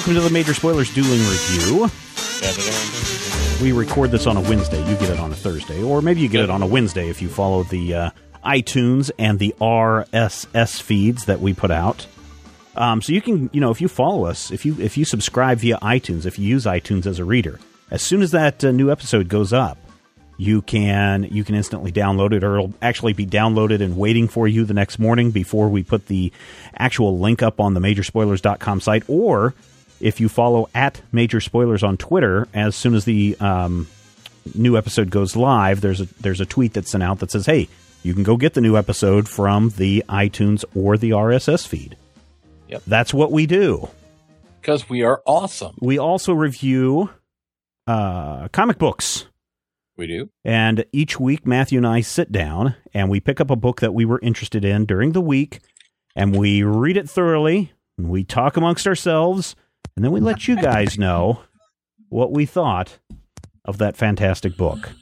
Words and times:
welcome 0.00 0.14
to 0.14 0.20
the 0.22 0.30
Major 0.30 0.54
Spoilers 0.54 0.94
Dueling 0.94 1.20
Review. 1.20 1.90
We 3.62 3.72
record 3.72 4.10
this 4.10 4.26
on 4.26 4.38
a 4.38 4.40
Wednesday. 4.40 4.78
You 4.88 4.96
get 4.96 5.10
it 5.10 5.20
on 5.20 5.30
a 5.30 5.34
Thursday, 5.34 5.82
or 5.82 6.00
maybe 6.00 6.22
you 6.22 6.28
get 6.30 6.42
it 6.42 6.48
on 6.48 6.62
a 6.62 6.66
Wednesday 6.66 7.10
if 7.10 7.20
you 7.20 7.28
follow 7.28 7.64
the 7.64 7.94
uh, 7.94 8.10
iTunes 8.42 9.10
and 9.18 9.38
the 9.38 9.54
RSS 9.60 10.80
feeds 10.80 11.26
that 11.26 11.40
we 11.40 11.52
put 11.52 11.70
out. 11.70 12.06
Um, 12.76 13.02
so 13.02 13.12
you 13.12 13.20
can, 13.20 13.50
you 13.52 13.60
know, 13.60 13.70
if 13.70 13.82
you 13.82 13.88
follow 13.88 14.24
us, 14.24 14.50
if 14.50 14.64
you 14.64 14.74
if 14.80 14.96
you 14.96 15.04
subscribe 15.04 15.58
via 15.58 15.76
iTunes, 15.80 16.24
if 16.24 16.38
you 16.38 16.48
use 16.48 16.64
iTunes 16.64 17.04
as 17.04 17.18
a 17.18 17.24
reader, 17.26 17.60
as 17.90 18.00
soon 18.00 18.22
as 18.22 18.30
that 18.30 18.64
uh, 18.64 18.70
new 18.70 18.90
episode 18.90 19.28
goes 19.28 19.52
up, 19.52 19.76
you 20.38 20.62
can 20.62 21.24
you 21.24 21.44
can 21.44 21.54
instantly 21.54 21.92
download 21.92 22.32
it, 22.32 22.42
or 22.42 22.56
it'll 22.56 22.74
actually 22.80 23.12
be 23.12 23.26
downloaded 23.26 23.82
and 23.82 23.98
waiting 23.98 24.28
for 24.28 24.48
you 24.48 24.64
the 24.64 24.72
next 24.72 24.98
morning 24.98 25.30
before 25.30 25.68
we 25.68 25.82
put 25.82 26.06
the 26.06 26.32
actual 26.74 27.18
link 27.18 27.42
up 27.42 27.60
on 27.60 27.74
the 27.74 27.80
majorspoilers.com 27.80 28.80
site, 28.80 29.02
or 29.06 29.54
if 30.00 30.20
you 30.20 30.28
follow 30.28 30.68
at 30.74 31.00
Major 31.12 31.40
Spoilers 31.40 31.82
on 31.82 31.96
Twitter, 31.96 32.48
as 32.54 32.74
soon 32.74 32.94
as 32.94 33.04
the 33.04 33.36
um, 33.40 33.86
new 34.54 34.76
episode 34.76 35.10
goes 35.10 35.36
live, 35.36 35.80
there's 35.80 36.00
a 36.00 36.06
there's 36.20 36.40
a 36.40 36.46
tweet 36.46 36.72
that's 36.72 36.90
sent 36.90 37.02
out 37.02 37.18
that 37.20 37.30
says, 37.30 37.46
"Hey, 37.46 37.68
you 38.02 38.14
can 38.14 38.22
go 38.22 38.36
get 38.36 38.54
the 38.54 38.60
new 38.60 38.76
episode 38.76 39.28
from 39.28 39.70
the 39.70 40.04
iTunes 40.08 40.64
or 40.74 40.96
the 40.96 41.10
RSS 41.10 41.66
feed." 41.66 41.96
Yep. 42.68 42.82
That's 42.86 43.12
what 43.12 43.32
we 43.32 43.46
do. 43.46 43.88
Because 44.60 44.88
we 44.88 45.02
are 45.02 45.22
awesome. 45.26 45.76
We 45.80 45.98
also 45.98 46.32
review 46.32 47.10
uh, 47.86 48.48
comic 48.48 48.78
books. 48.78 49.26
We 49.96 50.06
do. 50.06 50.30
And 50.44 50.84
each 50.92 51.18
week, 51.18 51.46
Matthew 51.46 51.78
and 51.78 51.86
I 51.86 52.00
sit 52.00 52.30
down 52.30 52.76
and 52.94 53.10
we 53.10 53.20
pick 53.20 53.40
up 53.40 53.50
a 53.50 53.56
book 53.56 53.80
that 53.80 53.92
we 53.92 54.04
were 54.04 54.20
interested 54.22 54.64
in 54.64 54.86
during 54.86 55.12
the 55.12 55.20
week 55.20 55.60
and 56.14 56.34
we 56.34 56.62
read 56.62 56.96
it 56.96 57.10
thoroughly 57.10 57.72
and 57.98 58.08
we 58.08 58.24
talk 58.24 58.56
amongst 58.56 58.86
ourselves 58.86 59.56
and 59.96 60.04
then 60.04 60.12
we 60.12 60.20
let 60.20 60.48
you 60.48 60.56
guys 60.62 60.98
know 60.98 61.40
what 62.08 62.32
we 62.32 62.46
thought 62.46 62.98
of 63.64 63.78
that 63.78 63.96
fantastic 63.96 64.56
book. 64.56 64.92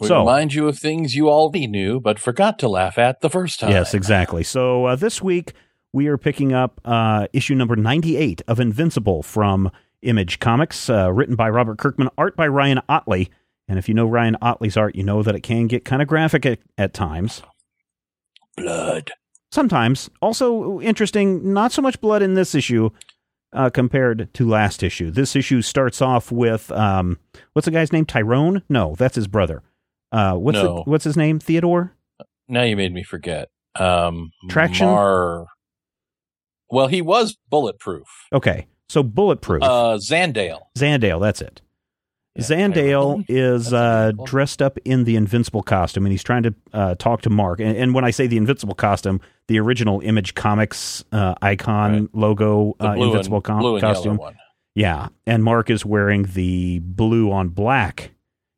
We 0.00 0.06
So- 0.08 0.20
remind 0.20 0.54
you 0.54 0.68
of 0.68 0.78
things 0.78 1.14
you 1.16 1.28
already 1.28 1.66
knew 1.66 2.00
but 2.00 2.18
forgot 2.18 2.58
to 2.60 2.68
laugh 2.68 2.98
at 2.98 3.20
the 3.20 3.28
first 3.30 3.60
time. 3.60 3.70
Yes, 3.70 3.94
exactly. 3.94 4.44
So 4.44 4.84
uh, 4.86 4.96
this 4.96 5.20
week 5.20 5.52
we 5.92 6.06
are 6.06 6.16
picking 6.18 6.52
up 6.52 6.80
uh, 6.84 7.26
issue 7.32 7.54
number 7.54 7.74
98 7.76 8.42
of 8.46 8.60
Invincible 8.60 9.22
from 9.22 9.70
Image 10.02 10.38
Comics, 10.38 10.88
uh, 10.88 11.12
written 11.12 11.34
by 11.34 11.48
Robert 11.48 11.78
Kirkman, 11.78 12.08
art 12.16 12.36
by 12.36 12.46
Ryan 12.46 12.80
Ottley. 12.88 13.30
And 13.66 13.78
if 13.78 13.88
you 13.88 13.94
know 13.94 14.06
Ryan 14.06 14.36
Ottley's 14.40 14.76
art, 14.76 14.94
you 14.94 15.02
know 15.02 15.22
that 15.22 15.34
it 15.34 15.40
can 15.42 15.66
get 15.66 15.84
kind 15.84 16.00
of 16.00 16.06
graphic 16.08 16.46
at, 16.46 16.60
at 16.78 16.94
times. 16.94 17.42
Blood. 18.56 19.10
Sometimes. 19.50 20.10
Also 20.22 20.80
interesting, 20.80 21.52
not 21.52 21.72
so 21.72 21.82
much 21.82 22.00
blood 22.00 22.22
in 22.22 22.34
this 22.34 22.54
issue 22.54 22.90
uh, 23.52 23.70
compared 23.70 24.32
to 24.34 24.48
last 24.48 24.82
issue. 24.82 25.10
This 25.10 25.34
issue 25.36 25.62
starts 25.62 26.00
off 26.02 26.30
with 26.32 26.70
um, 26.72 27.18
what's 27.52 27.64
the 27.66 27.70
guy's 27.70 27.92
name? 27.92 28.04
Tyrone? 28.06 28.62
No, 28.68 28.94
that's 28.96 29.16
his 29.16 29.26
brother. 29.26 29.62
Uh, 30.12 30.34
what's 30.34 30.56
No. 30.56 30.76
the, 30.76 30.82
what's 30.90 31.04
his 31.04 31.16
name? 31.16 31.38
Theodore? 31.38 31.94
Now 32.48 32.62
you 32.62 32.76
made 32.76 32.92
me 32.94 33.02
forget. 33.02 33.48
Um, 33.78 34.30
Traction? 34.48 34.86
Mar- 34.86 35.46
well, 36.70 36.86
he 36.88 37.00
was 37.02 37.36
bulletproof. 37.48 38.06
Okay, 38.32 38.66
so 38.88 39.02
bulletproof. 39.02 39.62
Uh, 39.62 39.98
Zandale. 39.98 40.60
Zandale, 40.76 41.20
that's 41.20 41.40
it. 41.40 41.60
Yeah, 42.38 42.44
Zandale 42.44 43.24
is 43.28 43.72
uh, 43.72 44.12
dressed 44.24 44.62
up 44.62 44.78
in 44.84 45.04
the 45.04 45.16
Invincible 45.16 45.62
costume, 45.62 46.06
and 46.06 46.12
he's 46.12 46.22
trying 46.22 46.44
to 46.44 46.54
uh, 46.72 46.94
talk 46.94 47.22
to 47.22 47.30
Mark. 47.30 47.58
And, 47.60 47.76
and 47.76 47.94
when 47.94 48.04
I 48.04 48.10
say 48.10 48.26
the 48.26 48.36
Invincible 48.36 48.74
costume, 48.74 49.20
the 49.48 49.58
original 49.58 50.00
Image 50.00 50.34
Comics 50.34 51.04
uh, 51.12 51.34
icon 51.42 51.92
Right. 51.92 52.08
logo 52.14 52.76
uh, 52.80 52.92
Invincible 52.92 53.38
and, 53.38 53.44
com- 53.44 53.64
and 53.64 53.80
costume. 53.80 54.20
Yeah, 54.74 55.08
and 55.26 55.42
Mark 55.42 55.70
is 55.70 55.84
wearing 55.84 56.22
the 56.24 56.78
blue 56.80 57.32
on 57.32 57.48
black 57.48 58.12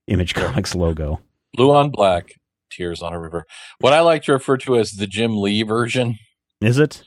Image 0.09 0.35
Comics 0.35 0.75
logo. 0.75 1.21
Blue 1.55 1.73
on 1.75 1.91
black. 1.91 2.35
Tears 2.71 3.03
on 3.03 3.13
a 3.13 3.19
river. 3.19 3.47
What 3.81 3.93
I 3.93 4.01
like 4.01 4.23
to 4.25 4.33
refer 4.33 4.57
to 4.59 4.77
as 4.77 4.93
the 4.93 5.09
Jim 5.09 5.37
Lee 5.37 5.65
version. 5.65 6.17
Is 6.61 6.79
it? 6.79 7.03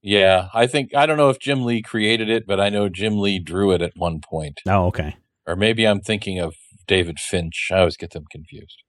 Yeah, 0.00 0.48
I 0.54 0.68
think 0.68 0.94
I 0.94 1.06
don't 1.06 1.16
know 1.16 1.28
if 1.30 1.40
Jim 1.40 1.64
Lee 1.64 1.82
created 1.82 2.28
it, 2.28 2.46
but 2.46 2.60
I 2.60 2.68
know 2.68 2.88
Jim 2.88 3.18
Lee 3.18 3.40
drew 3.40 3.72
it 3.72 3.82
at 3.82 3.92
one 3.96 4.20
point. 4.20 4.60
Oh, 4.68 4.86
okay. 4.86 5.16
Or 5.48 5.56
maybe 5.56 5.86
I'm 5.86 6.00
thinking 6.00 6.38
of 6.38 6.54
David 6.86 7.18
Finch. 7.18 7.70
I 7.72 7.78
always 7.78 7.96
get 7.96 8.10
them 8.10 8.24
confused. 8.30 8.82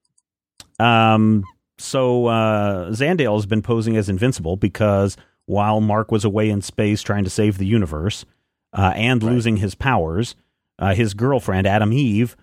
Um, 0.78 1.44
so 1.78 2.28
uh, 2.28 2.90
Zandale 2.92 3.36
has 3.36 3.46
been 3.46 3.62
posing 3.62 3.96
as 3.98 4.10
invincible 4.10 4.58
because 4.58 5.16
while 5.46 5.82
Mark 5.82 6.12
was 6.12 6.26
away 6.26 6.50
in 6.50 6.62
space 6.62 7.02
trying 7.02 7.24
to 7.24 7.30
save 7.30 7.58
the 7.58 7.66
universe 7.66 8.26
uh, 8.78 8.94
and 8.96 9.24
Right. 9.24 9.32
losing 9.34 9.58
his 9.58 9.74
powers, 9.74 10.36
uh, 10.78 10.94
his 10.94 11.14
girlfriend 11.14 11.66
Atom 11.66 11.94
Eve, 11.94 12.36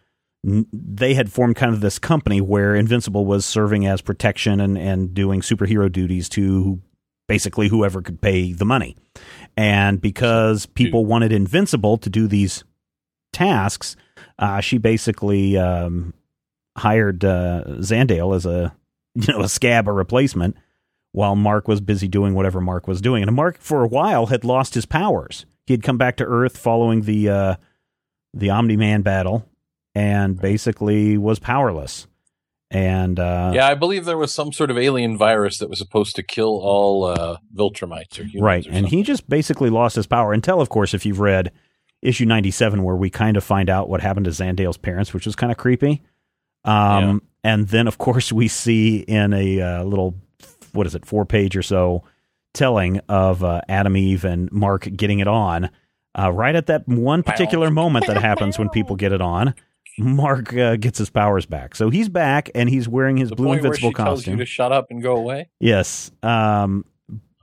n- 0.47 0.67
they 0.73 1.15
had 1.15 1.31
formed 1.31 1.57
kind 1.57 1.73
of 1.75 1.81
this 1.81 1.99
company 1.99 2.41
where 2.41 2.75
Invincible 2.75 3.27
was 3.27 3.45
serving 3.45 3.87
as 3.87 4.01
protection 4.01 4.61
and 4.61 4.77
and 4.79 5.13
doing 5.15 5.41
superhero 5.43 5.93
duties 5.93 6.29
to 6.31 6.81
basically 7.29 7.69
whoever 7.69 8.01
could 8.03 8.21
pay 8.21 8.53
the 8.53 8.65
money. 8.65 8.97
And 9.57 10.01
because 10.01 10.65
people 10.67 11.05
wanted 11.05 11.33
Invincible 11.33 11.99
to 11.99 12.09
do 12.11 12.27
these 12.27 12.65
tasks, 13.33 13.97
uh, 14.39 14.61
she 14.61 14.79
basically 14.79 15.57
um, 15.57 16.15
hired 16.77 17.25
uh, 17.25 17.65
Zandale 17.79 18.35
as 18.35 18.47
a 18.47 18.75
you 19.15 19.33
know 19.33 19.41
a 19.41 19.49
scab 19.49 19.89
or 19.89 19.95
replacement 19.95 20.57
while 21.13 21.35
Mark 21.35 21.67
was 21.67 21.81
busy 21.81 22.09
doing 22.09 22.35
whatever 22.35 22.61
Mark 22.61 22.87
was 22.87 23.01
doing. 23.01 23.23
And 23.23 23.35
Mark 23.35 23.59
for 23.59 23.83
a 23.83 23.89
while 23.89 24.27
had 24.27 24.45
lost 24.45 24.75
his 24.75 24.85
powers. 24.85 25.47
He 25.67 25.73
had 25.73 25.83
come 25.83 25.97
back 25.97 26.17
to 26.19 26.25
Earth 26.25 26.59
following 26.59 27.03
the 27.03 27.29
uh, 27.29 27.57
the 28.35 28.51
Omni 28.51 28.77
Man 28.77 29.03
battle 29.03 29.49
and 29.95 30.39
basically 30.39 31.17
was 31.17 31.39
powerless. 31.39 32.07
And 32.71 33.19
uh, 33.19 33.53
yeah, 33.55 33.69
I 33.69 33.75
believe 33.75 34.05
there 34.05 34.19
was 34.19 34.35
some 34.35 34.53
sort 34.53 34.71
of 34.71 34.77
alien 34.77 35.17
virus 35.17 35.59
that 35.59 35.71
was 35.71 35.79
supposed 35.79 36.17
to 36.17 36.23
kill 36.23 36.61
all 36.63 37.05
uh, 37.05 37.39
Viltrumites 37.55 38.19
or 38.19 38.25
humans. 38.25 38.43
right, 38.43 38.67
or 38.67 38.73
and 38.73 38.89
he 38.89 39.03
just 39.03 39.29
basically 39.29 39.71
lost 39.71 39.97
his 39.97 40.07
power 40.07 40.33
until, 40.33 40.61
of 40.61 40.69
course, 40.69 40.93
if 40.93 41.07
you've 41.07 41.21
read 41.21 41.53
issue 42.07 42.25
ninety 42.25 42.51
seven, 42.51 42.83
where 42.83 42.97
we 42.97 43.11
kind 43.11 43.37
of 43.37 43.45
find 43.45 43.69
out 43.69 43.89
what 43.89 44.01
happened 44.01 44.25
to 44.25 44.31
Zandale's 44.31 44.77
parents, 44.77 45.13
which 45.13 45.27
was 45.27 45.37
kind 45.37 45.51
of 45.51 45.59
creepy. 45.59 46.03
Um, 46.65 47.23
and 47.45 47.69
then 47.69 47.87
of 47.87 47.99
course 47.99 48.33
we 48.33 48.49
see 48.49 48.99
in 48.99 49.33
a 49.33 49.61
uh, 49.61 49.85
little 49.85 50.15
what 50.73 50.87
is 50.87 50.95
it, 50.95 51.07
four 51.07 51.25
page 51.25 51.57
or 51.57 51.63
so 51.63 52.03
telling 52.55 52.99
of 53.09 53.45
uh, 53.45 53.61
Atom 53.69 53.97
Eve 53.97 54.25
and 54.25 54.51
Mark 54.53 54.89
getting 54.97 55.21
it 55.21 55.29
on. 55.29 55.71
Uh, 56.19 56.33
right 56.33 56.57
at 56.57 56.67
that 56.67 56.89
one 56.89 57.23
particular 57.23 57.71
moment 57.71 58.07
that 58.07 58.17
happens 58.17 58.59
when 58.59 58.71
people 58.71 58.97
get 58.97 59.13
it 59.13 59.21
on, 59.21 59.55
Mark 59.99 60.55
uh, 60.55 60.77
gets 60.77 60.99
his 60.99 61.11
powers 61.11 61.45
back. 61.45 61.75
So 61.75 61.91
he's 61.91 62.09
back 62.09 62.51
and 62.55 62.71
he's 62.71 62.89
wearing 62.89 63.19
his 63.19 63.29
the 63.29 63.37
blue 63.37 63.53
invincible 63.53 63.93
costume. 63.93 64.35
you 64.35 64.39
to 64.39 64.47
shut 64.47 64.73
up 64.73 64.87
and 64.91 65.03
go 65.03 65.17
away. 65.17 65.51
Yes. 65.61 66.11
Um, 66.23 66.87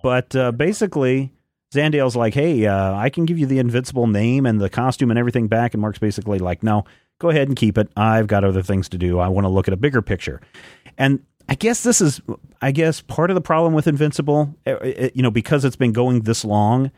but 0.01 0.35
uh, 0.35 0.51
basically, 0.51 1.31
Zandale's 1.73 2.16
like, 2.16 2.34
hey, 2.34 2.67
uh, 2.67 2.94
I 2.94 3.09
can 3.09 3.25
give 3.25 3.39
you 3.39 3.45
the 3.45 3.59
invincible 3.59 4.07
name 4.07 4.45
and 4.45 4.61
the 4.61 4.69
costume 4.69 5.09
and 5.09 5.17
everything 5.17 5.47
back. 5.47 5.73
And 5.73 5.81
Mark's 5.81 6.00
basically 6.00 6.39
like, 6.39 6.61
no, 6.61 6.85
go 7.19 7.29
ahead 7.29 7.47
and 7.47 7.57
keep 7.57 7.78
it. 7.78 7.89
I've 7.97 8.28
got 8.28 8.44
other 8.44 8.61
things 8.61 8.88
to 8.89 8.97
do. 8.97 9.19
I 9.19 9.28
want 9.28 9.45
to 9.45 9.50
look 9.50 9.67
at 9.67 9.73
a 9.73 9.78
bigger 9.78 10.01
picture. 10.01 10.39
And 10.97 11.25
I 11.50 11.56
guess 11.56 11.83
this 11.83 12.00
is, 12.00 12.22
I 12.62 12.72
guess, 12.72 13.01
part 13.01 13.31
of 13.31 13.35
the 13.35 13.41
problem 13.41 13.73
with 13.73 13.88
Invincible, 13.88 14.56
uh, 14.66 14.72
uh, 14.72 15.09
you 15.13 15.23
know, 15.23 15.31
because 15.31 15.66
it's 15.66 15.75
been 15.75 15.91
going 15.91 16.22
this 16.22 16.45
long, 16.45 16.91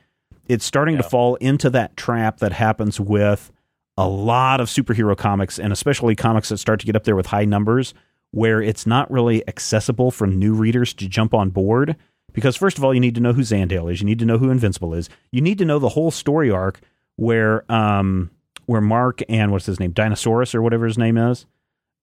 it's 0.47 0.65
starting 0.65 0.97
to 0.97 1.03
fall 1.03 1.35
into 1.35 1.69
that 1.71 1.95
trap 1.97 2.39
that 2.39 2.51
happens 2.51 2.99
with 2.99 3.51
a 3.97 4.07
lot 4.07 4.59
of 4.59 4.67
superhero 4.67 5.17
comics 5.17 5.57
and 5.57 5.71
especially 5.71 6.15
comics 6.15 6.49
that 6.49 6.57
start 6.57 6.79
to 6.81 6.85
get 6.85 6.95
up 6.95 7.05
there 7.05 7.15
with 7.15 7.27
high 7.27 7.45
numbers 7.45 7.93
where 8.31 8.61
it's 8.61 8.85
not 8.85 9.09
really 9.09 9.47
accessible 9.47 10.11
for 10.11 10.27
new 10.27 10.53
readers 10.53 10.93
to 10.93 11.07
jump 11.07 11.33
on 11.33 11.49
board 11.49 11.95
because 12.33 12.55
first 12.55 12.77
of 12.77 12.83
all 12.83 12.93
you 12.93 12.99
need 12.99 13.15
to 13.15 13.21
know 13.21 13.33
who 13.33 13.41
Zandale 13.41 13.91
is 13.91 13.99
you 14.01 14.05
need 14.05 14.19
to 14.19 14.25
know 14.25 14.37
who 14.37 14.49
Invincible 14.49 14.93
is 14.93 15.09
you 15.31 15.41
need 15.41 15.57
to 15.57 15.65
know 15.65 15.79
the 15.79 15.89
whole 15.89 16.11
story 16.11 16.51
arc 16.51 16.79
where 17.15 17.69
um 17.71 18.29
where 18.65 18.81
Mark 18.81 19.21
and 19.29 19.51
what's 19.51 19.65
his 19.65 19.79
name 19.79 19.91
Dinosaurus 19.93 20.53
or 20.55 20.61
whatever 20.61 20.85
his 20.85 20.97
name 20.97 21.17
is 21.17 21.45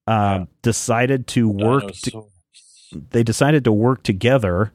uh, 0.07 0.39
Yeah. 0.39 0.45
decided 0.61 1.27
to 1.27 1.49
work 1.49 1.91
to, 2.03 2.25
they 3.11 3.23
decided 3.23 3.63
to 3.65 3.71
work 3.71 4.03
together 4.03 4.71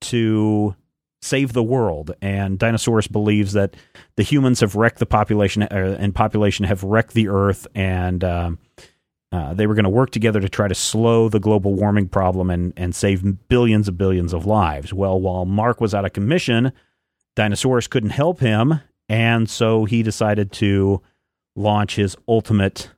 to 0.00 0.74
save 1.20 1.52
the 1.52 1.62
world. 1.62 2.12
And 2.22 2.58
Dinosaurus 2.58 3.08
believes 3.10 3.52
that 3.54 3.74
the 4.16 4.22
humans 4.22 4.60
have 4.60 4.76
wrecked 4.76 5.00
the 5.00 5.06
population, 5.06 5.64
uh, 5.64 5.96
and 5.98 6.14
population 6.14 6.64
have 6.66 6.84
wrecked 6.84 7.14
the 7.14 7.28
Earth, 7.28 7.66
and 7.74 8.22
um, 8.22 8.58
uh, 9.32 9.52
they 9.54 9.66
were 9.66 9.74
going 9.74 9.84
to 9.84 9.90
work 9.90 10.10
together 10.10 10.40
to 10.40 10.48
try 10.48 10.68
to 10.68 10.74
slow 10.74 11.28
the 11.28 11.40
global 11.40 11.74
warming 11.74 12.08
problem 12.08 12.50
and 12.50 12.72
and 12.76 12.94
save 12.94 13.48
billions 13.48 13.88
and 13.88 13.98
billions 13.98 14.32
of 14.32 14.46
lives. 14.46 14.92
Well, 14.92 15.20
while 15.20 15.44
Mark 15.44 15.80
was 15.80 15.94
out 15.94 16.04
of 16.04 16.12
commission, 16.12 16.72
Dinosaurus 17.36 17.88
couldn't 17.88 18.10
help 18.10 18.40
him, 18.40 18.80
and 19.08 19.48
so 19.48 19.84
he 19.84 20.02
decided 20.02 20.52
to 20.52 21.02
launch 21.56 21.96
his 21.96 22.16
ultimate 22.26 22.90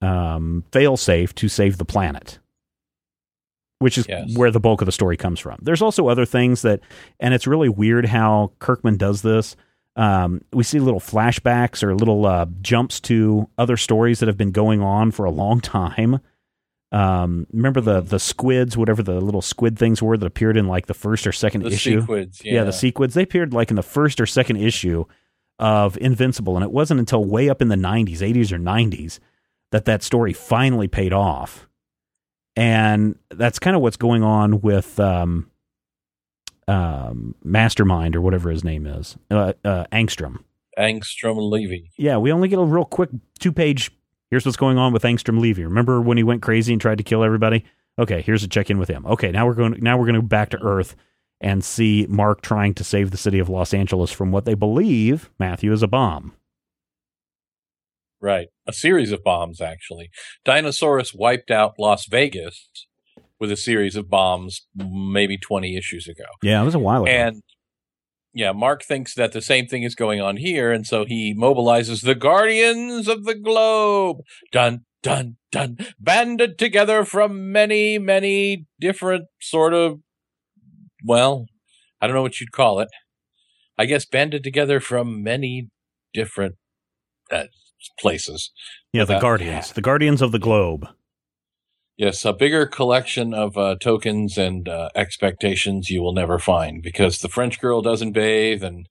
um, 0.00 0.64
failsafe 0.70 1.34
to 1.34 1.48
save 1.48 1.76
the 1.78 1.84
planet 1.84 2.38
which 3.80 3.96
is 3.96 4.06
Yes. 4.08 4.36
where 4.36 4.50
the 4.50 4.58
bulk 4.58 4.80
of 4.82 4.86
the 4.86 4.92
story 4.92 5.16
comes 5.16 5.38
from. 5.38 5.56
There's 5.62 5.82
also 5.82 6.08
other 6.08 6.24
things 6.24 6.62
that, 6.62 6.80
and 7.20 7.32
it's 7.32 7.46
really 7.46 7.68
weird 7.68 8.06
how 8.06 8.50
Kirkman 8.58 8.96
does 8.96 9.22
this. 9.22 9.54
Um, 9.98 10.42
we 10.52 10.62
see 10.62 10.78
little 10.78 11.00
flashbacks 11.00 11.82
or 11.82 11.94
little 11.94 12.24
uh, 12.24 12.46
jumps 12.62 13.00
to 13.00 13.50
other 13.58 13.76
stories 13.76 14.20
that 14.20 14.28
have 14.28 14.36
been 14.38 14.52
going 14.52 14.80
on 14.80 15.10
for 15.10 15.24
a 15.26 15.30
long 15.30 15.60
time. 15.60 16.20
Um, 16.92 17.46
remember 17.52 17.80
the 17.82 18.00
the 18.00 18.18
squids, 18.20 18.76
whatever 18.76 19.02
the 19.02 19.20
little 19.20 19.42
squid 19.42 19.78
things 19.78 20.00
were 20.00 20.16
that 20.16 20.24
appeared 20.24 20.56
in 20.56 20.68
like 20.68 20.86
the 20.86 20.94
first 20.94 21.26
or 21.26 21.32
second 21.32 21.64
The 21.64 21.72
issue. 21.72 22.00
sequids, 22.00 22.40
yeah. 22.44 22.54
yeah, 22.54 22.64
the 22.64 22.72
sequids. 22.72 23.12
They 23.14 23.24
appeared 23.24 23.52
like 23.52 23.70
in 23.70 23.76
the 23.76 23.82
first 23.82 24.20
or 24.20 24.26
second 24.26 24.56
issue 24.56 25.04
of 25.58 25.98
Invincible, 25.98 26.54
and 26.56 26.64
it 26.64 26.70
wasn't 26.70 27.00
until 27.00 27.24
way 27.24 27.50
up 27.50 27.60
in 27.60 27.68
the 27.68 27.76
'90s, 27.76 28.18
'80s 28.20 28.52
or 28.52 28.58
'90s 28.58 29.18
that 29.72 29.84
that 29.84 30.02
story 30.04 30.32
finally 30.32 30.88
paid 30.88 31.12
off. 31.12 31.68
And 32.56 33.16
that's 33.30 33.58
kind 33.58 33.76
of 33.76 33.82
what's 33.82 33.96
going 33.98 34.22
on 34.22 34.60
with 34.62 34.98
um, 34.98 35.50
um, 36.68 37.34
Mastermind 37.42 38.14
or 38.14 38.20
whatever 38.20 38.50
his 38.50 38.62
name 38.62 38.86
is, 38.86 39.16
uh, 39.30 39.54
uh, 39.64 39.86
Angstrom. 39.90 40.44
Angstrom 40.78 41.50
Levy. 41.50 41.90
Yeah, 41.96 42.18
we 42.18 42.30
only 42.30 42.48
get 42.48 42.58
a 42.58 42.64
real 42.64 42.84
quick 42.84 43.10
two 43.38 43.52
page. 43.52 43.90
Here's 44.30 44.44
what's 44.44 44.58
going 44.58 44.78
on 44.78 44.92
with 44.92 45.02
Angstrom 45.02 45.40
Levy. 45.40 45.64
Remember 45.64 46.00
when 46.00 46.16
he 46.18 46.22
went 46.22 46.42
crazy 46.42 46.72
and 46.72 46.80
tried 46.80 46.98
to 46.98 47.04
kill 47.04 47.24
everybody? 47.24 47.64
Okay, 47.98 48.22
here's 48.22 48.44
a 48.44 48.48
check 48.48 48.70
in 48.70 48.78
with 48.78 48.88
him. 48.88 49.04
Okay, 49.06 49.32
now 49.32 49.46
we're 49.46 49.54
going. 49.54 49.76
Now 49.80 49.98
we're 49.98 50.04
going 50.04 50.14
to 50.14 50.20
go 50.20 50.28
back 50.28 50.50
to 50.50 50.62
Earth 50.62 50.94
and 51.40 51.64
see 51.64 52.06
Mark 52.08 52.42
trying 52.42 52.74
to 52.74 52.84
save 52.84 53.10
the 53.10 53.16
city 53.16 53.38
of 53.38 53.48
Los 53.48 53.72
Angeles 53.72 54.12
from 54.12 54.30
what 54.30 54.44
they 54.44 54.54
believe 54.54 55.30
Matthew 55.38 55.72
is 55.72 55.82
a 55.82 55.88
bomb. 55.88 56.34
Right. 58.20 58.48
A 58.66 58.72
series 58.72 59.12
of 59.12 59.22
bombs, 59.22 59.60
actually. 59.60 60.10
Dinosaurus 60.44 61.14
wiped 61.14 61.50
out 61.50 61.74
Las 61.78 62.06
Vegas 62.06 62.68
with 63.40 63.52
a 63.52 63.56
series 63.56 63.96
of 63.96 64.08
bombs 64.08 64.66
maybe 64.74 65.38
20 65.38 65.76
issues 65.76 66.08
ago. 66.08 66.24
Yeah, 66.42 66.60
it 66.60 66.64
was 66.64 66.74
a 66.74 66.78
while 66.78 67.04
ago. 67.04 67.12
And 67.12 67.42
yeah, 68.34 68.52
Mark 68.52 68.82
thinks 68.82 69.14
that 69.14 69.32
the 69.32 69.40
same 69.40 69.66
thing 69.66 69.82
is 69.82 69.94
going 69.94 70.20
on 70.20 70.36
here. 70.36 70.72
And 70.72 70.86
so 70.86 71.04
he 71.04 71.34
mobilizes 71.34 72.02
the 72.02 72.14
Guardians 72.14 73.08
of 73.08 73.24
the 73.24 73.34
Globe. 73.34 74.18
Dun, 74.52 74.84
dun, 75.02 75.36
dun. 75.50 75.78
Banded 75.98 76.58
together 76.58 77.04
from 77.04 77.50
many, 77.50 77.98
many 77.98 78.66
different 78.80 79.26
sort 79.40 79.74
of, 79.74 80.00
well, 81.04 81.46
I 82.00 82.06
don't 82.06 82.14
know 82.14 82.22
what 82.22 82.40
you'd 82.40 82.52
call 82.52 82.80
it. 82.80 82.88
I 83.78 83.86
guess 83.86 84.04
banded 84.04 84.42
together 84.42 84.80
from 84.80 85.22
many 85.22 85.68
different 86.12 86.56
uh, 87.30 87.44
places. 87.98 88.50
yeah, 88.92 89.04
the 89.04 89.20
Guardians, 89.20 89.72
the 89.72 89.80
Guardians 89.80 90.20
of 90.20 90.32
the 90.32 90.38
Globe. 90.38 90.88
Yes, 91.98 92.24
a 92.24 92.32
bigger 92.32 92.64
collection 92.64 93.34
of 93.34 93.58
uh, 93.58 93.74
tokens 93.80 94.38
and 94.38 94.68
uh, 94.68 94.88
expectations 94.94 95.90
you 95.90 96.00
will 96.00 96.12
never 96.14 96.38
find 96.38 96.80
because 96.80 97.18
the 97.18 97.28
French 97.28 97.60
girl 97.60 97.82
doesn't 97.82 98.12
bathe 98.12 98.62
and 98.62 98.86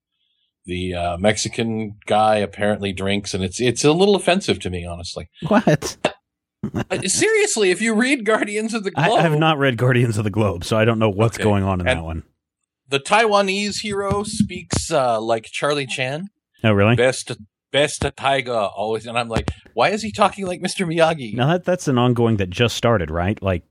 the 0.65 0.93
uh, 0.93 1.17
Mexican 1.17 1.93
guy 2.05 2.35
apparently 2.35 2.91
drinks, 2.91 3.33
and 3.33 3.41
it's 3.45 3.61
it's 3.61 3.85
a 3.85 3.93
little 3.93 4.15
offensive 4.15 4.59
to 4.59 4.69
me, 4.69 4.85
honestly. 4.85 5.29
What? 5.47 5.95
Seriously, 7.05 7.71
if 7.71 7.81
you 7.81 7.93
read 7.93 8.25
Guardians 8.25 8.73
of 8.73 8.83
the 8.83 8.91
I, 8.97 9.07
Globe, 9.07 9.19
I 9.19 9.21
have 9.21 9.39
not 9.39 9.57
read 9.57 9.77
Guardians 9.77 10.17
of 10.17 10.25
the 10.25 10.29
Globe, 10.29 10.65
so 10.65 10.77
I 10.77 10.83
don't 10.83 10.99
know 10.99 11.09
what's 11.09 11.37
Okay. 11.37 11.43
going 11.45 11.63
on 11.63 11.79
in 11.79 11.87
And- 11.87 11.99
that 11.99 12.03
one. 12.03 12.23
the 12.89 12.99
Taiwanese 12.99 13.79
hero 13.81 14.23
speaks 14.23 14.91
uh, 14.91 15.21
like 15.21 15.45
Charlie 15.45 15.85
Chan, 15.85 16.27
Oh, 16.65 16.73
really? 16.73 16.95
best 16.97 17.31
best 17.71 18.05
tiger 18.17 18.53
always, 18.53 19.05
and 19.05 19.17
I'm 19.17 19.29
like, 19.29 19.51
why 19.73 19.89
is 19.89 20.01
he 20.01 20.11
talking 20.11 20.45
like 20.45 20.61
Mr. 20.61 20.85
Miyagi? 20.87 21.33
Now 21.35 21.47
that 21.47 21.63
that's 21.65 21.87
an 21.87 21.97
ongoing 21.97 22.37
that 22.37 22.49
just 22.49 22.75
started, 22.75 23.09
right? 23.11 23.41
Like 23.41 23.63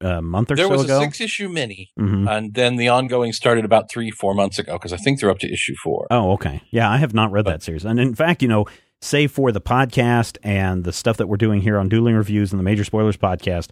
a 0.00 0.20
month 0.20 0.50
or 0.50 0.56
there 0.56 0.66
so 0.66 0.74
ago. 0.74 0.82
There 0.82 0.96
was 0.98 1.02
a 1.02 1.04
six 1.06 1.20
issue 1.20 1.48
mini, 1.48 1.90
Mhm. 1.98 2.28
and 2.28 2.54
then 2.54 2.76
the 2.76 2.88
ongoing 2.88 3.32
started 3.32 3.64
about 3.64 3.90
three 3.90 4.10
four 4.10 4.34
months 4.34 4.58
ago 4.58 4.74
because 4.74 4.92
I 4.92 4.96
think 4.96 5.20
they're 5.20 5.30
up 5.30 5.38
to 5.40 5.52
issue 5.52 5.74
four. 5.82 6.06
Oh, 6.10 6.32
okay. 6.32 6.60
Yeah, 6.70 6.90
I 6.90 6.98
have 6.98 7.14
not 7.14 7.30
read 7.32 7.44
But- 7.44 7.52
that 7.52 7.62
series. 7.62 7.84
And 7.84 7.98
in 8.00 8.14
fact, 8.14 8.42
you 8.42 8.48
know, 8.48 8.66
save 9.00 9.30
for 9.32 9.52
the 9.52 9.60
podcast 9.60 10.36
and 10.42 10.84
the 10.84 10.92
stuff 10.92 11.16
that 11.18 11.26
we're 11.28 11.36
doing 11.36 11.60
here 11.60 11.78
on 11.78 11.88
Dueling 11.88 12.14
Reviews 12.16 12.52
and 12.52 12.58
the 12.58 12.64
Major 12.64 12.84
Spoilers 12.84 13.16
podcast, 13.16 13.68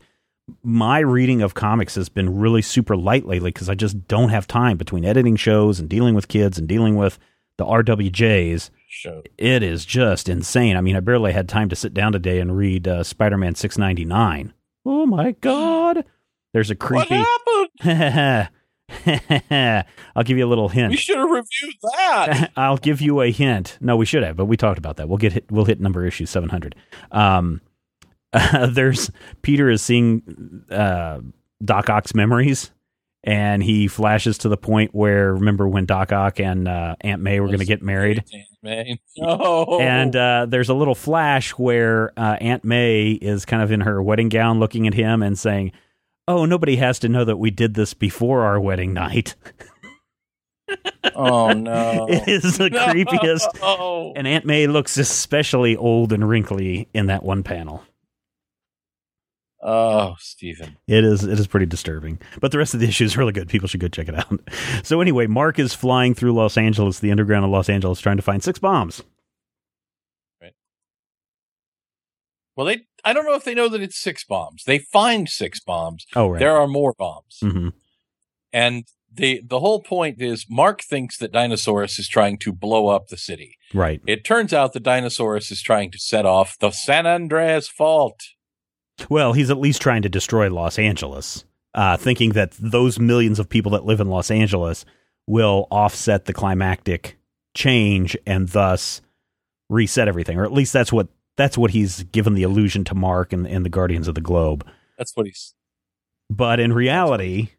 my 0.63 0.99
reading 0.99 1.41
of 1.43 1.55
comics 1.55 1.95
has 1.95 2.09
been 2.09 2.39
really 2.39 2.63
super 2.63 2.97
light 2.97 3.27
lately 3.27 3.49
because 3.51 3.69
I 3.69 3.75
just 3.75 4.07
don't 4.09 4.29
have 4.31 4.47
time 4.47 4.77
between 4.77 5.05
editing 5.05 5.37
shows 5.37 5.79
and 5.81 5.89
dealing 5.89 6.15
with 6.15 6.29
kids 6.29 6.59
and 6.59 6.69
dealing 6.69 6.97
with 6.97 7.19
the 7.59 7.65
RWJs. 7.65 8.71
Show. 8.93 9.23
It 9.39 9.63
is 9.63 9.87
just 9.87 10.29
insane. 10.29 10.77
I 10.77 10.83
mean, 10.83 10.97
I 10.97 11.01
barely 11.01 11.33
had 11.33 11.49
time 11.49 11.71
to 11.71 11.77
sit 11.77 11.95
down 11.95 12.13
today 12.13 12.41
and 12.41 12.57
read 12.57 12.87
uh, 12.87 13.03
Spider 13.03 13.39
Man 13.39 13.55
699. 13.55 14.53
Oh 14.85 15.07
my 15.07 15.33
God. 15.41 16.05
There's 16.53 16.71
a 16.71 16.75
creepy. 16.75 17.17
What 17.17 17.81
happened? 17.81 18.51
I'll 20.15 20.25
give 20.25 20.37
you 20.37 20.45
a 20.45 20.51
little 20.51 20.69
hint. 20.69 20.91
We 20.91 20.99
should 20.99 21.17
have 21.17 21.31
reviewed 21.31 21.75
that. 21.83 22.53
I'll 22.57 22.77
give 22.77 23.01
you 23.01 23.23
a 23.23 23.31
hint. 23.31 23.79
No, 23.81 23.97
we 23.97 24.05
should 24.05 24.23
have, 24.23 24.37
but 24.37 24.45
we 24.45 24.59
talked 24.59 24.79
about 24.79 24.99
that. 24.99 25.09
We'll 25.09 25.17
get 25.17 25.33
hit, 25.33 25.51
we'll 25.51 25.65
hit 25.65 25.81
number 25.81 26.05
issue 26.05 26.27
seven 26.27 26.51
hundred. 26.51 26.75
Um, 27.11 27.63
there's 28.69 29.11
Peter 29.41 29.71
is 29.71 29.81
seeing 29.81 30.65
uh, 30.71 31.21
Doc 31.65 31.89
Ock's 31.89 32.15
memories, 32.15 32.71
and 33.25 33.63
he 33.63 33.87
flashes 33.89 34.39
to 34.39 34.49
the 34.49 34.57
point 34.57 34.95
where 34.95 35.35
remember 35.35 35.69
when 35.69 35.87
Doc 35.87 36.13
Ock 36.13 36.41
and 36.41 36.67
uh, 36.67 36.97
Aunt 37.01 37.23
May 37.23 37.41
were 37.41 37.47
going 37.47 37.61
to 37.61 37.65
get 37.65 37.83
married. 37.83 38.25
No. 39.17 39.79
and 39.81 40.15
uh, 40.17 40.47
there's 40.49 40.69
a 40.69 40.75
little 40.75 40.95
flash 40.95 41.51
where 41.51 42.13
uh, 42.17 42.37
Aunt 42.41 42.65
May 42.65 43.11
is 43.11 43.45
kind 43.45 43.63
of 43.63 43.71
in 43.71 43.83
her 43.83 44.03
wedding 44.03 44.29
gown, 44.29 44.59
looking 44.59 44.87
at 44.87 44.95
him 44.95 45.23
and 45.23 45.39
saying. 45.39 45.73
Oh, 46.29 46.45
nobody 46.45 46.77
has 46.77 47.01
to 47.01 47.09
know 47.09 47.25
that 47.25 47.39
we 47.39 47.51
did 47.51 47.75
this 47.75 47.95
before 47.95 48.43
our 48.43 48.61
wedding 48.61 48.93
night. 48.93 49.35
oh 51.17 51.53
no. 51.53 52.07
It 52.09 52.29
is 52.29 52.59
the 52.59 52.71
creepiest. 52.71 53.49
Oh. 53.61 54.13
And 54.15 54.27
Aunt 54.27 54.45
May 54.45 54.69
looks 54.69 54.97
especially 54.99 55.77
old 55.77 56.13
and 56.13 56.29
wrinkly 56.29 56.89
in 56.95 57.07
that 57.07 57.25
one 57.25 57.43
panel. 57.43 57.83
Oh, 59.63 60.17
Stephen. 60.19 60.77
It 60.89 61.05
is 61.05 61.23
it 61.25 61.39
is 61.39 61.47
pretty 61.47 61.67
disturbing. 61.67 62.19
But 62.41 62.51
the 62.51 62.59
rest 62.59 62.75
of 62.75 62.81
the 62.81 62.89
issue 62.89 63.05
is 63.05 63.17
really 63.17 63.33
good. 63.33 63.49
People 63.49 63.69
should 63.69 63.81
go 63.81 63.89
check 63.89 64.09
it 64.09 64.15
out. 64.15 64.41
So 64.85 65.01
anyway, 65.01 65.27
Mark 65.27 65.59
is 65.59 65.75
flying 65.75 66.15
through 66.15 66.33
Los 66.33 66.57
Angeles, 66.59 66.99
the 66.99 67.11
underground 67.11 67.45
of 67.45 67.51
Los 67.51 67.69
Angeles, 67.69 68.01
trying 68.01 68.17
to 68.17 68.23
find 68.23 68.43
six 68.43 68.59
bombs. 68.59 69.03
Right. 70.41 70.55
Well, 72.57 72.67
they. 72.67 72.81
I 73.05 73.13
don't 73.13 73.25
know 73.25 73.35
if 73.35 73.45
they 73.45 73.55
know 73.55 73.69
that 73.69 73.81
it's 73.81 73.99
six 74.01 74.25
bombs. 74.25 74.65
They 74.65 74.79
find 74.79 75.29
six 75.29 75.61
bombs. 75.61 76.07
Oh 76.17 76.29
right. 76.29 76.39
There 76.41 76.57
are 76.57 76.67
more 76.67 76.95
bombs, 76.99 77.39
hmm 77.41 77.69
and 78.53 78.85
the 79.15 79.41
the 79.47 79.61
whole 79.61 79.83
point 79.83 80.21
is 80.21 80.47
Mark 80.49 80.83
thinks 80.83 81.19
that 81.19 81.33
Dinosaurus 81.33 81.99
is 81.99 82.09
trying 82.09 82.39
to 82.39 82.53
blow 82.53 82.89
up 82.89 83.09
the 83.09 83.17
city. 83.17 83.57
Right. 83.75 84.01
It 84.07 84.25
turns 84.25 84.53
out 84.53 84.73
that 84.73 84.83
Dinosaurus 84.83 85.51
is 85.51 85.63
trying 85.63 85.91
to 85.93 85.99
set 85.99 86.27
off 86.27 86.57
the 86.59 86.71
San 86.71 87.07
Andreas 87.07 87.69
Fault. 87.69 88.21
Well, 89.09 89.33
he's 89.33 89.51
at 89.51 89.59
least 89.59 89.83
trying 89.83 90.03
to 90.03 90.09
destroy 90.09 90.51
Los 90.51 90.79
Angeles, 90.79 91.45
uh, 91.75 91.97
thinking 91.97 92.31
that 92.33 92.53
those 92.59 92.99
millions 92.99 93.39
of 93.39 93.49
people 93.49 93.73
that 93.73 93.85
live 93.85 94.01
in 94.01 94.09
Los 94.09 94.31
Angeles 94.31 94.85
will 95.27 95.67
offset 95.71 96.25
the 96.27 96.33
climactic 96.33 97.19
change 97.55 98.17
and 98.27 98.49
thus 98.49 99.01
reset 99.69 100.09
everything, 100.09 100.39
or 100.39 100.45
at 100.45 100.53
least 100.53 100.73
that's 100.73 100.93
what 100.93 101.09
that's 101.37 101.57
what 101.57 101.71
he's 101.71 102.05
given 102.05 102.35
the 102.35 102.43
illusion 102.43 102.85
to 102.85 102.95
Mark 102.95 103.33
and, 103.33 103.47
and 103.47 103.65
the 103.65 103.71
Guardians 103.71 104.09
of 104.09 104.15
the 104.15 104.21
Globe. 104.21 104.67
That's 104.99 105.17
what 105.17 105.27
he's. 105.27 105.55
But 106.29 106.61
in 106.61 106.73
reality, 106.73 107.51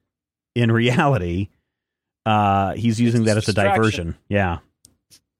in 0.55 0.71
reality, 0.71 1.49
uh, 2.25 2.73
he's 2.73 2.99
using 2.99 3.25
that 3.25 3.37
as 3.37 3.47
a 3.47 3.53
diversion. 3.53 4.15
Yeah. 4.29 4.59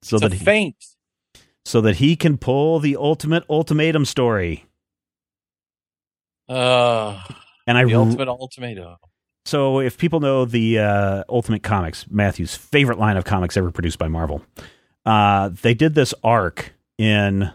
So 0.01 0.17
it's 0.17 0.23
that 0.23 0.33
he, 0.33 0.43
feint. 0.43 0.85
so 1.63 1.81
that 1.81 1.97
he 1.97 2.15
can 2.15 2.37
pull 2.37 2.79
the 2.79 2.95
ultimate 2.97 3.43
ultimatum 3.49 4.05
story. 4.05 4.65
Uh, 6.47 7.21
And 7.67 7.77
I 7.77 7.85
the 7.85 7.95
ultimate 7.95 8.27
ultimatum. 8.27 8.97
So, 9.45 9.79
if 9.79 9.97
people 9.97 10.21
know 10.21 10.45
the 10.45 10.79
uh, 10.79 11.23
Ultimate 11.27 11.63
Comics, 11.63 12.05
Matthew's 12.09 12.55
favorite 12.55 12.97
line 12.97 13.17
of 13.17 13.25
comics 13.25 13.57
ever 13.57 13.71
produced 13.71 13.99
by 13.99 14.07
Marvel, 14.07 14.41
uh, 15.05 15.49
they 15.49 15.73
did 15.73 15.95
this 15.95 16.13
arc 16.23 16.73
in 16.97 17.51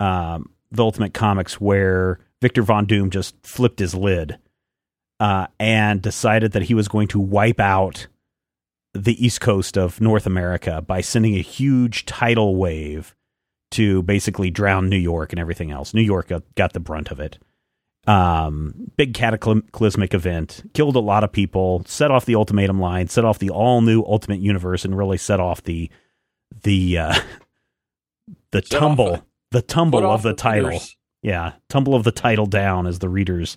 um, 0.00 0.50
the 0.70 0.82
Ultimate 0.82 1.12
Comics 1.12 1.60
where 1.60 2.20
Victor 2.40 2.62
Von 2.62 2.86
Doom 2.86 3.10
just 3.10 3.34
flipped 3.46 3.78
his 3.78 3.94
lid 3.94 4.38
uh, 5.20 5.46
and 5.60 6.00
decided 6.00 6.52
that 6.52 6.62
he 6.62 6.74
was 6.74 6.88
going 6.88 7.08
to 7.08 7.20
wipe 7.20 7.60
out 7.60 8.06
the 8.94 9.24
East 9.24 9.40
Coast 9.40 9.76
of 9.76 10.00
North 10.00 10.26
America 10.26 10.80
by 10.80 11.00
sending 11.00 11.34
a 11.34 11.42
huge 11.42 12.06
tidal 12.06 12.56
wave 12.56 13.14
to 13.72 14.02
basically 14.04 14.50
drown 14.50 14.88
New 14.88 14.96
York 14.96 15.32
and 15.32 15.40
everything 15.40 15.70
else. 15.70 15.92
New 15.92 16.02
York 16.02 16.28
got, 16.28 16.42
got 16.54 16.72
the 16.72 16.80
brunt 16.80 17.10
of 17.10 17.20
it 17.20 17.38
um, 18.06 18.74
big 18.96 19.14
cataclysmic 19.14 20.14
event, 20.14 20.68
killed 20.74 20.96
a 20.96 21.00
lot 21.00 21.24
of 21.24 21.32
people, 21.32 21.82
set 21.86 22.10
off 22.10 22.24
the 22.26 22.34
ultimatum 22.34 22.78
line, 22.80 23.08
set 23.08 23.24
off 23.24 23.38
the 23.38 23.50
all 23.50 23.80
new 23.80 24.02
Ultimate 24.02 24.40
Universe, 24.40 24.84
and 24.84 24.96
really 24.96 25.18
set 25.18 25.40
off 25.40 25.62
the 25.62 25.90
the 26.62 26.98
uh, 26.98 27.14
the 28.52 28.62
Set 28.62 28.78
tumble, 28.78 29.06
the- 29.12 29.22
the 29.52 29.62
tumble 29.62 30.00
of 30.00 30.04
off 30.06 30.22
the 30.22 30.34
title. 30.34 30.70
readers. 30.70 30.96
Yeah, 31.22 31.52
tumble 31.70 31.94
of 31.94 32.04
the 32.04 32.12
title 32.12 32.44
down 32.46 32.86
as 32.86 32.98
the 32.98 33.08
readers 33.08 33.56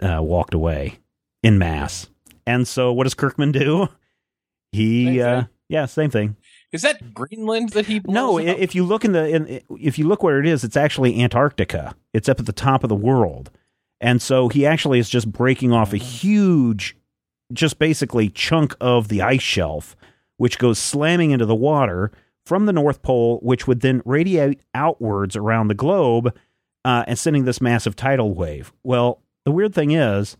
uh, 0.00 0.22
walked 0.22 0.54
away 0.54 1.00
in 1.42 1.58
mass. 1.58 2.08
And 2.46 2.66
so, 2.68 2.92
what 2.92 3.04
does 3.04 3.14
Kirkman 3.14 3.50
do? 3.52 3.86
Same 3.86 3.96
He, 4.72 5.20
uh, 5.20 5.44
yeah, 5.68 5.86
same 5.86 6.10
thing. 6.10 6.36
Is 6.72 6.82
that 6.82 7.12
Greenland 7.14 7.70
that 7.70 7.86
he? 7.86 8.00
No, 8.06 8.38
up? 8.38 8.44
if 8.44 8.74
you 8.74 8.84
look 8.84 9.04
in 9.04 9.12
the 9.12 9.28
in, 9.28 9.60
if 9.78 9.98
you 9.98 10.06
look 10.06 10.22
where 10.22 10.38
it 10.38 10.46
is, 10.46 10.62
it's 10.62 10.76
actually 10.76 11.20
Antarctica. 11.20 11.94
It's 12.12 12.28
up 12.28 12.38
at 12.38 12.46
the 12.46 12.52
top 12.52 12.84
of 12.84 12.88
the 12.88 12.94
world, 12.94 13.50
and 14.00 14.22
so 14.22 14.48
he 14.48 14.64
actually 14.64 14.98
is 14.98 15.10
just 15.10 15.30
breaking 15.32 15.72
off 15.72 15.92
a 15.92 15.96
huge, 15.96 16.96
just 17.52 17.78
basically 17.78 18.28
chunk 18.28 18.76
of 18.80 19.08
the 19.08 19.20
ice 19.20 19.42
shelf, 19.42 19.96
which 20.36 20.58
goes 20.58 20.78
slamming 20.78 21.32
into 21.32 21.46
the 21.46 21.56
water 21.56 22.12
from 22.46 22.66
the 22.66 22.72
North 22.72 23.02
Pole, 23.02 23.38
which 23.42 23.66
would 23.66 23.80
then 23.80 24.02
radiate 24.04 24.60
outwards 24.72 25.34
around 25.34 25.68
the 25.68 25.74
globe, 25.74 26.36
uh, 26.84 27.04
and 27.06 27.18
sending 27.18 27.44
this 27.44 27.60
massive 27.60 27.96
tidal 27.96 28.32
wave. 28.32 28.72
Well, 28.84 29.22
the 29.44 29.50
weird 29.50 29.74
thing 29.74 29.90
is. 29.90 30.36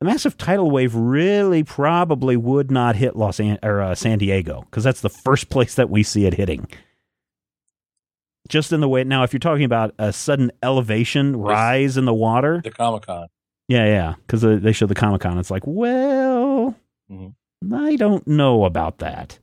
The 0.00 0.04
massive 0.06 0.36
tidal 0.36 0.70
wave 0.70 0.94
really 0.94 1.64
probably 1.64 2.36
would 2.36 2.70
not 2.70 2.96
hit 2.96 3.16
Los 3.16 3.40
An- 3.40 3.58
or 3.62 3.80
uh, 3.80 3.94
San 3.94 4.18
Diego 4.18 4.60
because 4.62 4.84
that's 4.84 5.00
the 5.00 5.08
first 5.08 5.48
place 5.50 5.74
that 5.76 5.88
we 5.90 6.02
see 6.02 6.26
it 6.26 6.34
hitting 6.34 6.66
just 8.48 8.72
in 8.72 8.80
the 8.80 8.88
way 8.88 9.02
now 9.02 9.24
if 9.24 9.32
you're 9.32 9.40
talking 9.40 9.64
about 9.64 9.92
a 9.98 10.12
sudden 10.12 10.52
elevation 10.62 11.36
rise 11.36 11.96
in 11.96 12.04
the 12.04 12.14
water 12.14 12.60
the 12.62 12.70
Comic 12.70 13.02
Con. 13.04 13.26
yeah 13.66 13.84
yeah 13.86 14.14
because 14.24 14.42
they 14.62 14.70
show 14.72 14.86
the 14.86 14.94
comic-con 14.94 15.36
it's 15.38 15.50
like 15.50 15.64
well 15.66 16.74
Mhm. 17.10 17.34
i 17.74 17.96
don't 17.96 18.24
know 18.28 18.64
about 18.64 18.98
that 18.98 19.40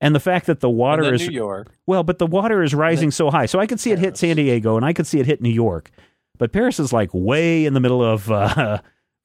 and 0.00 0.14
the 0.14 0.20
fact 0.20 0.46
that 0.46 0.60
the 0.60 0.70
water 0.70 1.12
is 1.12 1.28
New 1.28 1.34
York. 1.34 1.70
well 1.86 2.02
but 2.02 2.18
the 2.18 2.26
water 2.26 2.62
is 2.62 2.74
rising 2.74 3.10
so 3.10 3.30
high 3.30 3.44
so 3.44 3.58
i 3.58 3.66
could 3.66 3.78
see 3.80 3.90
it 3.92 3.98
hit 3.98 4.16
san 4.16 4.36
diego 4.36 4.76
and 4.76 4.86
i 4.86 4.94
could 4.94 5.06
see 5.06 5.20
it 5.20 5.26
hit 5.26 5.42
new 5.42 5.50
york 5.52 5.90
but 6.38 6.50
paris 6.50 6.80
is 6.80 6.94
like 6.94 7.10
way 7.12 7.66
in 7.66 7.74
the 7.74 7.80
middle 7.80 8.02
of 8.02 8.30
uh, 8.30 8.78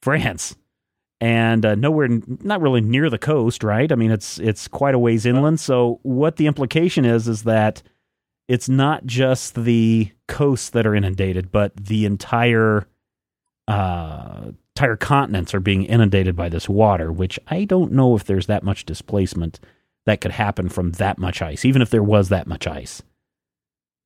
france. 0.06 0.56
And 1.22 1.66
uh, 1.66 1.76
nowhere 1.76 2.10
not 2.42 2.62
really 2.62 2.82
near 2.82 3.10
the 3.10 3.18
coast 3.18 3.64
right? 3.64 3.92
I 3.92 3.96
mean 3.96 4.12
it's 4.12 4.40
it's 4.40 4.68
quite 4.68 4.96
a 4.96 5.00
ways 5.00 5.26
inland. 5.26 5.60
So 5.60 6.00
what 6.04 6.38
the 6.38 6.48
implication 6.48 7.04
is 7.06 7.28
is 7.28 7.44
that 7.44 7.82
it's 8.48 8.70
not 8.70 9.06
just 9.06 9.56
the 9.56 10.12
coasts 10.28 10.70
that 10.70 10.86
are 10.86 10.96
inundated 10.96 11.52
but 11.52 11.76
the 11.76 12.06
entire 12.06 12.88
uh 13.68 14.52
entire 14.76 14.98
continents 14.98 15.54
are 15.54 15.60
being 15.60 15.84
inundated 15.86 16.36
by 16.36 16.50
this 16.50 16.68
water 16.68 17.12
which 17.12 17.40
i 17.48 17.64
don't 17.64 17.92
know 17.92 18.16
if 18.16 18.26
there's 18.26 18.48
that 18.48 18.64
much 18.64 18.86
displacement 18.86 19.60
that 20.06 20.22
could 20.22 20.32
happen 20.32 20.70
from 20.70 20.92
that 20.94 21.18
much 21.18 21.42
ice 21.42 21.66
even 21.66 21.82
if 21.82 21.90
there 21.90 22.04
was 22.04 22.30
that 22.30 22.48
much 22.48 22.68
ice. 22.68 23.02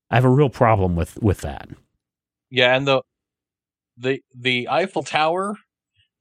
I 0.10 0.16
have 0.16 0.26
a 0.26 0.30
real 0.30 0.50
problem 0.50 0.96
with 0.96 1.22
with 1.22 1.42
that. 1.42 1.70
Yeah, 2.50 2.76
and 2.76 2.88
the 2.88 3.02
the 3.98 4.22
the 4.34 4.68
Eiffel 4.70 5.04
Tower, 5.04 5.56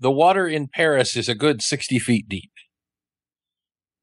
the 0.00 0.10
water 0.10 0.46
in 0.46 0.68
Paris 0.68 1.16
is 1.16 1.28
a 1.28 1.34
good 1.34 1.62
sixty 1.62 1.98
feet 1.98 2.28
deep. 2.28 2.50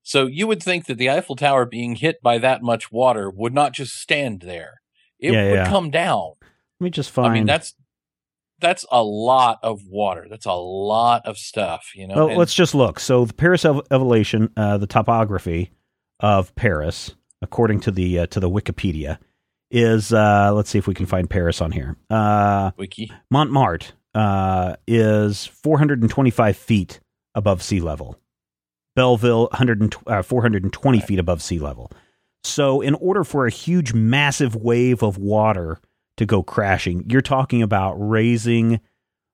So 0.04 0.28
you 0.28 0.46
would 0.48 0.62
think 0.62 0.86
that 0.86 0.98
the 0.98 1.10
Eiffel 1.10 1.36
Tower 1.36 1.66
being 1.66 1.96
hit 1.96 2.22
by 2.22 2.38
that 2.38 2.62
much 2.62 2.92
water 2.92 3.30
would 3.30 3.54
not 3.54 3.74
just 3.74 3.94
stand 4.00 4.42
there; 4.42 4.82
it 5.20 5.34
Yeah, 5.34 5.44
would 5.50 5.54
yeah. 5.56 5.70
come 5.70 5.90
down. 5.90 6.34
let 6.80 6.84
me 6.86 6.90
just 6.92 7.10
find 7.12 7.32
I 7.32 7.34
mean, 7.34 7.46
that's 7.46 7.74
that's 8.60 8.86
a 8.92 9.04
lot 9.04 9.60
of 9.64 9.82
water. 9.88 10.28
That's 10.30 10.46
a 10.46 10.54
lot 10.54 11.26
of 11.26 11.38
stuff. 11.38 11.92
You 11.96 12.08
know. 12.08 12.16
Well, 12.16 12.28
And- 12.30 12.38
let's 12.38 12.54
just 12.54 12.76
look. 12.76 13.00
So 13.00 13.26
the 13.26 13.34
Paris 13.34 13.66
ev- 13.66 13.82
elevation, 13.92 14.52
uh, 14.56 14.78
the 14.78 14.88
topography 14.88 15.72
of 16.20 16.56
Paris, 16.56 17.16
according 17.42 17.80
to 17.82 17.92
the 17.92 18.20
uh, 18.20 18.26
to 18.28 18.40
the 18.40 18.50
Wikipedia, 18.50 19.18
is 19.72 20.14
uh, 20.14 20.54
let's 20.54 20.70
see 20.70 20.78
if 20.78 20.86
we 20.88 20.94
can 20.94 21.06
find 21.08 21.30
Paris 21.30 21.62
on 21.62 21.72
here. 21.72 21.98
Uh, 22.12 22.72
wiki. 22.78 23.12
Montmartre 23.32 23.92
uh, 24.16 24.76
is 24.88 25.46
425 25.46 26.58
feet 26.58 27.00
above 27.36 27.62
sea 27.62 27.80
level. 27.80 28.20
Belleville 28.96 29.44
100 29.52 29.96
uh, 30.08 30.22
420 30.22 31.00
feet 31.02 31.20
above 31.20 31.42
sea 31.42 31.60
level. 31.60 31.92
So, 32.44 32.82
in 32.82 32.94
order 32.96 33.24
for 33.24 33.46
a 33.46 33.52
huge, 33.52 33.94
massive 33.94 34.56
wave 34.56 35.04
of 35.04 35.18
water 35.18 35.80
to 36.18 36.26
go 36.26 36.42
crashing, 36.44 37.04
you're 37.10 37.22
talking 37.22 37.62
about 37.62 37.96
raising 37.96 38.80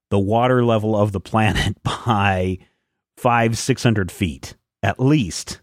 the 0.10 0.20
water 0.20 0.66
level 0.66 0.96
of 1.00 1.12
the 1.12 1.20
planet 1.20 1.78
by 1.84 2.58
five, 3.18 3.58
six 3.58 3.84
hundred 3.84 4.12
feet 4.12 4.56
at 4.84 5.00
least 5.00 5.62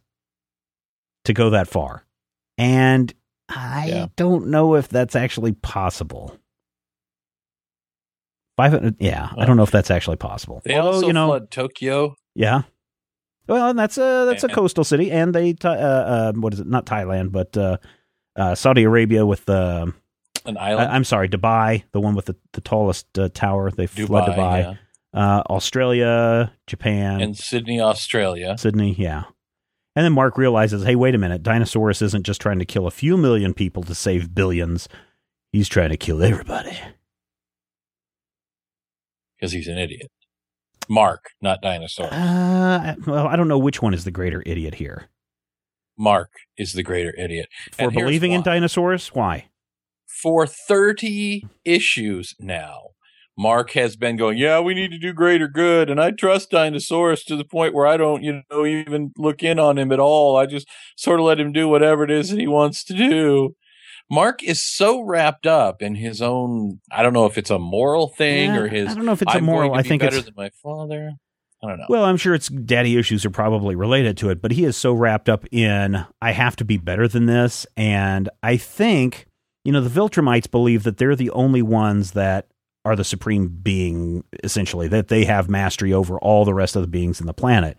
to 1.24 1.32
go 1.32 1.50
that 1.50 1.66
far. 1.68 2.04
And 2.56 3.12
I 3.48 3.86
Yeah. 3.88 4.06
don't 4.16 4.46
know 4.48 4.74
if 4.76 4.88
that's 4.88 5.16
actually 5.16 5.52
possible. 5.52 6.38
Five 8.58 8.96
yeah, 8.98 9.30
I 9.38 9.44
don't 9.44 9.56
know 9.56 9.62
if 9.62 9.70
that's 9.70 9.88
actually 9.88 10.16
possible. 10.16 10.60
They 10.64 10.74
Although, 10.74 10.92
also 10.94 11.06
you 11.06 11.12
know, 11.12 11.28
flood 11.28 11.48
Tokyo. 11.52 12.16
yeah. 12.34 12.62
Well, 13.46 13.68
and 13.68 13.78
that's 13.78 13.96
a 13.96 14.26
that's 14.26 14.42
a 14.42 14.48
coastal 14.48 14.82
city, 14.82 15.12
and 15.12 15.32
they 15.32 15.54
uh, 15.64 15.68
uh, 15.68 16.32
what 16.32 16.52
is 16.52 16.58
it? 16.58 16.66
Not 16.66 16.84
Thailand, 16.84 17.30
but 17.30 17.56
uh, 17.56 17.76
uh, 18.34 18.56
Saudi 18.56 18.82
Arabia 18.82 19.24
with 19.24 19.44
the 19.44 19.94
An 20.44 20.56
I, 20.56 20.70
island. 20.72 20.90
I'm 20.90 21.04
sorry, 21.04 21.28
Dubai, 21.28 21.84
the 21.92 22.00
one 22.00 22.16
with 22.16 22.26
the, 22.26 22.34
the 22.52 22.60
tallest 22.60 23.16
uh, 23.16 23.28
tower. 23.28 23.70
They 23.70 23.86
flood 23.86 24.28
Dubai. 24.28 24.62
yeah. 24.62 24.74
Uh, 25.14 25.42
Australia, 25.48 26.52
Japan, 26.66 27.20
and 27.20 27.36
Sydney, 27.36 27.80
Australia. 27.80 28.58
Sydney, 28.58 28.96
yeah. 28.98 29.22
And 29.94 30.04
then 30.04 30.14
Mark 30.14 30.36
realizes, 30.36 30.82
hey, 30.82 30.96
wait 30.96 31.14
a 31.14 31.18
minute, 31.18 31.44
Dinosaurus 31.44 32.02
isn't 32.02 32.26
just 32.26 32.40
trying 32.40 32.58
to 32.58 32.64
kill 32.64 32.88
a 32.88 32.90
few 32.90 33.16
million 33.16 33.54
people 33.54 33.84
to 33.84 33.94
save 33.94 34.34
billions. 34.34 34.88
He's 35.52 35.68
trying 35.68 35.90
to 35.90 35.96
kill 35.96 36.24
everybody. 36.24 36.76
Because 39.38 39.52
he's 39.52 39.68
an 39.68 39.78
idiot. 39.78 40.10
Mark, 40.88 41.30
not 41.42 41.60
dinosaur. 41.60 42.08
Uh, 42.10 42.94
well, 43.06 43.26
I 43.26 43.36
don't 43.36 43.48
know 43.48 43.58
which 43.58 43.82
one 43.82 43.92
is 43.92 44.04
the 44.04 44.10
greater 44.10 44.42
idiot 44.46 44.76
here. 44.76 45.08
Mark 45.98 46.30
is 46.56 46.72
the 46.72 46.82
greater 46.82 47.14
idiot. 47.18 47.48
For 47.72 47.90
believing 47.90 48.32
in 48.32 48.42
dinosaurs? 48.42 49.08
Why? 49.08 49.48
For 50.06 50.46
30 50.46 51.46
issues 51.64 52.34
now, 52.38 52.90
Mark 53.36 53.72
has 53.72 53.96
been 53.96 54.16
going, 54.16 54.36
yeah, 54.36 54.58
we 54.58 54.74
need 54.74 54.90
to 54.90 54.98
do 54.98 55.12
greater 55.12 55.46
good. 55.46 55.90
And 55.90 56.00
I 56.00 56.10
trust 56.10 56.50
Dinosaurus 56.50 57.24
to 57.26 57.36
the 57.36 57.44
point 57.44 57.72
where 57.72 57.86
I 57.86 57.96
don't, 57.96 58.22
you 58.24 58.42
know, 58.50 58.66
even 58.66 59.12
look 59.16 59.44
in 59.44 59.60
on 59.60 59.78
him 59.78 59.92
at 59.92 60.00
all. 60.00 60.36
I 60.36 60.46
just 60.46 60.68
sort 60.96 61.20
of 61.20 61.26
let 61.26 61.38
him 61.38 61.52
do 61.52 61.68
whatever 61.68 62.02
it 62.02 62.10
is 62.10 62.30
that 62.30 62.40
he 62.40 62.48
wants 62.48 62.82
to 62.84 62.94
do. 62.94 63.54
Mark 64.10 64.42
is 64.42 64.62
so 64.62 65.02
wrapped 65.02 65.46
up 65.46 65.82
in 65.82 65.94
his 65.94 66.22
own, 66.22 66.80
I 66.90 67.02
don't 67.02 67.12
know 67.12 67.26
if 67.26 67.36
it's 67.36 67.50
a 67.50 67.58
moral 67.58 68.08
thing 68.08 68.50
Eh, 68.50 68.56
or 68.56 68.68
his, 68.68 68.90
I 68.90 68.94
don't 68.94 69.04
know 69.04 69.12
if 69.12 69.22
it's 69.22 69.32
a 69.34 69.36
I'm 69.36 69.44
moral. 69.44 69.70
going 69.70 69.80
I 69.80 69.82
think 69.82 70.02
better 70.02 70.16
it's 70.16 70.24
than 70.26 70.34
my 70.36 70.50
father. 70.62 71.12
I 71.62 71.68
don't 71.68 71.78
know. 71.78 71.86
Well, 71.88 72.04
I'm 72.04 72.16
sure 72.16 72.34
it's 72.34 72.48
daddy 72.48 72.96
issues 72.96 73.26
are 73.26 73.30
probably 73.30 73.74
related 73.74 74.16
to 74.18 74.30
it, 74.30 74.40
but 74.40 74.52
he 74.52 74.64
is 74.64 74.76
so 74.76 74.92
wrapped 74.92 75.28
up 75.28 75.44
in 75.52 76.04
I 76.22 76.30
have 76.32 76.56
to 76.56 76.64
be 76.64 76.76
better 76.78 77.08
than 77.08 77.26
this, 77.26 77.66
and 77.76 78.28
I 78.42 78.56
think 78.56 79.26
you 79.64 79.72
know 79.72 79.80
the 79.80 79.90
Viltrumites 80.00 80.50
believe 80.50 80.84
that 80.84 80.98
they're 80.98 81.16
the 81.16 81.30
only 81.30 81.62
ones 81.62 82.12
that 82.12 82.46
are 82.84 82.94
the 82.96 83.04
supreme 83.04 83.48
being, 83.48 84.24
essentially 84.44 84.88
that 84.88 85.08
they 85.08 85.24
have 85.24 85.48
mastery 85.50 85.92
over 85.92 86.18
all 86.20 86.44
the 86.44 86.54
rest 86.54 86.76
of 86.76 86.82
the 86.82 86.88
beings 86.88 87.20
in 87.20 87.26
the 87.26 87.34
planet, 87.34 87.76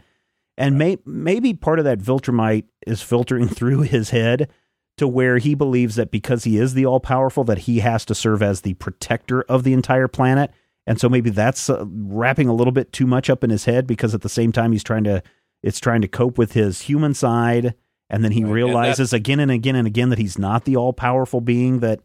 and 0.57 0.77
may, 0.77 0.98
maybe 1.05 1.53
part 1.53 1.79
of 1.79 1.86
that 1.86 2.00
Viltrumite 2.00 2.65
is 2.86 3.01
filtering 3.01 3.48
through 3.48 3.81
his 3.83 4.09
head 4.09 4.51
to 5.00 5.08
where 5.08 5.38
he 5.38 5.56
believes 5.56 5.96
that 5.96 6.12
because 6.12 6.44
he 6.44 6.58
is 6.58 6.74
the 6.74 6.86
all 6.86 7.00
powerful, 7.00 7.44
that 7.46 7.60
he 7.60 7.79
has 7.79 8.06
to 8.06 8.15
serve 8.15 8.41
as 8.44 8.62
the 8.62 8.75
protector 8.75 9.41
of 9.44 9.63
the 9.63 9.74
entire 9.74 10.08
planet. 10.08 10.51
And 10.86 11.00
so 11.00 11.10
maybe 11.10 11.29
that's 11.29 11.70
uh, 11.70 11.86
wrapping 11.88 12.48
a 12.48 12.53
little 12.53 12.72
bit 12.72 12.94
too 12.94 13.08
much 13.08 13.29
up 13.29 13.44
in 13.44 13.50
his 13.50 13.65
head 13.65 13.86
because 13.88 14.13
at 14.15 14.22
the 14.22 14.29
same 14.29 14.51
time 14.51 14.72
he's 14.72 14.84
trying 14.84 15.03
to 15.03 15.22
it's 15.62 15.79
trying 15.79 16.01
to 16.01 16.08
cope 16.08 16.38
with 16.38 16.53
his 16.53 16.84
human 16.84 17.13
side 17.13 17.75
and 18.10 18.24
then 18.24 18.32
he 18.32 18.41
Right, 18.41 18.48
and 18.48 18.53
realizes 18.56 19.13
again 19.13 19.39
and 19.39 19.51
again 19.51 19.75
and 19.75 19.86
again 19.86 20.10
that 20.10 20.20
he's 20.20 20.39
not 20.39 20.65
the 20.65 20.75
all 20.75 20.94
powerful 20.94 21.41
being 21.41 21.79
that 21.79 22.00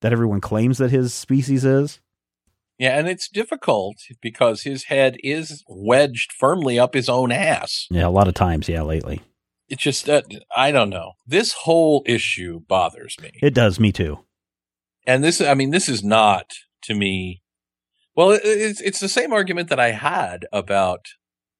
that 0.00 0.12
everyone 0.12 0.40
claims 0.40 0.78
that 0.78 0.90
his 0.90 1.14
species 1.14 1.64
is. 1.64 2.00
Yeah, 2.78 2.98
and 2.98 3.08
it's 3.08 3.28
difficult 3.28 3.96
because 4.20 4.62
his 4.62 4.84
head 4.84 5.16
is 5.22 5.64
wedged 5.68 6.32
firmly 6.32 6.78
up 6.78 6.94
his 6.94 7.08
own 7.08 7.32
ass. 7.32 7.86
Yeah, 7.90 8.06
a 8.06 8.10
lot 8.10 8.28
of 8.28 8.34
times, 8.34 8.68
yeah, 8.68 8.82
lately. 8.82 9.22
It's 9.68 9.82
just 9.82 10.06
that 10.06 10.24
I 10.54 10.70
don't 10.70 10.90
know. 10.90 11.12
This 11.26 11.52
whole 11.52 12.02
issue 12.06 12.60
bothers 12.68 13.16
me. 13.20 13.32
It 13.42 13.54
does 13.54 13.80
me 13.80 13.92
too. 13.92 14.18
and 15.06 15.22
this 15.22 15.40
I 15.40 15.54
mean 15.54 15.70
this 15.70 15.88
is 15.88 16.02
not 16.02 16.46
to 16.84 16.94
me 16.94 17.42
well 18.16 18.30
it, 18.30 18.40
it's 18.44 18.80
it's 18.80 19.00
the 19.00 19.08
same 19.08 19.32
argument 19.34 19.68
that 19.68 19.78
I 19.80 19.90
had 19.90 20.46
about 20.52 21.00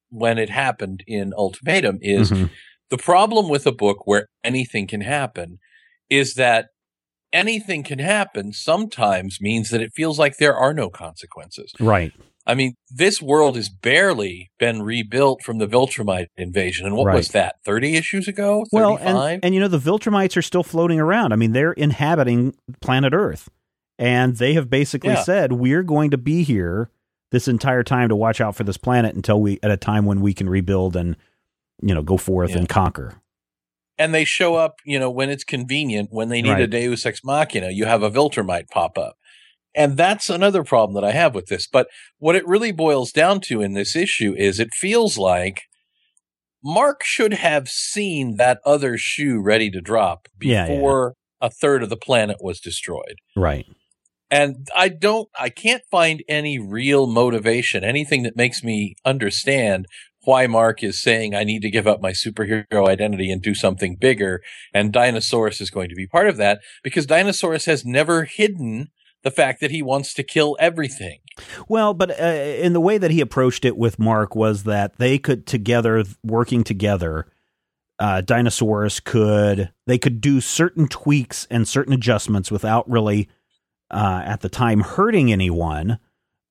when 0.09 0.37
it 0.39 0.49
happened 0.49 1.03
in 1.07 1.31
Ultimatum 1.37 1.99
is 2.01 2.31
Mhm. 2.31 2.49
the 2.89 2.97
problem 2.97 3.49
with 3.49 3.67
a 3.67 3.71
book 3.71 4.07
where 4.07 4.27
anything 4.43 4.87
can 4.87 5.01
happen 5.01 5.59
is 6.09 6.33
that 6.35 6.67
anything 7.35 7.83
can 7.83 7.99
happen 7.99 8.53
sometimes 8.53 9.39
means 9.41 9.69
that 9.69 9.81
it 9.81 9.91
feels 9.93 10.17
like 10.17 10.37
there 10.37 10.55
are 10.55 10.73
no 10.73 10.89
consequences. 10.89 11.73
Right. 11.79 12.11
I 12.47 12.53
mean, 12.53 12.75
this 12.91 13.21
world 13.21 13.55
has 13.55 13.69
barely 13.69 14.51
been 14.59 14.83
rebuilt 14.83 15.41
from 15.43 15.57
the 15.57 15.65
Viltrumite 15.67 16.27
invasion. 16.37 16.85
And 16.85 16.95
what 16.95 17.07
Right. 17.07 17.15
was 17.15 17.29
that, 17.29 17.55
30 17.65 17.95
issues 17.95 18.27
ago? 18.27 18.63
35? 18.71 18.71
Well, 18.71 18.97
and, 19.01 19.43
and 19.43 19.55
you 19.55 19.59
know 19.61 19.67
the 19.67 19.79
Viltrumites 19.79 20.37
are 20.37 20.41
still 20.43 20.61
floating 20.63 20.99
around. 20.99 21.33
I 21.33 21.37
mean, 21.37 21.53
they're 21.53 21.73
inhabiting 21.73 22.53
planet 22.81 23.13
Earth, 23.13 23.49
and 23.97 24.35
they 24.37 24.53
have 24.53 24.69
basically 24.69 25.09
Yeah. 25.13 25.23
said 25.23 25.53
we're 25.53 25.81
going 25.83 26.11
to 26.11 26.17
be 26.19 26.43
here 26.43 26.89
this 27.31 27.47
entire 27.47 27.83
time 27.83 28.09
to 28.09 28.15
watch 28.15 28.39
out 28.39 28.55
for 28.55 28.63
this 28.63 28.77
planet 28.77 29.15
until 29.15 29.41
we 29.41 29.59
at 29.63 29.71
a 29.71 29.77
time 29.77 30.05
when 30.05 30.21
we 30.21 30.33
can 30.33 30.47
rebuild 30.47 30.95
and 30.95 31.15
you 31.81 31.95
know 31.95 32.03
go 32.03 32.15
forth 32.15 32.51
Yeah. 32.51 32.59
and 32.59 32.69
conquer. 32.69 33.15
And 33.97 34.13
they 34.13 34.25
show 34.25 34.55
up, 34.55 34.75
you 34.85 34.99
know, 34.99 35.09
when 35.09 35.29
it's 35.29 35.43
convenient, 35.45 36.09
when 36.11 36.29
they 36.29 36.41
need 36.41 36.51
Right. 36.51 36.61
a 36.61 36.67
Deus 36.67 37.05
Ex 37.05 37.21
Machina, 37.23 37.69
you 37.71 37.85
have 37.85 38.03
a 38.03 38.11
Viltrumite 38.11 38.67
pop 38.69 38.97
up. 38.97 39.15
And 39.73 39.97
that's 39.97 40.29
another 40.29 40.63
problem 40.63 40.95
that 40.95 41.07
I 41.07 41.11
have 41.11 41.35
with 41.35 41.47
this. 41.47 41.67
But 41.67 41.87
what 42.17 42.35
it 42.35 42.47
really 42.47 42.71
boils 42.71 43.11
down 43.11 43.41
to 43.41 43.61
in 43.61 43.73
this 43.73 43.95
issue 43.95 44.33
is 44.37 44.59
it 44.59 44.73
feels 44.73 45.17
like 45.17 45.61
Mark 46.63 47.01
should 47.03 47.33
have 47.33 47.67
seen 47.69 48.37
that 48.37 48.59
other 48.65 48.97
shoe 48.97 49.39
ready 49.41 49.69
to 49.71 49.81
drop 49.81 50.27
Yeah, 50.41 50.65
yeah. 50.65 50.75
before 50.75 51.13
a 51.41 51.49
third 51.49 51.83
of 51.83 51.89
the 51.89 51.97
planet 51.97 52.37
was 52.41 52.59
destroyed. 52.59 53.17
Right. 53.35 53.65
And 54.31 54.67
I 54.75 54.89
don't, 54.89 55.29
I 55.39 55.49
can't 55.49 55.83
find 55.91 56.23
any 56.27 56.57
real 56.57 57.05
motivation, 57.05 57.83
anything 57.83 58.23
that 58.23 58.35
makes 58.35 58.63
me 58.63 58.95
understand 59.05 59.85
why 60.25 60.47
Mark 60.47 60.83
is 60.83 61.01
saying 61.01 61.33
I 61.33 61.43
need 61.43 61.61
to 61.61 61.69
give 61.69 61.87
up 61.87 62.01
my 62.01 62.11
superhero 62.11 62.87
identity 62.87 63.31
and 63.31 63.41
do 63.41 63.55
something 63.55 63.95
bigger. 63.95 64.41
And 64.73 64.91
Dinosaurus 64.91 65.61
is 65.61 65.69
going 65.69 65.89
to 65.89 65.95
be 65.95 66.07
part 66.07 66.27
of 66.27 66.37
that 66.37 66.61
because 66.83 67.05
Dinosaurus 67.05 67.65
has 67.65 67.85
never 67.85 68.25
hidden 68.25 68.89
the 69.23 69.31
fact 69.31 69.59
that 69.61 69.71
he 69.71 69.81
wants 69.81 70.13
to 70.13 70.23
kill 70.23 70.55
everything. 70.59 71.19
Well, 71.67 71.93
but 71.93 72.11
uh, 72.19 72.23
in 72.23 72.73
the 72.73 72.79
way 72.79 72.97
that 72.97 73.11
he 73.11 73.21
approached 73.21 73.65
it 73.65 73.75
with 73.75 73.97
Mark 73.99 74.35
was 74.35 74.63
that 74.63 74.97
they 74.97 75.17
could 75.17 75.47
together, 75.47 76.03
working 76.23 76.63
together, 76.63 77.27
uh, 77.97 78.21
Dinosaurus 78.21 78.99
could 78.99 79.71
they 79.87 79.97
could 79.97 80.21
do 80.21 80.41
certain 80.41 80.87
tweaks 80.87 81.47
and 81.49 81.67
certain 81.67 81.93
adjustments 81.93 82.51
without 82.51 82.89
really, 82.89 83.27
uh, 83.89 84.21
at 84.25 84.41
the 84.41 84.49
time, 84.49 84.81
hurting 84.81 85.31
anyone, 85.31 85.97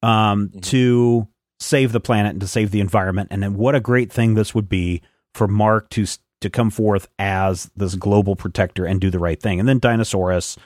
um, 0.03 0.49
Mhm. 0.49 0.63
to 0.65 1.29
save 1.65 1.93
the 1.93 2.01
planet 2.01 2.33
and 2.33 2.41
to 2.41 2.47
save 2.47 2.71
the 2.71 2.81
environment. 2.81 3.29
And 3.31 3.43
then 3.43 3.55
what 3.55 3.75
a 3.75 3.81
great 3.81 4.13
thing 4.13 4.35
this 4.35 4.55
would 4.55 4.69
be 4.69 5.03
for 5.33 5.49
Mark 5.49 5.89
to 5.91 6.07
to 6.41 6.51
come 6.51 6.71
forth 6.71 7.09
as 7.19 7.71
this 7.75 7.95
global 7.95 8.37
protector 8.37 8.85
and 8.85 9.01
do 9.01 9.11
the 9.11 9.19
right 9.19 9.41
thing. 9.41 9.59
And 9.59 9.69
then 9.69 9.81
Dinosaurus 9.81 10.59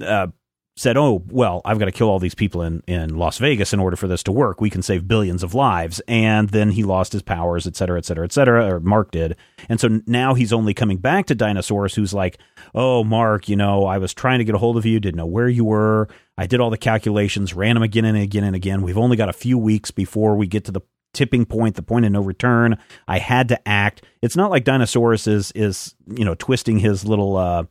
uh, 0.00 0.28
said, 0.76 0.96
"Oh, 0.96 1.22
well, 1.28 1.62
I've 1.64 1.78
got 1.78 1.84
to 1.84 1.92
kill 1.92 2.08
all 2.08 2.18
these 2.18 2.34
people 2.34 2.62
in 2.62 2.82
in 2.86 3.16
Las 3.16 3.38
Vegas 3.38 3.72
in 3.72 3.80
order 3.80 3.96
for 3.96 4.08
this 4.08 4.22
to 4.24 4.32
work. 4.32 4.60
We 4.60 4.70
can 4.70 4.82
save 4.82 5.08
billions 5.08 5.42
of 5.42 5.54
lives." 5.54 6.00
And 6.08 6.48
then 6.50 6.70
he 6.70 6.82
lost 6.82 7.12
his 7.12 7.22
powers, 7.22 7.66
et 7.66 7.76
cetera, 7.76 7.98
et 7.98 8.04
cetera, 8.04 8.24
et 8.24 8.32
cetera, 8.32 8.74
or 8.74 8.80
Mark 8.80 9.10
did. 9.10 9.36
And 9.68 9.80
so 9.80 10.00
now 10.06 10.34
he's 10.34 10.52
only 10.52 10.74
coming 10.74 10.98
back 10.98 11.26
to 11.26 11.34
Dinosaurus, 11.34 11.94
who's 11.94 12.14
like, 12.14 12.38
"Oh, 12.74 13.04
Mark, 13.04 13.48
you 13.48 13.56
know, 13.56 13.86
I 13.86 13.98
was 13.98 14.12
trying 14.12 14.38
to 14.38 14.44
get 14.44 14.54
a 14.54 14.58
hold 14.58 14.76
of 14.76 14.86
you, 14.86 15.00
didn't 15.00 15.16
know 15.16 15.26
where 15.26 15.48
you 15.48 15.64
were. 15.64 16.08
I 16.36 16.46
did 16.46 16.60
all 16.60 16.70
the 16.70 16.76
calculations, 16.76 17.54
ran 17.54 17.74
them 17.74 17.82
again 17.82 18.04
and 18.04 18.18
again 18.18 18.44
and 18.44 18.56
again. 18.56 18.82
We've 18.82 18.98
only 18.98 19.16
got 19.16 19.28
a 19.28 19.32
few 19.32 19.56
weeks 19.56 19.90
before 19.90 20.36
we 20.36 20.46
get 20.46 20.64
to 20.64 20.72
the 20.72 20.80
tipping 21.12 21.44
point, 21.46 21.76
the 21.76 21.82
point 21.82 22.04
of 22.04 22.10
no 22.10 22.20
return. 22.20 22.76
I 23.06 23.18
had 23.20 23.48
to 23.50 23.68
act. 23.68 24.02
It's 24.20 24.36
not 24.36 24.50
like 24.50 24.64
Dinosaurus 24.64 25.28
is 25.28 25.52
is 25.54 25.94
you 26.08 26.24
know 26.24 26.34
twisting 26.34 26.80
his 26.80 27.04
little 27.04 27.36
uh 27.36 27.64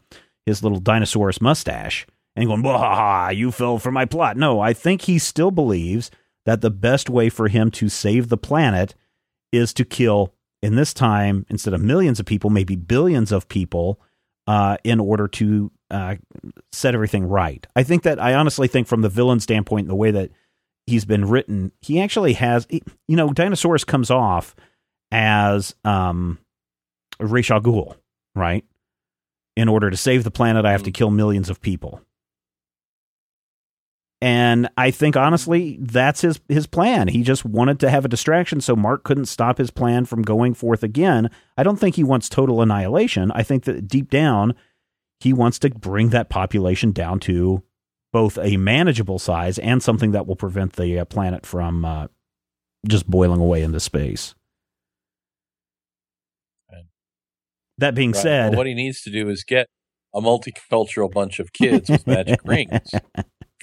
his 0.46 0.64
little 0.64 0.80
Dinosaurus 0.80 1.42
mustache." 1.42 2.08
And 2.36 2.48
going, 2.48 2.62
"Bah, 2.62 3.30
you 3.30 3.52
fell 3.52 3.80
for 3.80 3.92
my 3.92 4.06
plot." 4.06 4.38
No, 4.38 4.60
I 4.60 4.74
think 4.74 5.04
he 5.04 5.20
still 5.20 5.52
believes 5.52 6.12
that 6.46 6.62
the 6.62 6.72
best 6.72 7.10
way 7.10 7.30
for 7.30 7.48
him 7.48 7.72
to 7.72 7.90
save 7.90 8.30
the 8.30 8.38
planet 8.38 8.96
is 9.52 9.74
to 9.74 9.86
kill, 9.86 10.34
in 10.62 10.76
this 10.76 10.94
time, 10.94 11.46
instead 11.50 11.74
of 11.74 11.82
millions 11.82 12.20
of 12.20 12.26
people, 12.26 12.50
maybe 12.50 12.76
billions 12.76 13.32
of 13.32 13.48
people, 13.48 14.00
uh, 14.48 14.78
in 14.84 15.00
order 15.00 15.28
to 15.28 15.72
uh, 15.92 16.16
set 16.72 16.96
everything 16.96 17.24
right. 17.24 17.66
I 17.76 17.84
think 17.84 18.04
that 18.04 18.20
I 18.20 18.34
honestly 18.34 18.68
think, 18.68 18.88
from 18.88 19.02
the 19.02 19.10
villain 19.10 19.40
standpoint, 19.40 19.88
the 19.88 19.96
way 19.96 20.12
that 20.12 20.32
he's 20.86 21.06
been 21.06 21.26
written, 21.26 21.72
he 21.82 22.02
actually 22.02 22.34
has, 22.34 22.68
you 22.70 22.82
know, 23.16 23.30
Dinosaurus 23.30 23.86
comes 23.86 24.12
off 24.12 24.56
as 25.12 25.76
um, 25.86 26.40
Ra's 27.20 27.50
al 27.52 27.62
Ghul, 27.62 27.96
right? 28.36 28.66
In 29.56 29.70
order 29.70 29.90
to 29.90 29.98
save 29.98 30.24
the 30.24 30.32
planet, 30.32 30.66
I 30.66 30.72
have 30.72 30.84
to 30.84 30.92
kill 30.92 31.12
millions 31.12 31.50
of 31.50 31.62
people. 31.62 32.02
And 34.24 34.70
I 34.78 34.90
think 34.90 35.18
honestly, 35.18 35.78
that's 35.82 36.22
his 36.22 36.40
his 36.48 36.66
plan. 36.66 37.10
He 37.10 37.24
just 37.24 37.44
wanted 37.44 37.82
to 37.82 37.90
have 37.90 38.06
a 38.06 38.08
distraction 38.08 38.62
so 38.62 38.74
Mark 38.74 39.04
couldn't 39.04 39.26
stop 39.26 39.58
his 39.58 39.70
plan 39.70 40.06
from 40.06 40.22
going 40.22 40.54
forth 40.54 40.82
again. 40.82 41.30
I 41.58 41.64
don't 41.64 41.76
think 41.76 41.96
he 41.98 42.06
wants 42.06 42.30
total 42.30 42.62
annihilation. 42.62 43.32
I 43.32 43.44
think 43.44 43.66
that 43.66 43.86
deep 43.86 44.10
down, 44.10 44.56
he 45.20 45.34
wants 45.34 45.60
to 45.60 45.72
bring 45.72 46.12
that 46.12 46.30
population 46.30 46.94
down 46.94 47.20
to 47.22 47.64
both 48.14 48.38
a 48.42 48.56
manageable 48.56 49.20
size 49.20 49.60
and 49.60 49.84
something 49.84 50.12
that 50.12 50.26
will 50.26 50.38
prevent 50.38 50.78
the 50.78 51.00
uh, 51.00 51.04
planet 51.04 51.46
from 51.46 51.84
uh, 51.84 52.08
just 52.88 53.10
boiling 53.10 53.42
away 53.42 53.62
into 53.62 53.82
space. 53.82 54.36
Right. 56.72 56.86
That 57.78 57.94
being 57.94 58.14
Right. 58.14 58.22
said, 58.22 58.50
Well, 58.52 58.60
what 58.60 58.68
he 58.68 58.74
needs 58.74 59.02
to 59.02 59.12
do 59.12 59.28
is 59.28 59.44
get 59.44 59.68
a 60.16 60.22
multicultural 60.22 61.12
bunch 61.12 61.40
of 61.42 61.52
kids 61.52 61.90
with 61.90 62.08
magic 62.08 62.40
rings 62.46 62.90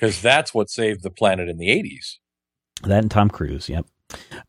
because 0.01 0.23
that's 0.23 0.55
what 0.55 0.71
saved 0.71 1.03
the 1.05 1.11
planet 1.11 1.49
in 1.51 1.59
the 1.59 1.69
80s. 1.69 2.17
That 2.85 3.03
and 3.03 3.11
Tom 3.11 3.31
Cruise. 3.31 3.69
Yep. 3.69 3.87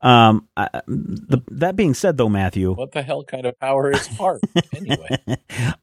Um. 0.02 0.48
I, 0.58 0.70
the, 0.88 1.42
that 1.52 1.76
being 1.76 1.94
said, 1.94 2.18
though, 2.18 2.30
Matthew, 2.30 2.76
What 2.76 2.94
the 2.94 3.04
hell 3.04 3.24
kind 3.24 3.46
of 3.46 3.60
power 3.60 3.92
is 3.92 4.08
heart 4.08 4.46
anyway? 4.76 5.18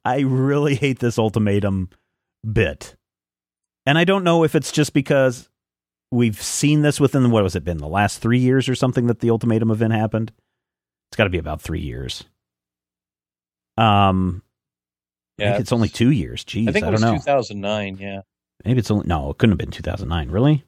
I 0.05 0.21
really 0.21 0.75
hate 0.75 0.99
this 1.01 1.19
ultimatum 1.19 1.91
bit, 2.51 2.97
and 3.87 3.99
I 3.99 4.05
don't 4.05 4.25
know 4.25 4.45
if 4.45 4.55
it's 4.57 4.73
just 4.73 4.93
because 4.95 5.49
we've 6.11 6.41
seen 6.43 6.83
this 6.83 7.01
within 7.01 7.31
what 7.31 7.43
was 7.45 7.57
it 7.57 7.65
been 7.65 7.79
the 7.79 7.89
last 7.89 8.21
three 8.21 8.39
years 8.41 8.69
or 8.69 8.75
something 8.75 9.07
that 9.09 9.21
the 9.21 9.31
ultimatum 9.31 9.71
event 9.71 9.93
happened. 9.93 10.33
It's 11.11 11.17
got 11.17 11.25
to 11.25 11.31
be 11.31 11.39
about 11.39 11.63
three 11.63 11.81
years. 11.83 12.25
Um. 13.77 14.43
I 15.39 15.45
Yeah, 15.45 15.51
think 15.53 15.61
it's 15.61 15.73
only 15.73 15.89
two 15.89 16.11
years. 16.11 16.45
Jeez, 16.45 16.69
I 16.69 16.73
think 16.73 16.87
it 16.87 16.89
I 16.89 16.91
was 16.91 17.01
don't 17.03 17.13
know. 17.15 17.19
2009. 17.19 17.99
Yeah, 17.99 18.23
Maybe 18.65 18.79
it's 18.81 18.91
only 18.91 19.07
no. 19.07 19.31
It 19.31 19.39
couldn't 19.39 19.53
have 19.53 19.59
been 19.59 19.71
2009. 19.71 20.31
Really? 20.31 20.65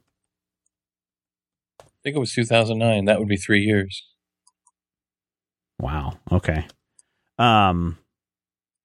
I 1.81 1.85
think 2.03 2.15
it 2.15 2.19
was 2.19 2.33
2009. 2.33 3.05
That 3.05 3.19
would 3.19 3.27
be 3.27 3.37
three 3.37 3.61
years. 3.61 4.03
Wow. 5.79 6.13
Okay. 6.31 6.65
Um. 7.37 7.97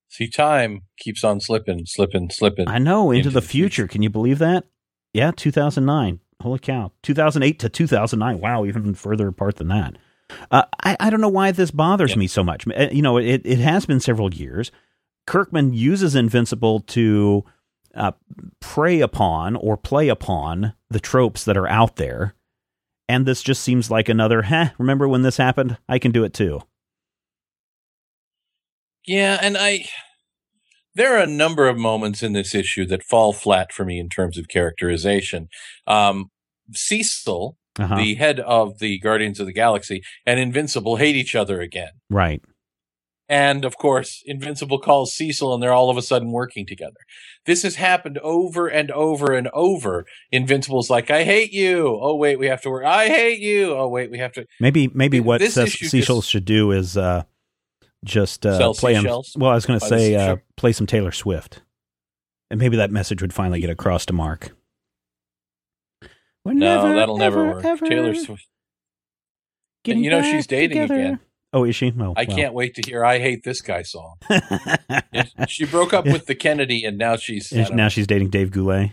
See, 0.09 0.29
time 0.31 0.83
keeps 0.99 1.25
on 1.25 1.41
slipping, 1.41 1.83
slipping, 1.85 2.31
slipping. 2.31 2.69
I 2.69 2.79
know 2.79 3.11
into, 3.11 3.19
into 3.19 3.31
the 3.31 3.41
the 3.41 3.47
future. 3.47 3.83
future. 3.83 3.89
Can 3.89 4.03
you 4.03 4.09
believe 4.11 4.39
that? 4.39 4.65
Yeah, 5.13 5.31
2009. 5.35 6.21
Holy 6.43 6.59
cow. 6.59 6.93
2008 7.03 7.59
to 7.61 7.69
2009. 7.69 8.41
Wow, 8.41 8.65
even 8.65 8.95
further 8.95 9.29
apart 9.29 9.57
than 9.57 9.69
that. 9.69 9.97
Uh, 10.51 10.63
I, 10.83 10.97
I 11.01 11.11
don't 11.11 11.21
know 11.21 11.29
why 11.29 11.53
this 11.53 11.71
bothers 11.71 12.11
Yep. 12.11 12.19
me 12.19 12.27
so 12.29 12.43
much. 12.45 12.67
Uh, 12.69 12.89
You 12.93 13.03
know, 13.03 13.17
it, 13.19 13.43
it 13.45 13.59
has 13.59 13.85
been 13.87 14.01
several 14.01 14.33
years. 14.33 14.71
Kirkman 15.27 15.73
uses 15.75 16.15
Invincible 16.15 16.81
to 16.81 17.45
uh, 17.97 18.13
prey 18.61 19.01
upon 19.01 19.57
or 19.57 19.77
play 19.77 20.09
upon 20.09 20.75
the 20.91 21.01
tropes 21.01 21.45
that 21.45 21.57
are 21.57 21.69
out 21.69 21.97
there. 21.97 22.35
And 23.09 23.25
this 23.27 23.43
just 23.43 23.63
seems 23.63 23.91
like 23.91 24.09
another, 24.09 24.43
huh, 24.43 24.71
remember 24.79 25.09
when 25.09 25.23
this 25.23 25.37
happened? 25.37 25.79
I 25.89 25.99
can 25.99 26.11
do 26.13 26.25
it 26.25 26.35
too. 26.35 26.61
Yeah, 29.07 29.39
and 29.41 29.57
I 29.57 29.87
there 30.95 31.15
are 31.17 31.23
a 31.23 31.27
number 31.27 31.69
of 31.69 31.77
moments 31.77 32.23
in 32.23 32.33
this 32.33 32.55
issue 32.55 32.87
that 32.87 33.03
fall 33.05 33.33
flat 33.33 33.71
for 33.73 33.85
me 33.85 33.99
in 34.01 34.09
terms 34.09 34.39
of 34.39 34.49
characterization. 34.49 35.49
Um, 35.87 36.31
Cecil, 36.73 37.57
Uh-huh. 37.79 37.97
the 37.97 38.15
head 38.15 38.41
of 38.41 38.79
the 38.79 38.99
Guardians 38.99 39.39
of 39.39 39.47
the 39.47 39.53
Galaxy, 39.53 40.03
and 40.25 40.41
Invincible 40.41 40.97
hate 40.97 41.15
each 41.17 41.35
other 41.35 41.61
again. 41.61 41.91
right. 42.11 42.43
And 43.29 43.65
of 43.65 43.77
course, 43.77 44.23
Invincible 44.25 44.79
calls 44.79 45.13
Cecil 45.13 45.53
and 45.53 45.61
they're 45.63 45.73
all 45.73 45.91
of 45.91 45.97
a 45.97 46.03
sudden 46.03 46.31
working 46.31 46.65
together. 46.65 46.99
This 47.45 47.65
has 47.65 47.75
happened 47.75 48.19
over 48.19 48.69
and 48.69 48.91
over 48.93 49.33
and 49.33 49.49
over. 49.53 50.05
Invincible's 50.31 50.91
like, 50.91 51.11
I 51.11 51.25
hate 51.25 51.53
you. 51.53 51.99
Oh, 52.01 52.15
wait, 52.15 52.39
we 52.39 52.47
have 52.47 52.63
to 52.63 52.71
work. 52.71 52.85
I 52.85 53.09
hate 53.09 53.41
you. 53.41 53.75
Oh, 53.75 53.89
wait, 53.89 54.11
we 54.13 54.19
have 54.19 54.33
to. 54.35 54.47
Maybe 54.61 54.89
maybe 54.95 55.19
what 55.21 55.43
Cecil 55.43 56.23
should 56.23 56.45
do 56.45 56.71
is 56.71 56.97
uh, 56.97 57.25
just 58.05 58.47
uh, 58.47 58.73
play 58.75 58.95
him. 58.95 59.05
Well, 59.05 59.51
I 59.51 59.55
was 59.55 59.67
going 59.67 59.81
to 59.81 59.87
say 59.87 60.15
uh, 60.15 60.37
play 60.57 60.73
some 60.73 60.87
Taylor 60.87 61.13
Swift, 61.13 61.63
and 62.51 62.61
maybe 62.61 62.77
that 62.77 62.93
message 62.93 63.23
would 63.23 63.33
finally 63.35 63.61
get 63.61 63.71
across 63.71 64.07
to 64.07 64.13
Mark. 64.13 64.53
We're 66.45 66.53
No, 66.53 66.83
never, 66.83 66.95
that'll 66.95 67.19
never 67.19 67.41
ever, 67.41 67.55
work. 67.57 67.65
ever 67.65 67.87
Taylor 67.87 68.15
Swift. 68.15 68.47
you 69.85 70.11
know 70.11 70.23
she's 70.23 70.47
dating 70.47 70.81
together. 70.83 70.95
again. 70.95 71.21
Oh, 71.57 71.65
is 71.65 71.75
she? 71.75 71.91
Oh, 71.99 72.13
I 72.19 72.27
can't 72.27 72.53
wait 72.53 72.75
to 72.75 72.83
hear 72.83 73.03
I 73.03 73.19
Hate 73.19 73.43
This 73.43 73.63
Guy 73.63 73.81
song. 73.81 74.17
she 75.49 75.65
broke 75.65 75.95
up 75.95 76.05
with 76.05 76.27
the 76.27 76.35
Kennedy 76.35 76.85
and 76.85 76.99
now 76.99 77.17
she's. 77.17 77.51
And 77.51 77.75
now 77.75 77.89
she's 77.89 78.07
dating 78.07 78.29
Dave 78.29 78.51
Goulet. 78.51 78.91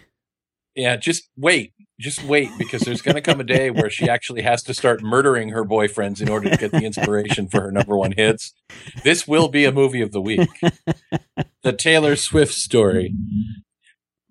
Yeah, 0.74 0.96
just 0.96 1.30
wait. 1.36 1.74
Just 2.00 2.24
wait 2.24 2.50
because 2.58 2.84
there's 2.84 3.02
going 3.02 3.16
to 3.16 3.22
come 3.22 3.42
a 3.42 3.44
day 3.44 3.70
where 3.70 3.90
she 3.90 4.08
actually 4.08 4.44
has 4.44 4.64
to 4.64 4.74
start 4.74 5.04
murdering 5.04 5.50
her 5.50 5.66
boyfriends 5.66 6.22
in 6.22 6.30
order 6.30 6.50
to 6.50 6.56
get 6.56 6.72
the 6.72 6.86
inspiration 6.86 7.50
for 7.50 7.60
her 7.64 7.72
number 7.72 7.98
one 7.98 8.14
hits. 8.14 8.54
This 9.04 9.28
will 9.28 9.50
be 9.50 9.66
a 9.66 9.72
movie 9.74 10.02
of 10.02 10.14
the 10.14 10.22
week. 10.22 10.48
The 11.64 11.74
Taylor 11.74 12.16
Swift 12.16 12.54
story. 12.54 13.14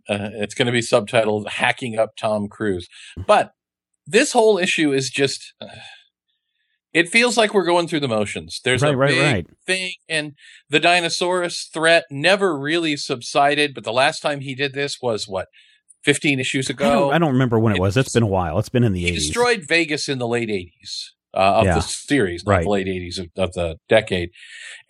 Uh, 0.09 0.31
it's 0.33 0.55
going 0.55 0.67
to 0.67 0.73
be 0.73 0.81
subtitled 0.81 1.49
Hacking 1.51 1.99
Up 1.99 2.17
Tom 2.17 2.49
Cruise. 2.49 2.89
But 3.27 3.53
this 4.07 4.33
whole 4.33 4.57
issue 4.57 4.91
is 4.91 5.11
just. 5.11 5.53
Uh, 5.61 5.67
it 6.93 7.09
feels 7.09 7.37
like 7.37 7.55
we're 7.55 7.65
going 7.65 7.89
through 7.89 8.01
the 8.01 8.09
motions. 8.09 8.61
There's 8.65 8.83
right, 8.83 8.95
a 8.95 8.97
right, 8.97 9.11
big 9.11 9.21
right. 9.23 9.47
thing, 9.67 9.93
and 10.09 10.33
the 10.69 10.81
Dinosaurus 10.81 11.69
threat 11.73 12.05
never 12.11 12.59
really 12.59 12.97
subsided. 12.97 13.75
But 13.75 13.85
the 13.85 13.93
last 13.93 14.21
time 14.21 14.41
he 14.41 14.55
did 14.55 14.75
this 14.75 14.99
was 15.01 15.27
what, 15.27 15.49
15 16.05 16.41
issues 16.41 16.69
ago? 16.69 16.85
I 16.87 16.91
don't, 16.93 17.15
I 17.15 17.19
don't 17.19 17.33
remember 17.33 17.59
when 17.59 17.73
it, 17.73 17.77
It 17.77 17.81
was. 17.81 17.97
It's 17.97 18.13
been 18.13 18.23
a 18.23 18.27
while. 18.27 18.59
It's 18.59 18.69
been 18.69 18.85
in 18.85 18.93
the 18.93 19.01
he 19.05 19.13
80s. 19.13 19.15
destroyed 19.15 19.65
Vegas 19.69 20.09
in 20.09 20.19
the 20.19 20.27
late 20.29 20.49
80s 20.49 21.11
uh, 21.35 21.61
of 21.61 21.65
Yeah. 21.65 21.75
the 21.77 21.81
series, 21.81 22.43
Right. 22.45 22.65
the 22.65 22.69
late 22.69 22.87
80s 22.89 23.19
of, 23.21 23.29
of 23.37 23.53
the 23.53 23.77
decade. 23.89 24.31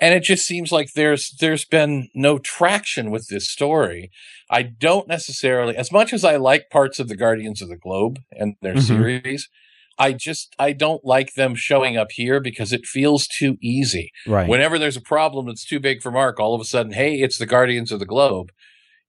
And 0.01 0.15
it 0.15 0.23
just 0.23 0.45
seems 0.47 0.73
like 0.73 0.95
there's 0.95 1.31
there's 1.38 1.65
been 1.67 2.09
no 2.15 2.38
traction 2.38 3.11
with 3.11 3.29
this 3.29 3.49
story. 3.49 4.11
I 4.51 4.62
don't 4.62 5.07
necessarily, 5.07 5.77
as 5.77 5.93
much 5.93 6.12
as 6.12 6.25
I 6.25 6.37
like 6.37 6.69
parts 6.71 6.99
of 6.99 7.09
the 7.09 7.17
Guardians 7.17 7.62
of 7.62 7.69
the 7.69 7.77
Globe 7.77 8.19
and 8.33 8.57
their 8.62 8.75
Mhm. 8.75 8.83
series. 8.83 9.49
I 9.98 10.12
just 10.12 10.55
I 10.59 10.72
don't 10.72 11.05
like 11.05 11.35
them 11.35 11.55
showing 11.55 11.96
up 11.96 12.12
here 12.12 12.40
because 12.40 12.72
it 12.72 12.87
feels 12.87 13.26
too 13.26 13.57
easy. 13.61 14.11
right. 14.26 14.48
Whenever 14.48 14.78
there's 14.78 14.96
a 14.96 15.02
problem 15.02 15.46
that's 15.46 15.64
too 15.64 15.81
big 15.81 16.02
for 16.02 16.11
Mark, 16.11 16.40
all 16.40 16.55
of 16.55 16.61
a 16.61 16.64
sudden, 16.64 16.92
hey, 16.92 17.16
it's 17.16 17.38
the 17.38 17.46
Guardians 17.46 17.92
of 17.92 18.00
the 18.00 18.07
Globe. 18.07 18.50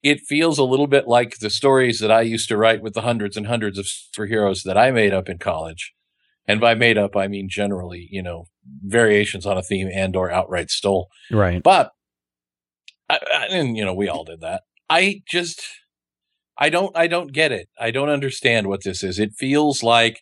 It 0.02 0.20
feels 0.20 0.58
a 0.58 0.66
little 0.66 0.88
bit 0.88 1.08
like 1.08 1.40
the 1.40 1.50
stories 1.50 2.00
that 2.00 2.12
I 2.12 2.22
used 2.22 2.50
to 2.50 2.58
write 2.58 2.82
with 2.82 2.94
the 2.94 3.02
hundreds 3.02 3.38
and 3.38 3.48
hundreds 3.48 3.78
of 3.78 3.86
superheroes 3.86 4.64
that 4.64 4.78
I 4.78 4.92
made 4.92 5.14
up 5.14 5.30
in 5.30 5.38
college. 5.38 5.94
And 6.46 6.60
by 6.60 6.76
made 6.76 6.98
up, 6.98 7.16
I 7.16 7.28
mean 7.30 7.48
generally, 7.50 8.10
you 8.12 8.22
know, 8.22 8.48
variations 8.84 9.46
on 9.46 9.58
a 9.58 9.64
theme 9.64 9.90
and 9.94 10.16
or 10.16 10.30
outright 10.30 10.70
stole. 10.70 11.08
right. 11.32 11.64
But, 11.64 11.92
I, 13.10 13.20
I, 13.34 13.46
and 13.52 13.78
you 13.78 13.86
know, 13.86 13.94
we 13.94 14.10
all 14.10 14.26
did 14.26 14.42
that. 14.42 14.64
I 14.90 15.22
just, 15.26 15.62
I 16.58 16.70
don't, 16.70 16.96
I 16.98 17.08
don't 17.08 17.32
get 17.32 17.54
it. 17.54 17.70
I 17.80 17.92
don't 17.92 18.10
understand 18.10 18.68
what 18.68 18.84
this 18.84 19.04
is. 19.04 19.20
It 19.20 19.32
feels 19.38 19.84
like 19.84 20.20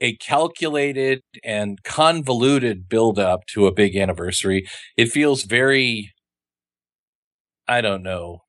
a 0.00 0.16
calculated 0.16 1.22
and 1.44 1.82
convoluted 1.82 2.88
build 2.88 3.18
up 3.18 3.46
to 3.46 3.66
a 3.66 3.72
big 3.72 3.96
anniversary. 3.96 4.66
It 4.96 5.10
feels 5.10 5.42
very, 5.44 6.12
I 7.66 7.80
don't 7.80 8.02
know. 8.02 8.42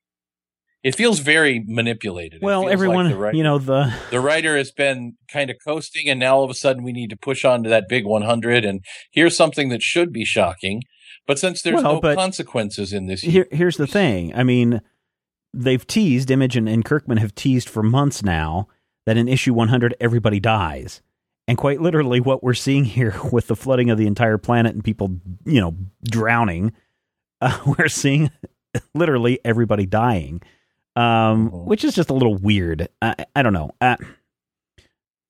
It 0.84 0.96
feels 0.96 1.20
very 1.20 1.64
manipulated. 1.66 2.42
Well, 2.42 2.64
like 2.64 2.72
everyone, 2.72 3.10
the, 3.10 3.16
wri- 3.16 3.34
you 3.34 3.44
know, 3.44 3.58
the 3.58 3.94
the 4.12 4.22
writer 4.22 4.56
has 4.56 4.72
been 4.72 5.14
kind 5.30 5.50
of 5.50 5.58
coasting, 5.66 6.08
and 6.08 6.20
now 6.20 6.38
all 6.38 6.44
of 6.44 6.50
a 6.50 6.54
sudden 6.54 6.84
we 6.84 6.94
need 6.94 7.10
to 7.10 7.18
push 7.18 7.44
on 7.44 7.64
to 7.64 7.70
that 7.70 7.90
big 7.90 8.06
100. 8.06 8.64
And 8.64 8.82
here's 9.12 9.36
something 9.36 9.70
that 9.70 9.82
should 9.82 10.14
be 10.14 10.24
shocking, 10.24 10.84
but 11.26 11.40
since 11.40 11.62
there's 11.62 11.84
Well, 11.84 12.00
no 12.02 12.16
consequences 12.16 12.94
in 12.94 13.08
this, 13.08 13.22
here, 13.22 13.48
here's 13.52 13.78
the 13.78 13.88
thing. 13.88 14.34
I 14.34 14.44
mean, 14.44 14.82
they've 15.54 15.86
teased, 15.86 16.32
Image 16.32 16.56
and, 16.56 16.70
and 16.70 16.86
Kirkman 16.86 17.18
have 17.18 17.36
teased 17.36 17.68
for 17.68 17.84
months 17.84 18.24
now 18.24 18.68
that 19.06 19.18
in 19.18 19.28
issue 19.28 19.54
100, 19.54 19.96
everybody 20.00 20.40
dies. 20.40 21.02
And 21.48 21.58
quite 21.58 21.80
literally, 21.82 22.20
what 22.20 22.44
we're 22.44 22.54
seeing 22.54 22.84
here 22.86 23.16
with 23.32 23.48
the 23.48 23.56
flooding 23.56 23.90
of 23.90 23.98
the 23.98 24.08
entire 24.08 24.38
planet 24.38 24.74
and 24.76 24.84
people, 24.84 25.18
you 25.46 25.62
know, 25.62 25.76
drowning, 26.04 26.74
uh, 27.42 27.58
we're 27.78 27.88
seeing 27.88 28.32
literally 28.94 29.40
everybody 29.46 29.86
dying, 29.86 30.42
um, 30.96 31.50
Mhm. 31.52 31.66
which 31.66 31.84
is 31.84 31.96
just 31.96 32.10
a 32.10 32.14
little 32.14 32.36
weird. 32.36 32.88
I, 33.02 33.16
I 33.36 33.44
don't 33.44 33.54
know. 33.54 33.72
Uh, 33.80 33.96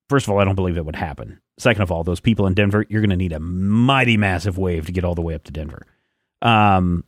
first 0.10 0.26
of 0.28 0.32
all, 0.34 0.40
I 0.40 0.46
don't 0.46 0.56
believe 0.56 0.78
it 0.78 0.86
would 0.86 0.96
happen. 0.96 1.40
Second 1.60 1.82
of 1.84 1.92
all, 1.92 2.04
those 2.04 2.20
people 2.20 2.46
in 2.48 2.54
Denver, 2.54 2.86
you're 2.88 3.02
going 3.02 3.10
to 3.10 3.16
need 3.18 3.34
a 3.34 3.40
mighty 3.40 4.16
massive 4.16 4.58
wave 4.58 4.86
to 4.86 4.92
get 4.92 5.04
all 5.04 5.16
the 5.16 5.22
way 5.22 5.34
up 5.34 5.44
to 5.46 5.52
Denver. 5.52 5.86
Um, 6.42 7.04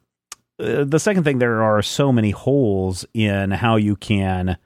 uh, 0.59 0.83
the 0.83 0.99
second 0.99 1.23
thing, 1.23 1.37
there 1.39 1.61
are 1.61 1.81
so 1.81 2.11
many 2.11 2.31
holes 2.31 3.05
in 3.13 3.51
how 3.51 3.75
you 3.75 3.95
can 3.95 4.57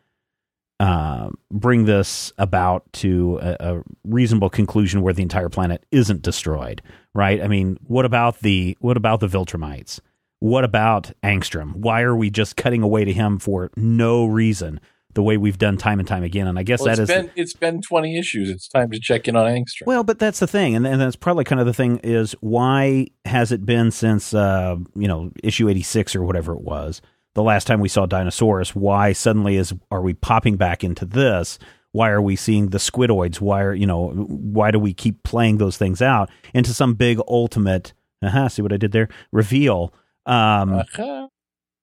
uh, 0.84 1.30
bring 1.50 1.86
this 1.86 2.34
about 2.38 2.92
to 2.92 3.40
a, 3.42 3.56
a 3.60 3.84
reasonable 4.04 4.50
conclusion 4.50 5.02
where 5.02 5.14
the 5.14 5.22
entire 5.22 5.48
planet 5.48 5.86
isn't 5.92 6.22
destroyed. 6.22 6.82
Right? 7.14 7.42
I 7.42 7.48
mean, 7.48 7.78
what 7.88 8.04
about 8.04 8.40
the 8.40 8.78
what 8.82 8.98
about 8.98 9.22
the 9.22 9.28
Viltrumites? 9.28 10.02
What 10.40 10.66
about 10.66 11.14
Angstrom? 11.24 11.74
Why 11.76 12.02
are 12.02 12.16
we 12.16 12.30
just 12.30 12.58
cutting 12.58 12.84
away 12.84 13.06
to 13.06 13.14
him 13.14 13.40
for 13.40 13.72
no 13.78 14.26
reason? 14.26 14.82
The 15.14 15.24
way 15.24 15.38
we've 15.38 15.60
done 15.60 15.78
time 15.78 16.00
and 16.00 16.08
time 16.08 16.24
again, 16.24 16.48
and 16.48 16.58
I 16.58 16.64
guess 16.64 16.80
well, 16.82 16.88
that 16.88 17.00
it's 17.00 17.10
is 17.10 17.16
been 17.16 17.32
it's 17.36 17.54
been 17.54 17.82
20 17.82 18.18
issues. 18.18 18.50
It's 18.50 18.68
time 18.68 18.90
to 18.92 19.00
check 19.00 19.28
in 19.28 19.36
on 19.38 19.46
Angstrom. 19.46 19.86
well, 19.86 20.04
but 20.04 20.18
that's 20.20 20.40
the 20.40 20.48
thing, 20.48 20.76
and, 20.76 20.86
and 20.88 21.00
that's 21.00 21.16
probably 21.16 21.44
kind 21.44 21.62
of 21.62 21.68
the 21.68 21.74
thing 21.74 22.00
is 22.00 22.34
why 22.42 23.08
has 23.24 23.52
it 23.52 23.64
been 23.66 23.92
since 23.92 24.34
uh, 24.34 24.76
you 24.96 25.08
know 25.08 25.32
issue 25.44 25.70
eighty 25.70 25.84
six 25.84 26.16
or 26.16 26.24
whatever 26.24 26.52
it 26.54 26.62
was 26.62 27.00
the 27.36 27.44
last 27.44 27.66
time 27.66 27.80
we 27.80 27.90
saw 27.90 28.06
Dinosaurus. 28.06 28.76
Why 28.76 29.14
suddenly 29.14 29.56
is 29.58 29.74
are 29.92 30.02
we 30.02 30.14
popping 30.14 30.56
back 30.58 30.84
into 30.84 31.06
this? 31.06 31.60
Why 31.92 32.10
are 32.10 32.22
we 32.22 32.36
seeing 32.36 32.70
the 32.70 32.78
squidoids? 32.80 33.40
Why 33.42 33.62
are 33.62 33.74
you 33.74 33.86
know 33.86 34.10
why 34.10 34.72
do 34.72 34.80
we 34.80 34.94
keep 34.94 35.24
playing 35.24 35.58
those 35.58 35.78
things 35.78 36.02
out 36.02 36.30
into 36.54 36.74
some 36.74 36.94
big 36.96 37.20
ultimate? 37.28 37.94
Uh-huh, 38.22 38.50
see 38.50 38.62
what 38.62 38.74
I 38.74 38.78
did 38.78 38.92
there? 38.94 39.10
Reveal. 39.32 39.94
Um, 40.26 40.74
Uh-huh. 40.74 41.28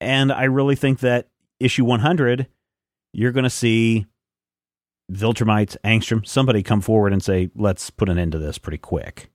and 0.01 0.33
I 0.33 0.45
really 0.45 0.75
think 0.77 1.01
that 1.01 1.29
issue 1.61 1.85
100, 1.85 2.47
you're 3.13 3.33
going 3.33 3.45
to 3.45 3.51
see 3.51 4.07
Viltrumites, 5.13 5.77
Angstrom, 5.85 6.27
somebody 6.27 6.63
come 6.63 6.81
forward 6.81 7.13
and 7.13 7.23
say, 7.23 7.51
let's 7.55 7.91
put 7.91 8.09
an 8.09 8.19
end 8.19 8.33
to 8.33 8.39
this 8.39 8.57
pretty 8.59 8.79
quick. 8.79 9.31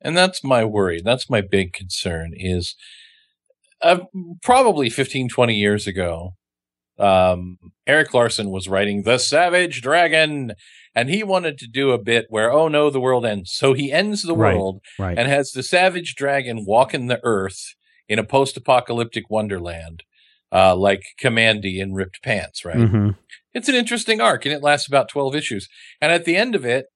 And 0.00 0.16
that's 0.16 0.42
my 0.42 0.64
worry. 0.64 1.00
That's 1.04 1.30
my 1.30 1.40
big 1.40 1.72
concern 1.72 2.32
is 2.34 2.74
uh, 3.82 3.98
probably 4.42 4.88
15, 4.90 5.28
20 5.28 5.54
years 5.54 5.86
ago, 5.86 6.34
um, 6.98 7.58
Erik 7.86 8.14
Larsen 8.14 8.50
was 8.50 8.68
writing 8.68 9.02
The 9.02 9.18
Savage 9.18 9.82
Dragon, 9.82 10.52
and 10.94 11.08
he 11.10 11.22
wanted 11.22 11.58
to 11.58 11.66
do 11.66 11.90
a 11.90 11.98
bit 11.98 12.26
where, 12.28 12.52
oh 12.52 12.68
no, 12.68 12.90
the 12.90 13.00
world 13.00 13.24
ends. 13.26 13.52
So 13.52 13.72
he 13.72 13.90
ends 13.90 14.22
the 14.22 14.36
Right. 14.36 14.54
world 14.54 14.80
Right. 14.98 15.18
and 15.18 15.28
has 15.28 15.52
the 15.52 15.62
Savage 15.62 16.14
Dragon 16.14 16.64
walking 16.66 17.06
the 17.06 17.20
earth 17.24 17.74
in 18.08 18.18
a 18.18 18.24
post 18.24 18.56
apocalyptic 18.56 19.24
wonderland, 19.30 20.02
uh, 20.52 20.76
like 20.76 21.02
Kamandi 21.20 21.78
in 21.78 21.94
Ripped 21.94 22.22
Pants, 22.22 22.64
right? 22.64 22.88
hmm 22.88 23.10
it's 23.54 23.68
an 23.68 23.74
interesting 23.74 24.18
arc 24.18 24.46
and 24.46 24.54
it 24.54 24.62
lasts 24.62 24.88
about 24.88 25.10
12 25.10 25.34
issues. 25.34 25.68
And 26.00 26.10
at 26.10 26.24
the 26.24 26.36
end 26.36 26.54
of 26.54 26.64
it, 26.64 26.86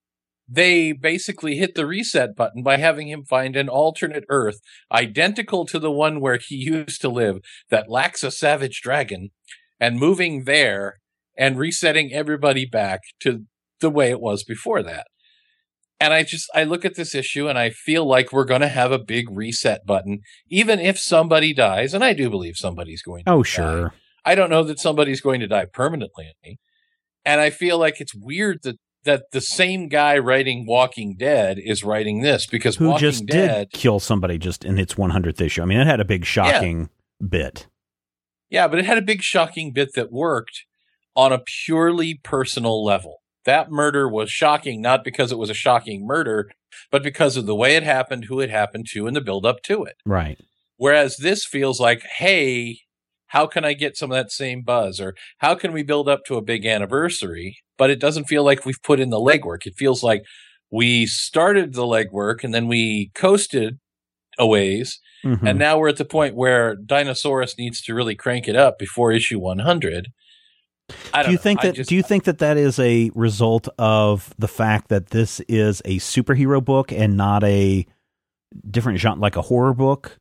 they 0.48 0.92
basically 0.92 1.56
hit 1.56 1.74
the 1.74 1.86
reset 1.86 2.36
button 2.36 2.62
by 2.62 2.76
having 2.76 3.08
him 3.08 3.24
find 3.24 3.56
an 3.56 3.68
alternate 3.68 4.24
Earth 4.28 4.60
identical 4.92 5.66
to 5.66 5.78
the 5.78 5.90
one 5.90 6.20
where 6.20 6.38
he 6.38 6.54
used 6.54 7.00
to 7.00 7.08
live 7.08 7.38
that 7.70 7.90
lacks 7.90 8.22
a 8.22 8.30
savage 8.30 8.80
dragon 8.80 9.30
and 9.80 9.98
moving 9.98 10.44
there 10.44 10.98
and 11.36 11.58
resetting 11.58 12.12
everybody 12.12 12.64
back 12.64 13.00
to 13.20 13.44
the 13.80 13.90
way 13.90 14.10
it 14.10 14.20
was 14.20 14.44
before 14.44 14.82
that. 14.82 15.06
And 15.98 16.12
I 16.12 16.22
just, 16.22 16.48
I 16.54 16.64
look 16.64 16.84
at 16.84 16.94
this 16.94 17.14
issue 17.14 17.48
and 17.48 17.58
I 17.58 17.70
feel 17.70 18.06
like 18.06 18.32
we're 18.32 18.44
going 18.44 18.60
to 18.60 18.68
have 18.68 18.92
a 18.92 18.98
big 18.98 19.30
reset 19.30 19.86
button, 19.86 20.20
even 20.48 20.78
if 20.78 20.98
somebody 20.98 21.54
dies. 21.54 21.94
And 21.94 22.04
I 22.04 22.12
do 22.12 22.28
believe 22.30 22.56
somebody's 22.56 23.02
going 23.02 23.24
to 23.24 23.30
Oh, 23.32 23.42
die. 23.42 23.48
sure. 23.48 23.94
I 24.24 24.34
don't 24.34 24.50
know 24.50 24.62
that 24.64 24.78
somebody's 24.78 25.20
going 25.20 25.40
to 25.40 25.46
die 25.46 25.66
permanently. 25.72 26.34
And 27.24 27.40
I 27.40 27.50
feel 27.50 27.78
like 27.78 28.00
it's 28.00 28.14
weird 28.14 28.58
that 28.64 28.76
that 29.06 29.30
the 29.32 29.40
same 29.40 29.88
guy 29.88 30.18
writing 30.18 30.66
Walking 30.66 31.16
Dead 31.18 31.58
is 31.58 31.82
writing 31.82 32.20
this 32.20 32.46
because 32.46 32.76
Who 32.76 32.88
Walking 32.88 33.00
just 33.00 33.26
Dead, 33.26 33.70
did 33.70 33.78
kill 33.78 33.98
somebody 33.98 34.38
just 34.38 34.64
in 34.64 34.78
its 34.78 34.94
100th 34.94 35.40
issue. 35.40 35.62
I 35.62 35.64
mean, 35.64 35.80
it 35.80 35.86
had 35.86 36.00
a 36.00 36.04
big, 36.04 36.24
shocking 36.24 36.90
bit. 37.26 37.66
yeah, 38.50 38.68
but 38.68 38.78
it 38.78 38.84
had 38.84 38.98
a 38.98 39.02
big 39.02 39.22
shocking 39.22 39.72
bit 39.72 39.94
that 39.94 40.12
worked 40.12 40.64
on 41.16 41.32
a 41.32 41.40
purely 41.64 42.20
personal 42.22 42.84
level. 42.84 43.22
That 43.46 43.70
murder 43.70 44.08
was 44.08 44.30
shocking 44.30 44.82
not 44.82 45.02
because 45.02 45.32
it 45.32 45.38
was 45.38 45.50
a 45.50 45.54
shocking 45.54 46.04
murder, 46.06 46.50
but 46.90 47.02
because 47.02 47.36
of 47.36 47.46
the 47.46 47.54
way 47.54 47.74
it 47.76 47.82
happened, 47.82 48.26
who 48.26 48.40
it 48.40 48.50
happened 48.50 48.86
to, 48.90 49.06
and 49.06 49.16
the 49.16 49.20
build 49.20 49.46
up 49.46 49.62
to 49.62 49.84
it. 49.84 49.94
Right. 50.04 50.38
Whereas 50.76 51.16
this 51.16 51.46
feels 51.46 51.80
like, 51.80 52.02
hey, 52.18 52.80
how 53.28 53.46
can 53.46 53.64
I 53.64 53.72
get 53.72 53.96
some 53.96 54.10
of 54.10 54.16
that 54.16 54.30
same 54.30 54.62
buzz? 54.62 55.00
Or 55.00 55.14
how 55.38 55.54
can 55.54 55.72
we 55.72 55.82
build 55.82 56.08
up 56.08 56.24
to 56.26 56.36
a 56.36 56.42
big 56.42 56.66
anniversary? 56.66 57.58
But 57.78 57.90
it 57.90 58.00
doesn't 58.00 58.24
feel 58.24 58.44
like 58.44 58.64
we've 58.64 58.82
put 58.82 59.00
in 59.00 59.10
the 59.10 59.18
legwork. 59.20 59.66
It 59.66 59.74
feels 59.76 60.02
like 60.02 60.22
we 60.70 61.06
started 61.06 61.74
the 61.74 61.82
legwork 61.82 62.42
and 62.42 62.52
then 62.54 62.68
we 62.68 63.10
coasted 63.14 63.78
a 64.38 64.46
ways. 64.46 64.98
Mhm. 65.24 65.48
And 65.48 65.58
now 65.58 65.78
we're 65.78 65.88
at 65.88 65.96
the 65.96 66.04
point 66.04 66.34
where 66.34 66.76
Dinosaurus 66.76 67.56
needs 67.58 67.80
to 67.82 67.94
really 67.94 68.14
crank 68.14 68.48
it 68.48 68.56
up 68.56 68.78
before 68.78 69.12
issue 69.12 69.38
100. 69.38 70.08
I 71.12 71.22
don't 71.22 71.30
do 71.30 71.32
you 71.32 71.38
think 71.38 71.62
that 71.62 71.74
just- 71.74 71.88
do 71.88 71.96
you 71.96 72.02
think 72.02 72.24
that 72.24 72.38
that 72.38 72.56
is 72.56 72.78
a 72.78 73.10
result 73.14 73.68
of 73.78 74.32
the 74.38 74.46
fact 74.48 74.88
that 74.88 75.08
this 75.08 75.40
is 75.48 75.82
a 75.84 75.98
superhero 75.98 76.64
book 76.64 76.92
and 76.92 77.16
not 77.16 77.42
a 77.42 77.86
different 78.70 78.98
genre 79.00 79.20
like 79.20 79.34
a 79.36 79.42
horror 79.42 79.74
book 79.74 80.16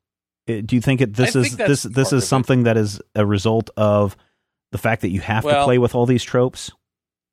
do 0.47 0.75
you 0.75 0.81
think 0.81 1.01
it 1.01 1.13
this 1.13 1.35
I 1.35 1.39
is 1.41 1.55
this 1.57 1.83
this 1.83 2.11
is 2.11 2.23
it. 2.23 2.27
something 2.27 2.63
that 2.63 2.77
is 2.77 2.99
a 3.13 3.25
result 3.25 3.69
of 3.77 4.17
the 4.71 4.77
fact 4.79 5.03
that 5.03 5.09
you 5.09 5.21
have 5.21 5.43
to 5.43 5.63
play 5.65 5.77
with 5.77 5.93
all 5.93 6.07
these 6.07 6.23
tropes 6.23 6.71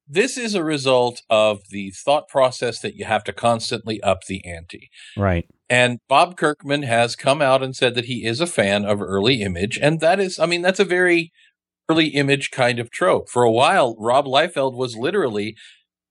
this 0.07 0.37
is 0.37 0.55
a 0.55 0.65
result 0.65 1.23
of 1.31 1.61
the 1.71 1.93
thought 2.05 2.29
process 2.29 2.81
that 2.81 2.95
you 2.97 3.05
have 3.05 3.25
to 3.25 3.33
constantly 3.33 4.01
up 4.03 4.25
the 4.27 4.45
ante. 4.45 4.91
right 5.17 5.47
And 5.71 5.99
Bob 6.09 6.37
Kirkman 6.37 6.83
has 6.83 7.17
come 7.17 7.41
out 7.41 7.63
and 7.63 7.75
said 7.75 7.95
that 7.95 8.07
he 8.07 8.25
is 8.25 8.41
a 8.41 8.47
fan 8.47 8.85
of 8.85 9.01
early 9.01 9.43
image. 9.43 9.79
And 9.81 10.01
that 10.01 10.21
is, 10.21 10.39
I 10.39 10.47
mean, 10.47 10.63
that's 10.63 10.81
a 10.81 10.85
very 10.85 11.33
early 11.89 12.09
image 12.09 12.51
kind 12.51 12.79
of 12.79 12.91
trope. 12.91 13.29
For 13.29 13.43
a 13.43 13.51
while, 13.51 13.97
Rob 13.99 14.27
Liefeld 14.27 14.77
was 14.77 14.97
literally 14.97 15.57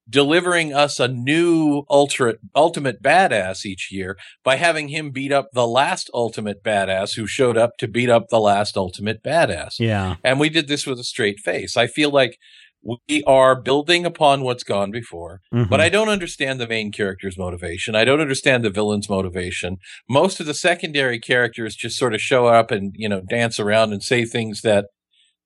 delivering 0.10 0.73
us 0.73 0.99
a 0.99 1.08
new 1.08 1.84
ultra 1.89 2.36
ultimate 2.56 3.01
badass 3.01 3.65
each 3.65 3.89
year 3.91 4.17
by 4.43 4.56
having 4.56 4.89
him 4.89 5.12
beat 5.12 5.32
up 5.32 5.47
the 5.54 5.67
last 5.67 6.10
ultimate 6.13 6.63
badass 6.63 7.15
who 7.15 7.25
showed 7.25 7.58
up 7.58 7.77
to 7.77 7.88
beat 7.88 8.10
up 8.10 8.27
the 8.30 8.39
last 8.39 8.75
ultimate 8.75 9.23
badass. 9.23 9.80
Yeah. 9.80 10.15
And 10.23 10.39
we 10.39 10.49
did 10.49 10.67
this 10.67 10.86
with 10.86 10.99
a 10.99 11.04
straight 11.04 11.39
face. 11.39 11.77
I 11.77 11.88
feel 11.88 12.10
like 12.10 12.38
we 12.84 13.24
are 13.28 13.60
building 13.60 14.06
upon 14.06 14.41
what's 14.41 14.63
gone 14.63 14.89
before, 14.91 15.41
Mhm. 15.54 15.70
but 15.70 15.80
I 15.80 15.89
don't 15.89 16.10
understand 16.10 16.60
the 16.60 16.67
main 16.67 16.91
character's 16.91 17.38
motivation. 17.38 17.96
I 17.96 18.06
don't 18.06 18.22
understand 18.22 18.63
the 18.63 18.72
villain's 18.72 19.10
motivation. 19.10 19.78
Most 20.10 20.39
of 20.39 20.48
the 20.48 20.54
secondary 20.54 21.20
characters 21.20 21.76
just 21.76 21.98
sort 21.98 22.15
of 22.15 22.22
show 22.22 22.48
up 22.48 22.72
and, 22.72 22.91
you 22.96 23.08
know, 23.08 23.22
dance 23.22 23.60
around 23.60 23.94
and 23.94 24.02
say 24.02 24.26
things 24.26 24.62
that 24.62 24.86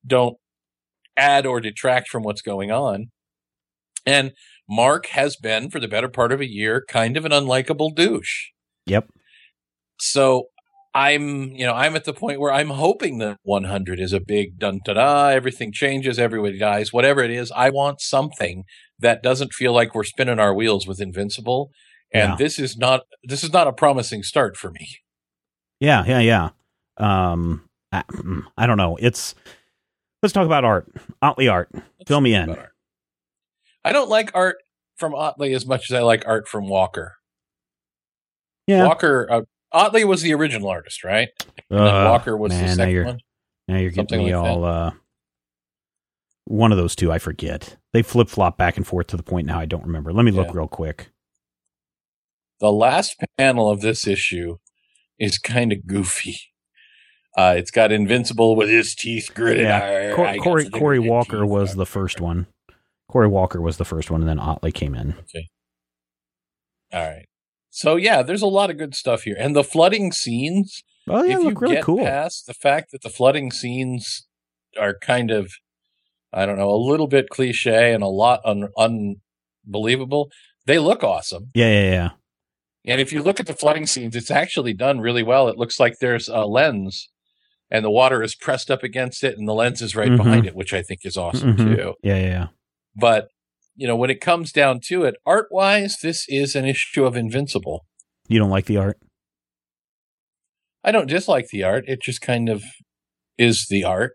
don't 0.06 0.38
add 1.17 1.45
or 1.45 1.60
detract 1.60 2.08
from 2.08 2.24
what's 2.24 2.41
going 2.41 2.71
on. 2.71 3.08
And 4.06 4.32
Mark 4.69 5.08
has 5.08 5.36
been, 5.36 5.69
for 5.69 5.80
the 5.80 5.88
better 5.88 6.10
part 6.10 6.32
of 6.32 6.39
a 6.41 6.50
year, 6.50 6.84
kind 6.88 7.17
of 7.17 7.26
an 7.26 7.32
unlikable 7.32 7.93
douche. 7.93 8.50
Yep. 8.86 9.10
So 10.00 10.45
I'm, 10.95 11.51
you 11.51 11.65
know, 11.65 11.73
I'm 11.73 11.95
at 11.97 12.05
the 12.05 12.13
point 12.13 12.39
where 12.39 12.53
I'm 12.53 12.69
hoping 12.69 13.17
that 13.17 13.38
100 13.43 13.99
is 13.99 14.13
a 14.13 14.21
big 14.21 14.58
dun 14.58 14.79
da 14.86 14.93
da, 14.93 15.27
everything 15.27 15.73
changes, 15.73 16.17
everybody 16.17 16.58
dies, 16.58 16.93
whatever 16.93 17.21
it 17.21 17.31
is. 17.31 17.51
I 17.51 17.69
want 17.69 17.99
something 17.99 18.63
that 18.99 19.21
doesn't 19.21 19.53
feel 19.53 19.73
like 19.73 19.93
we're 19.93 20.05
spinning 20.05 20.39
our 20.39 20.53
wheels 20.55 20.88
with 20.88 21.01
Invincible. 21.01 21.69
And 22.13 22.31
Yeah. 22.31 22.36
this 22.38 22.58
is 22.58 22.77
not, 22.77 23.01
this 23.25 23.43
is 23.43 23.51
not 23.51 23.67
a 23.67 23.73
promising 23.73 24.23
start 24.23 24.55
for 24.55 24.71
me. 24.71 24.88
Yeah, 25.81 26.05
yeah, 26.08 26.19
yeah. 26.19 26.49
Um, 26.95 27.67
I, 27.91 28.03
I 28.58 28.65
don't 28.65 28.77
know. 28.77 28.95
It's 29.01 29.36
let's 30.23 30.31
talk 30.31 30.45
about 30.45 30.63
art. 30.63 30.88
Ottley 31.21 31.49
art. 31.49 31.69
Fill 32.08 32.21
me 32.21 32.34
in. 32.36 32.55
I 33.84 33.91
don't 33.91 34.10
like 34.10 34.31
art 34.34 34.55
from 34.95 35.13
Ottley 35.13 35.53
as 35.53 35.65
much 35.65 35.91
as 35.91 35.95
I 35.95 35.99
like 36.01 36.23
art 36.25 36.47
from 36.47 36.69
Walker. 36.69 37.15
Yeah. 38.65 38.86
Walker, 38.88 39.27
uh, 39.29 39.41
Ottley 39.75 40.05
was 40.05 40.21
the 40.21 40.33
original 40.33 40.69
artist, 40.69 41.03
right? 41.03 41.29
And 41.69 41.79
Uh, 41.79 42.09
Walker 42.09 42.35
was 42.38 42.51
man, 42.51 42.61
the 42.61 42.67
now 42.67 42.73
second 42.75 42.93
you're 42.93 43.05
one. 43.05 43.19
now 43.67 43.77
you're 43.77 43.89
getting 43.91 43.95
something 44.09 44.25
me 44.25 44.35
like 44.35 44.49
all. 44.49 44.63
Uh, 44.65 44.91
one 46.45 46.71
of 46.71 46.77
those 46.77 46.95
two, 46.95 47.11
I 47.11 47.17
forget. 47.19 47.77
They 47.91 48.01
flip 48.03 48.29
flop 48.29 48.57
back 48.57 48.77
and 48.77 48.85
forth 48.85 49.07
to 49.07 49.17
the 49.17 49.23
point 49.23 49.47
now 49.47 49.59
I 49.59 49.65
don't 49.65 49.83
remember. 49.85 50.13
Let 50.13 50.25
me 50.25 50.31
look 50.31 50.47
Yeah. 50.47 50.53
real 50.57 50.67
quick. 50.67 51.09
The 52.59 52.71
last 52.71 53.15
panel 53.38 53.69
of 53.69 53.81
this 53.81 54.07
issue 54.07 54.57
is 55.19 55.38
kind 55.38 55.71
of 55.73 55.85
goofy. 55.88 56.38
Uh, 57.38 57.55
it's 57.57 57.71
got 57.71 57.91
Invincible 57.91 58.55
with 58.55 58.69
his 58.69 58.95
teeth 58.95 59.31
gritted. 59.33 59.63
Yeah, 59.63 59.81
"Arr, 60.11 60.15
Cor- 60.15 60.27
I 60.27 60.38
Cory 60.38 60.69
Cory 60.69 60.99
Walker 60.99 61.41
teeth." 61.41 61.49
was 61.49 61.75
the 61.75 61.85
first 61.85 62.21
one. 62.21 62.47
Cory 63.09 63.27
Walker 63.27 63.59
was 63.61 63.75
the 63.77 63.83
first 63.85 64.09
one, 64.09 64.21
and 64.21 64.29
then 64.29 64.39
Ottley 64.39 64.71
came 64.71 64.95
in. 64.95 65.13
Okay. 65.19 65.47
All 66.93 67.01
right. 67.05 67.25
So 67.75 67.97
yeah, 67.97 68.23
there's 68.23 68.41
a 68.41 68.47
lot 68.47 68.69
of 68.69 68.77
good 68.77 68.95
stuff 68.95 69.23
here, 69.23 69.35
and 69.38 69.53
the 69.53 69.63
flooding 69.63 70.13
scenes. 70.13 70.81
Oh 71.09 71.23
yeah, 71.23 71.33
if 71.35 71.39
you 71.43 71.49
look 71.49 71.59
really 71.61 71.75
get 71.75 71.83
cool. 71.83 71.97
past 72.05 72.45
the 72.47 72.53
fact 72.53 72.91
that 72.91 73.01
the 73.01 73.09
flooding 73.09 73.51
scenes 73.51 74.25
are 74.79 74.97
kind 74.97 75.29
of, 75.29 75.51
I 76.31 76.45
don't 76.45 76.57
know, 76.57 76.69
a 76.71 76.79
little 76.89 77.07
bit 77.07 77.27
cliche 77.29 77.93
and 77.93 78.01
a 78.01 78.07
lot 78.07 78.39
un- 78.45 78.69
unbelievable, 78.77 80.31
they 80.65 80.79
look 80.79 81.03
awesome. 81.03 81.51
Yeah, 81.53 81.67
yeah, 81.69 81.91
yeah. 81.91 82.09
And 82.88 83.01
if 83.01 83.11
you 83.11 83.21
look 83.21 83.41
at 83.41 83.45
the 83.47 83.53
flooding 83.53 83.88
scenes, 83.88 84.15
it's 84.15 84.31
actually 84.31 84.73
done 84.73 85.01
really 85.01 85.23
well. 85.23 85.49
It 85.49 85.57
looks 85.57 85.77
like 85.79 85.95
there's 85.99 86.29
a 86.29 86.45
lens 86.45 87.09
and 87.69 87.83
the 87.83 87.91
water 87.91 88.23
is 88.23 88.35
pressed 88.35 88.71
up 88.71 88.83
against 88.83 89.21
it 89.23 89.38
and 89.38 89.47
the 89.49 89.53
lens 89.53 89.81
is 89.81 89.95
right 89.97 90.09
Mhm. 90.11 90.17
behind 90.17 90.45
it, 90.45 90.55
which 90.55 90.73
I 90.73 90.81
think 90.81 91.01
is 91.03 91.17
awesome 91.17 91.57
Mhm. 91.57 91.75
too. 91.75 91.93
Yeah, 92.03 92.15
yeah, 92.17 92.25
yeah. 92.27 92.47
But, 92.95 93.27
you 93.75 93.88
know, 93.88 93.95
when 93.95 94.09
it 94.09 94.21
comes 94.21 94.51
down 94.51 94.79
to 94.85 95.03
it, 95.03 95.15
art 95.25 95.47
wise, 95.51 95.97
this 96.01 96.25
is 96.29 96.55
an 96.55 96.65
issue 96.65 97.05
of 97.05 97.15
Invincible. 97.15 97.85
You 98.27 98.39
don't 98.39 98.49
like 98.49 98.65
the 98.65 98.77
art? 98.77 98.97
I 100.83 100.91
don't 100.91 101.07
dislike 101.07 101.47
the 101.49 101.63
art. 101.63 101.85
It 101.88 102.01
just 102.01 102.21
kind 102.21 102.47
of 102.49 102.63
is 103.38 103.67
the 103.69 103.83
art, 103.83 104.13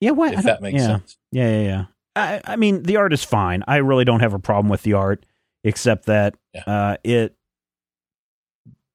Yeah, 0.00 0.10
what? 0.10 0.34
If 0.34 0.42
that 0.42 0.60
makes 0.60 0.80
yeah. 0.80 0.86
sense. 0.86 1.16
Yeah, 1.32 1.48
yeah, 1.50 1.62
yeah. 1.62 1.84
I, 2.16 2.40
I 2.44 2.56
mean, 2.56 2.82
the 2.82 2.96
art 2.96 3.12
is 3.12 3.24
fine. 3.24 3.62
I 3.66 3.76
really 3.76 4.04
don't 4.04 4.20
have 4.20 4.34
a 4.34 4.38
problem 4.38 4.68
with 4.68 4.82
the 4.82 4.92
art, 4.94 5.24
except 5.64 6.06
that 6.06 6.34
Yeah. 6.52 6.62
uh, 6.66 6.96
it 7.04 7.34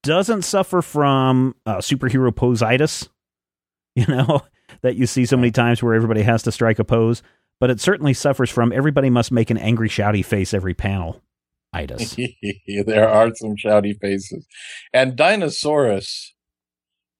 doesn't 0.03 0.41
suffer 0.43 0.81
from 0.81 1.55
uh, 1.65 1.77
superhero 1.77 2.31
poseitis, 2.31 3.07
you 3.95 4.05
know, 4.07 4.41
that 4.81 4.95
you 4.95 5.05
see 5.07 5.25
so 5.25 5.37
many 5.37 5.51
times 5.51 5.81
where 5.81 5.93
everybody 5.93 6.21
has 6.23 6.43
to 6.43 6.51
strike 6.51 6.77
a 6.79 6.83
pose. 6.83 7.23
But 7.63 7.69
it 7.69 7.79
certainly 7.79 8.13
suffers 8.13 8.49
from 8.49 8.73
everybody 8.73 9.09
must 9.09 9.31
make 9.31 9.49
an 9.49 9.57
angry, 9.57 9.87
shouty 9.87 10.25
face 10.25 10.53
every 10.53 10.73
panel 10.73 11.23
itis. 11.71 12.13
there 12.85 13.07
are 13.07 13.33
some 13.33 13.55
shouty 13.55 13.97
faces. 14.01 14.45
And 14.91 15.15
Dinosaurus 15.15 16.33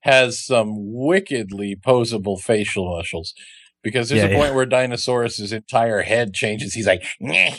has 0.01 0.45
some 0.45 0.73
wickedly 0.75 1.77
posable 1.77 2.41
facial 2.41 2.93
muscles 2.93 3.33
because 3.83 4.09
there's 4.09 4.21
Yeah, 4.21 4.29
a 4.29 4.31
yeah. 4.31 4.37
point 4.37 4.55
where 4.55 4.65
Dinosaurus's 4.65 5.51
entire 5.53 6.01
head 6.01 6.33
changes. 6.33 6.73
He's 6.73 6.87
like, 6.87 7.03
yeah, 7.19 7.57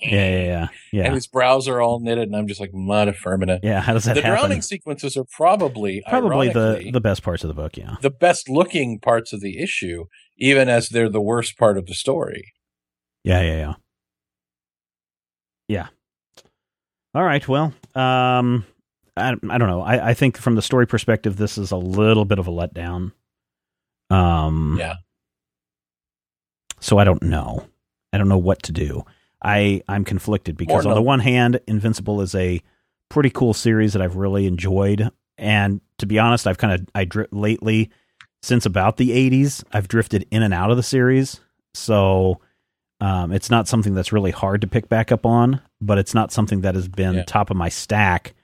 yeah, 0.00 0.44
yeah, 0.44 0.68
yeah. 0.92 1.04
and 1.06 1.14
his 1.14 1.26
brows 1.26 1.66
are 1.68 1.80
all 1.80 2.00
knitted, 2.00 2.28
and 2.28 2.36
I'm 2.36 2.46
just 2.46 2.60
like, 2.60 2.72
mud 2.74 3.08
affirmative. 3.08 3.60
yeah, 3.62 3.80
how 3.80 3.94
does 3.94 4.04
that 4.04 4.10
happen? 4.16 4.22
The 4.22 4.28
happen? 4.28 4.46
drowning 4.48 4.62
sequences 4.62 5.16
are 5.16 5.24
probably 5.24 6.02
Probably 6.08 6.48
the, 6.50 6.90
the 6.92 7.00
best 7.00 7.22
parts 7.22 7.42
of 7.42 7.48
the 7.48 7.54
book, 7.54 7.76
yeah. 7.76 7.96
the 8.02 8.10
best 8.10 8.48
looking 8.48 8.98
parts 9.00 9.32
of 9.32 9.40
the 9.40 9.58
issue, 9.62 10.04
even 10.38 10.68
as 10.68 10.88
they're 10.90 11.08
the 11.08 11.20
worst 11.20 11.56
part 11.58 11.78
of 11.78 11.86
the 11.86 11.94
story. 11.94 12.52
Yeah, 13.24 13.40
yeah, 13.40 13.56
yeah. 13.56 13.74
Yeah. 15.68 15.86
All 17.14 17.22
right. 17.24 17.46
Well, 17.48 17.72
um, 17.94 18.66
I, 19.16 19.34
I 19.48 19.58
don't 19.58 19.68
know. 19.68 19.80
I, 19.80 20.10
I 20.10 20.14
think 20.14 20.36
from 20.36 20.56
the 20.56 20.62
story 20.62 20.86
perspective, 20.86 21.36
this 21.36 21.56
is 21.56 21.70
a 21.70 21.76
little 21.76 22.24
bit 22.26 22.38
of 22.38 22.46
a 22.48 22.50
letdown. 22.50 23.12
Um, 24.10 24.76
Yeah. 24.78 24.96
So 26.84 26.98
I 26.98 27.04
don't 27.04 27.22
know. 27.22 27.64
I 28.12 28.18
don't 28.18 28.28
know 28.28 28.36
what 28.38 28.62
to 28.64 28.72
do. 28.72 29.04
I 29.42 29.82
I'm 29.88 30.04
conflicted 30.04 30.56
because 30.56 30.84
More 30.84 30.92
on 30.92 30.96
the 30.96 31.02
one 31.02 31.20
hand, 31.20 31.60
Invincible 31.66 32.20
is 32.20 32.34
a 32.34 32.60
pretty 33.08 33.30
cool 33.30 33.54
series 33.54 33.94
that 33.94 34.02
I've 34.02 34.16
really 34.16 34.46
enjoyed, 34.46 35.10
and 35.38 35.80
to 35.98 36.06
be 36.06 36.18
honest, 36.18 36.46
I've 36.46 36.58
kind 36.58 36.74
of 36.74 36.86
I 36.94 37.04
dri- 37.04 37.26
lately 37.30 37.90
since 38.42 38.66
about 38.66 38.98
the 38.98 39.10
80s, 39.30 39.64
I've 39.72 39.88
drifted 39.88 40.26
in 40.30 40.42
and 40.42 40.52
out 40.52 40.70
of 40.70 40.76
the 40.76 40.82
series. 40.82 41.40
So 41.72 42.40
um, 43.00 43.32
it's 43.32 43.48
not 43.50 43.66
something 43.66 43.94
that's 43.94 44.12
really 44.12 44.30
hard 44.32 44.60
to 44.60 44.66
pick 44.66 44.90
back 44.90 45.10
up 45.10 45.24
on, 45.24 45.62
but 45.80 45.96
it's 45.96 46.12
not 46.12 46.30
something 46.32 46.60
that 46.60 46.74
has 46.74 46.86
been 46.86 47.14
Yeah. 47.14 47.24
top 47.24 47.48
of 47.50 47.56
my 47.56 47.70
stack 47.70 48.34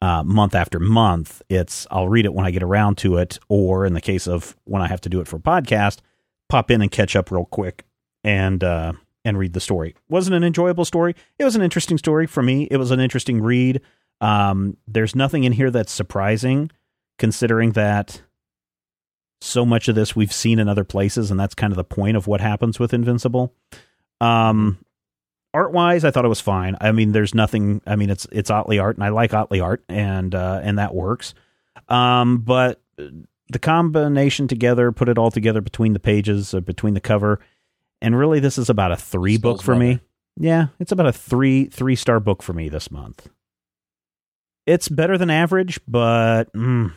uh, 0.00 0.22
month 0.22 0.54
after 0.54 0.78
month. 0.78 1.42
It's 1.48 1.86
I'll 1.90 2.08
read 2.08 2.24
it 2.26 2.32
when 2.34 2.46
I 2.46 2.52
get 2.52 2.62
around 2.62 2.98
to 2.98 3.16
it, 3.16 3.40
or 3.48 3.84
in 3.84 3.94
the 3.94 4.00
case 4.00 4.28
of 4.28 4.56
when 4.64 4.80
I 4.82 4.86
have 4.86 5.00
to 5.02 5.08
do 5.08 5.20
it 5.20 5.26
for 5.26 5.36
a 5.36 5.40
podcast, 5.40 5.98
pop 6.50 6.70
in 6.70 6.82
and 6.82 6.90
catch 6.90 7.16
up 7.16 7.30
real 7.30 7.46
quick 7.46 7.84
and 8.22 8.62
uh, 8.62 8.92
and 9.24 9.38
read 9.38 9.54
the 9.54 9.60
story. 9.60 9.94
Wasn't 10.08 10.34
an 10.34 10.44
enjoyable 10.44 10.84
story. 10.84 11.14
It 11.38 11.44
was 11.44 11.56
an 11.56 11.62
interesting 11.62 11.98
story 11.98 12.26
for 12.26 12.42
me. 12.42 12.68
It 12.70 12.76
was 12.76 12.90
an 12.90 13.00
interesting 13.00 13.40
read. 13.40 13.80
Um, 14.20 14.76
there's 14.86 15.14
nothing 15.16 15.44
in 15.44 15.52
here 15.52 15.70
that's 15.70 15.92
surprising, 15.92 16.70
considering 17.18 17.72
that 17.72 18.20
so 19.40 19.64
much 19.64 19.88
of 19.88 19.94
this 19.94 20.14
we've 20.14 20.32
seen 20.32 20.58
in 20.58 20.68
other 20.68 20.84
places, 20.84 21.30
and 21.30 21.40
that's 21.40 21.54
kind 21.54 21.72
of 21.72 21.76
the 21.76 21.84
point 21.84 22.16
of 22.16 22.26
what 22.26 22.42
happens 22.42 22.78
with 22.78 22.92
Invincible. 22.92 23.54
Um, 24.20 24.84
art 25.54 25.72
wise, 25.72 26.04
I 26.04 26.10
thought 26.10 26.26
it 26.26 26.28
was 26.28 26.40
fine. 26.40 26.76
I 26.80 26.92
mean, 26.92 27.12
there's 27.12 27.34
nothing. 27.34 27.80
I 27.86 27.96
mean, 27.96 28.10
it's 28.10 28.26
it's 28.30 28.50
Ottley 28.50 28.78
art, 28.78 28.96
and 28.96 29.04
I 29.04 29.08
like 29.08 29.32
Ottley 29.32 29.60
art, 29.60 29.82
and 29.88 30.34
uh, 30.34 30.60
and 30.62 30.78
that 30.78 30.94
works. 30.94 31.32
Um, 31.88 32.38
but 32.38 32.82
the 33.50 33.58
combination 33.58 34.48
together, 34.48 34.92
put 34.92 35.08
it 35.08 35.18
all 35.18 35.30
together 35.30 35.60
between 35.60 35.92
the 35.92 36.00
pages, 36.00 36.54
uh, 36.54 36.60
between 36.60 36.94
the 36.94 37.00
cover, 37.00 37.40
and 38.02 38.18
really, 38.18 38.40
this 38.40 38.56
is 38.58 38.70
about 38.70 38.92
a 38.92 38.96
three 38.96 39.36
book 39.36 39.62
for 39.62 39.76
me. 39.76 40.00
Yeah, 40.36 40.68
it's 40.78 40.92
about 40.92 41.06
a 41.06 41.12
three 41.12 41.66
three 41.66 41.96
star 41.96 42.18
book 42.18 42.42
for 42.42 42.52
me 42.52 42.68
this 42.68 42.90
month. 42.90 43.28
It's 44.66 44.88
better 44.88 45.18
than 45.18 45.30
average, 45.30 45.80
but 45.86 46.52
mm, 46.54 46.92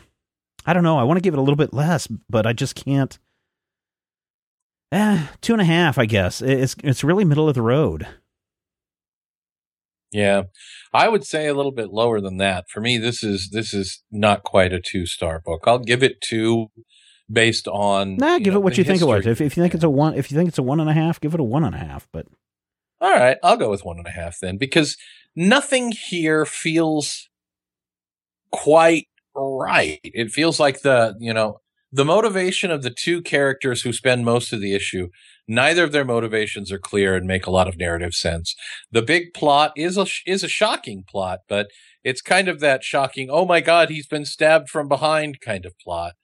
I 0.64 0.72
don't 0.72 0.82
know. 0.82 0.98
I 0.98 1.02
want 1.02 1.18
to 1.18 1.22
give 1.22 1.34
it 1.34 1.38
a 1.38 1.42
little 1.42 1.56
bit 1.56 1.74
less, 1.74 2.06
but 2.06 2.46
I 2.46 2.52
just 2.52 2.74
can't. 2.74 3.18
Eh, 4.92 5.26
two 5.40 5.52
and 5.52 5.60
a 5.60 5.66
half, 5.66 5.98
I 5.98 6.06
guess. 6.06 6.40
It's 6.40 6.76
it's 6.82 7.04
really 7.04 7.24
middle 7.24 7.48
of 7.48 7.54
the 7.54 7.62
road. 7.62 8.06
Yeah, 10.14 10.42
I 10.92 11.08
would 11.08 11.26
say 11.26 11.48
a 11.48 11.54
little 11.54 11.72
bit 11.72 11.88
lower 11.90 12.20
than 12.20 12.36
that. 12.36 12.66
For 12.70 12.80
me, 12.80 12.98
this 12.98 13.24
is 13.24 13.50
this 13.50 13.74
is 13.74 14.04
not 14.12 14.44
quite 14.44 14.72
a 14.72 14.80
two 14.80 15.06
star 15.06 15.42
book. 15.44 15.64
I'll 15.66 15.80
give 15.80 16.04
it 16.04 16.20
two, 16.20 16.68
based 17.28 17.66
on. 17.66 18.16
Nah, 18.16 18.38
give 18.38 18.54
know, 18.54 18.60
it 18.60 18.62
what 18.62 18.78
you 18.78 18.84
think 18.84 19.02
it 19.02 19.06
was. 19.06 19.26
If 19.26 19.40
if 19.40 19.56
you 19.56 19.62
think 19.64 19.74
it's 19.74 19.82
a 19.82 19.90
one, 19.90 20.14
if 20.14 20.30
you 20.30 20.36
think 20.36 20.48
it's 20.48 20.58
a 20.58 20.62
one 20.62 20.78
and 20.78 20.88
a 20.88 20.92
half, 20.92 21.20
give 21.20 21.34
it 21.34 21.40
a 21.40 21.44
one 21.44 21.64
and 21.64 21.74
a 21.74 21.78
half. 21.78 22.06
But 22.12 22.26
All 23.00 23.10
right, 23.10 23.36
I'll 23.42 23.56
go 23.56 23.70
with 23.70 23.84
one 23.84 23.98
and 23.98 24.06
a 24.06 24.12
half 24.12 24.36
then, 24.40 24.56
because 24.56 24.96
nothing 25.34 25.90
here 25.90 26.46
feels 26.46 27.28
quite 28.52 29.08
right. 29.34 29.98
It 30.04 30.30
feels 30.30 30.60
like 30.60 30.82
the 30.82 31.16
you 31.18 31.34
know 31.34 31.60
the 31.94 32.04
motivation 32.04 32.72
of 32.72 32.82
the 32.82 32.90
two 32.90 33.22
characters 33.22 33.82
who 33.82 33.92
spend 33.92 34.24
most 34.24 34.52
of 34.52 34.60
the 34.60 34.74
issue, 34.74 35.10
neither 35.46 35.84
of 35.84 35.92
their 35.92 36.04
motivations 36.04 36.72
are 36.72 36.78
clear 36.78 37.14
and 37.14 37.24
make 37.24 37.46
a 37.46 37.52
lot 37.52 37.68
of 37.68 37.78
narrative 37.78 38.14
sense. 38.14 38.56
The 38.90 39.00
big 39.00 39.32
plot 39.32 39.70
is 39.76 39.96
a 39.96 40.06
is 40.26 40.42
a 40.42 40.48
shocking 40.48 41.04
plot, 41.08 41.40
but 41.48 41.68
it's 42.02 42.20
kind 42.20 42.48
of 42.48 42.58
that 42.58 42.82
shocking, 42.82 43.28
oh 43.30 43.44
my 43.46 43.60
god, 43.60 43.90
he's 43.90 44.08
been 44.08 44.24
stabbed 44.24 44.68
from 44.68 44.88
behind 44.88 45.40
kind 45.40 45.64
of 45.64 45.78
plot 45.78 46.14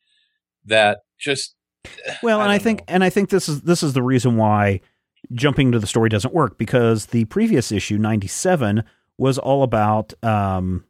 that 0.64 1.02
just 1.20 1.54
well, 2.22 2.40
I 2.40 2.42
and 2.42 2.52
I 2.52 2.58
think 2.58 2.80
know. 2.80 2.84
and 2.88 3.04
I 3.04 3.10
think 3.10 3.30
this 3.30 3.48
is 3.48 3.60
this 3.60 3.84
is 3.84 3.92
the 3.92 4.02
reason 4.02 4.36
why 4.36 4.80
jumping 5.32 5.70
to 5.70 5.78
the 5.78 5.86
story 5.86 6.08
doesn't 6.08 6.34
work 6.34 6.58
because 6.58 7.06
the 7.06 7.26
previous 7.26 7.70
issue 7.70 7.96
97 7.96 8.82
was 9.18 9.38
all 9.38 9.62
about 9.62 10.12
um 10.24 10.84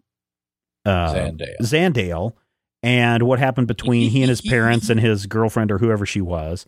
uh, 0.87 1.13
Zandale. 1.13 1.61
Zandale 1.61 2.33
and 2.83 3.23
what 3.23 3.39
happened 3.39 3.67
between 3.67 4.11
he 4.11 4.23
and 4.23 4.31
his 4.31 4.41
parents 4.41 4.89
and 4.89 5.01
his 5.01 5.27
girlfriend 5.27 5.71
or 5.71 5.79
whoever 5.79 6.07
she 6.07 6.21
was. 6.21 6.67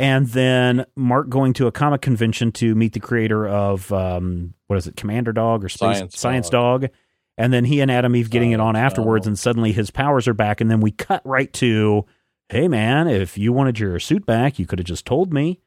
And 0.00 0.26
then 0.28 0.86
Mark 0.96 1.28
going 1.28 1.52
to 1.54 1.68
a 1.68 1.72
comic 1.72 2.00
convention 2.00 2.50
to 2.52 2.74
meet 2.74 2.94
the 2.94 3.00
creator 3.00 3.46
of 3.46 3.92
um, 3.92 4.54
what 4.66 4.76
is 4.76 4.86
it, 4.86 4.96
Commander 4.96 5.32
Dog 5.32 5.64
or 5.64 5.68
Space 5.68 5.98
Science, 5.98 6.18
Science 6.18 6.50
Dog. 6.50 6.82
Dog. 6.82 6.90
And 7.36 7.52
then 7.52 7.64
he 7.64 7.80
and 7.80 7.90
Atom 7.90 8.16
Eve 8.16 8.30
getting 8.30 8.50
Science 8.50 8.60
it 8.60 8.62
on 8.62 8.76
afterwards, 8.76 9.24
Dog. 9.24 9.30
and 9.30 9.38
suddenly 9.38 9.72
his 9.72 9.90
powers 9.90 10.26
are 10.26 10.34
back. 10.34 10.60
And 10.60 10.70
then 10.70 10.80
we 10.80 10.90
cut 10.90 11.22
right 11.24 11.52
to, 11.54 12.04
hey 12.48 12.66
man, 12.66 13.06
if 13.06 13.38
you 13.38 13.52
wanted 13.52 13.78
your 13.78 13.98
suit 14.00 14.26
back, 14.26 14.58
you 14.58 14.66
could 14.66 14.80
have 14.80 14.86
just 14.86 15.06
told 15.06 15.32
me. 15.32 15.60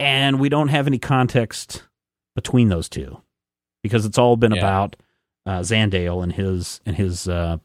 And 0.00 0.40
we 0.40 0.48
don't 0.48 0.68
have 0.68 0.86
any 0.86 0.98
context 0.98 1.84
between 2.34 2.68
those 2.68 2.88
two 2.88 3.20
because 3.82 4.06
it's 4.06 4.18
all 4.18 4.36
been 4.36 4.54
yeah. 4.54 4.60
about 4.60 4.96
uh, 5.44 5.60
Zandale 5.60 6.22
and 6.22 6.32
his 6.32 6.80
and 6.86 6.96
his 6.96 7.28
uh, 7.28 7.58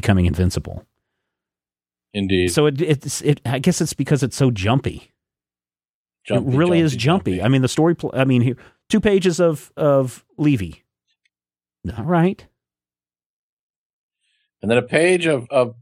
becoming 0.00 0.26
invincible. 0.26 0.86
Indeed. 2.14 2.52
So 2.52 2.66
it, 2.66 2.80
it's 2.80 3.20
it. 3.22 3.40
I 3.44 3.58
guess 3.58 3.80
it's 3.80 3.94
because 3.94 4.22
it's 4.22 4.36
so 4.36 4.52
jumpy. 4.52 5.12
jumpy 6.24 6.52
it 6.52 6.56
really 6.56 6.78
jumpy, 6.78 6.86
is 6.86 6.96
jumpy. 6.96 7.30
jumpy. 7.32 7.42
I 7.42 7.48
mean, 7.48 7.62
the 7.62 7.68
story. 7.68 7.96
Pl- 7.96 8.12
I 8.14 8.24
mean, 8.24 8.42
here 8.42 8.56
two 8.88 9.00
pages 9.00 9.40
of 9.40 9.72
of 9.76 10.24
Levy. 10.36 10.84
All 11.96 12.04
right. 12.04 12.46
And 14.62 14.70
then 14.70 14.78
a 14.78 14.82
page 14.82 15.26
of 15.26 15.48
of 15.50 15.74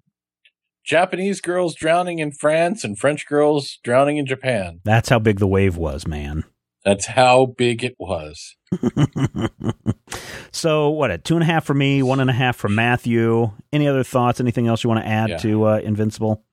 Japanese 0.83 1.42
girls 1.42 1.74
drowning 1.74 2.18
in 2.18 2.33
France 2.33 2.85
and 2.85 2.98
French 2.98 3.26
girls 3.26 3.79
drowning 3.85 4.16
in 4.16 4.24
Japan. 4.24 4.81
That's 4.83 5.11
how 5.11 5.18
big 5.18 5.40
the 5.40 5.46
wave 5.46 5.76
was, 5.76 6.07
man. 6.07 6.44
That's 6.87 7.07
how 7.07 7.46
big 7.46 7.83
it 7.83 7.96
was. 7.99 8.55
so 10.53 10.88
what? 10.88 11.11
A 11.11 11.18
two 11.18 11.35
and 11.35 11.42
a 11.42 11.46
half 11.46 11.64
for 11.64 11.75
me, 11.75 12.01
one 12.01 12.20
and 12.20 12.31
a 12.31 12.33
half 12.33 12.55
for 12.55 12.68
Matthew. 12.68 13.51
Any 13.72 13.88
other 13.88 14.05
thoughts? 14.05 14.38
Anything 14.38 14.68
else 14.68 14.85
you 14.85 14.88
want 14.88 15.03
to 15.03 15.09
add 15.09 15.31
yeah. 15.31 15.38
to 15.38 15.64
uh, 15.66 15.79
Invincible? 15.79 16.44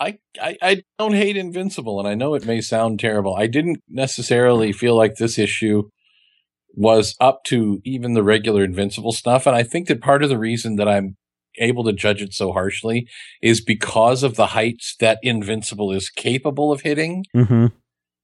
I, 0.00 0.18
I 0.42 0.56
I 0.60 0.82
don't 0.98 1.12
hate 1.12 1.36
Invincible, 1.36 2.00
and 2.00 2.08
I 2.08 2.16
know 2.16 2.34
it 2.34 2.44
may 2.44 2.60
sound 2.60 2.98
terrible. 2.98 3.36
I 3.36 3.46
didn't 3.46 3.84
necessarily 3.88 4.72
feel 4.72 4.96
like 4.96 5.14
this 5.14 5.38
issue 5.38 5.84
was 6.74 7.14
up 7.20 7.44
to 7.44 7.80
even 7.84 8.14
the 8.14 8.24
regular 8.24 8.64
Invincible 8.64 9.12
stuff, 9.12 9.46
and 9.46 9.54
I 9.54 9.62
think 9.62 9.86
that 9.86 10.00
part 10.00 10.24
of 10.24 10.28
the 10.28 10.38
reason 10.38 10.74
that 10.74 10.88
I'm 10.88 11.16
able 11.58 11.84
to 11.84 11.92
judge 11.92 12.20
it 12.20 12.34
so 12.34 12.50
harshly 12.50 13.06
is 13.40 13.60
because 13.60 14.24
of 14.24 14.34
the 14.34 14.46
heights 14.46 14.96
that 14.98 15.20
Invincible 15.22 15.92
is 15.92 16.10
capable 16.10 16.72
of 16.72 16.80
hitting. 16.80 17.26
Mm-hmm 17.36 17.66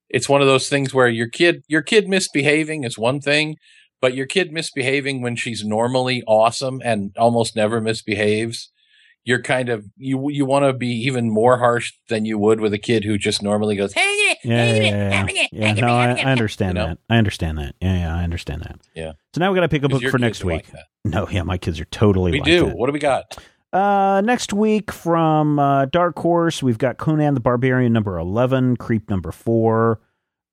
it's 0.08 0.28
one 0.28 0.40
of 0.40 0.46
those 0.46 0.68
things 0.68 0.94
where 0.94 1.08
your 1.08 1.28
kid 1.28 1.62
your 1.68 1.82
kid 1.82 2.08
misbehaving 2.08 2.84
is 2.84 2.98
one 2.98 3.20
thing, 3.20 3.56
but 4.00 4.14
your 4.14 4.26
kid 4.26 4.52
misbehaving 4.52 5.22
when 5.22 5.36
she's 5.36 5.64
normally 5.64 6.22
awesome 6.26 6.80
and 6.84 7.14
almost 7.16 7.56
never 7.56 7.80
misbehaves, 7.80 8.70
you're 9.24 9.42
kind 9.42 9.68
of 9.68 9.84
you 9.96 10.30
you 10.30 10.46
want 10.46 10.64
to 10.64 10.72
be 10.72 10.88
even 10.88 11.30
more 11.30 11.58
harsh 11.58 11.92
than 12.08 12.24
you 12.24 12.38
would 12.38 12.60
with 12.60 12.72
a 12.72 12.78
kid 12.78 13.04
who 13.04 13.18
just 13.18 13.42
normally 13.42 13.74
goes 13.76 13.94
yeah 13.96 14.12
yeah 14.12 14.34
yeah, 14.44 15.26
yeah. 15.28 15.46
yeah 15.52 15.72
no 15.74 15.88
I, 15.88 16.10
I 16.10 16.22
understand 16.30 16.78
you 16.78 16.82
know? 16.82 16.88
that. 16.90 16.98
I 17.10 17.18
understand 17.18 17.58
that. 17.58 17.74
Yeah 17.80 17.98
yeah 17.98 18.16
I 18.16 18.22
understand 18.22 18.62
that. 18.62 18.78
Yeah. 18.94 19.12
So 19.34 19.40
now 19.40 19.50
we 19.50 19.56
got 19.56 19.62
to 19.62 19.68
pick 19.68 19.82
a 19.82 19.88
book 19.88 20.02
for 20.04 20.18
next 20.18 20.44
week. 20.44 20.72
like 20.72 20.84
no 21.04 21.28
yeah 21.28 21.42
my 21.42 21.58
kids 21.58 21.80
are 21.80 21.84
totally 21.86 22.32
we 22.32 22.40
like 22.40 22.46
do. 22.46 22.66
that. 22.66 22.76
what 22.76 22.86
do 22.86 22.92
we 22.92 23.00
got 23.00 23.36
uh, 23.72 24.22
next 24.24 24.52
week 24.52 24.92
from 24.92 25.58
uh, 25.58 25.86
Dark 25.86 26.18
Horse, 26.18 26.62
we've 26.62 26.78
got 26.78 26.98
Conan 26.98 27.34
the 27.34 27.40
Barbarian 27.40 27.92
number 27.92 28.18
11, 28.18 28.76
Creep 28.76 29.10
number 29.10 29.32
4, 29.32 30.00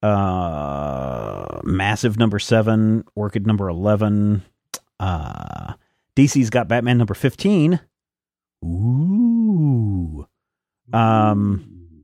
uh, 0.01 1.61
Massive 1.63 2.17
number 2.17 2.39
7, 2.39 3.03
Orchid 3.15 3.47
number 3.47 3.69
11. 3.69 4.43
Uh, 4.99 5.73
DC's 6.15 6.49
got 6.49 6.67
Batman 6.67 6.97
number 6.97 7.13
15. 7.13 7.79
Ooh. 8.65 10.27
Um, 10.91 12.03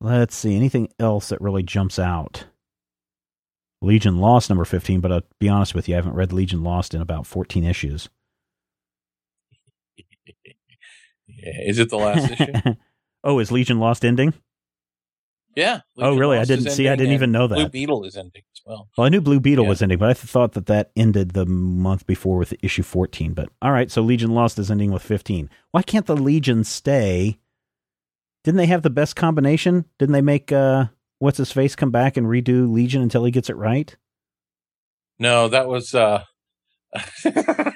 let's 0.00 0.34
see. 0.34 0.56
Anything 0.56 0.88
else 0.98 1.28
that 1.28 1.40
really 1.40 1.62
jumps 1.62 1.98
out? 1.98 2.44
Legion 3.82 4.18
Lost 4.18 4.48
number 4.48 4.64
15, 4.64 5.00
but 5.00 5.12
I'll 5.12 5.22
be 5.38 5.48
honest 5.48 5.74
with 5.74 5.88
you, 5.88 5.94
I 5.94 5.98
haven't 5.98 6.14
read 6.14 6.32
Legion 6.32 6.62
Lost 6.62 6.94
in 6.94 7.02
about 7.02 7.26
14 7.26 7.62
issues. 7.62 8.08
Is 11.38 11.78
it 11.78 11.90
the 11.90 11.96
last 11.96 12.30
issue? 12.30 12.52
oh, 13.24 13.38
is 13.38 13.50
Legion 13.50 13.78
Lost 13.78 14.04
ending? 14.04 14.34
Yeah. 15.54 15.80
Legion 15.96 16.14
oh, 16.14 16.16
really? 16.16 16.36
Lost 16.36 16.50
I 16.50 16.54
didn't 16.54 16.70
see. 16.70 16.88
I 16.88 16.96
didn't 16.96 17.14
even 17.14 17.32
know 17.32 17.46
that. 17.46 17.54
Blue 17.54 17.68
Beetle 17.68 18.04
is 18.04 18.16
ending 18.16 18.42
as 18.54 18.60
well. 18.64 18.88
Well, 18.96 19.06
I 19.06 19.08
knew 19.08 19.20
Blue 19.20 19.40
Beetle 19.40 19.64
yeah. 19.64 19.68
was 19.68 19.82
ending, 19.82 19.98
but 19.98 20.10
I 20.10 20.14
thought 20.14 20.52
that 20.52 20.66
that 20.66 20.90
ended 20.96 21.32
the 21.32 21.46
month 21.46 22.06
before 22.06 22.36
with 22.38 22.54
issue 22.62 22.82
14. 22.82 23.32
But 23.32 23.48
all 23.62 23.72
right, 23.72 23.90
so 23.90 24.02
Legion 24.02 24.32
Lost 24.32 24.58
is 24.58 24.70
ending 24.70 24.92
with 24.92 25.02
15. 25.02 25.48
Why 25.72 25.82
can't 25.82 26.06
the 26.06 26.16
Legion 26.16 26.62
stay? 26.64 27.38
Didn't 28.44 28.58
they 28.58 28.66
have 28.66 28.82
the 28.82 28.90
best 28.90 29.16
combination? 29.16 29.86
Didn't 29.98 30.12
they 30.12 30.22
make 30.22 30.52
uh 30.52 30.86
what's 31.18 31.38
his 31.38 31.52
face 31.52 31.74
come 31.74 31.90
back 31.90 32.16
and 32.16 32.26
redo 32.26 32.70
Legion 32.70 33.02
until 33.02 33.24
he 33.24 33.30
gets 33.30 33.50
it 33.50 33.56
right? 33.56 33.96
No, 35.18 35.48
that 35.48 35.66
was 35.66 35.94
uh 35.94 36.24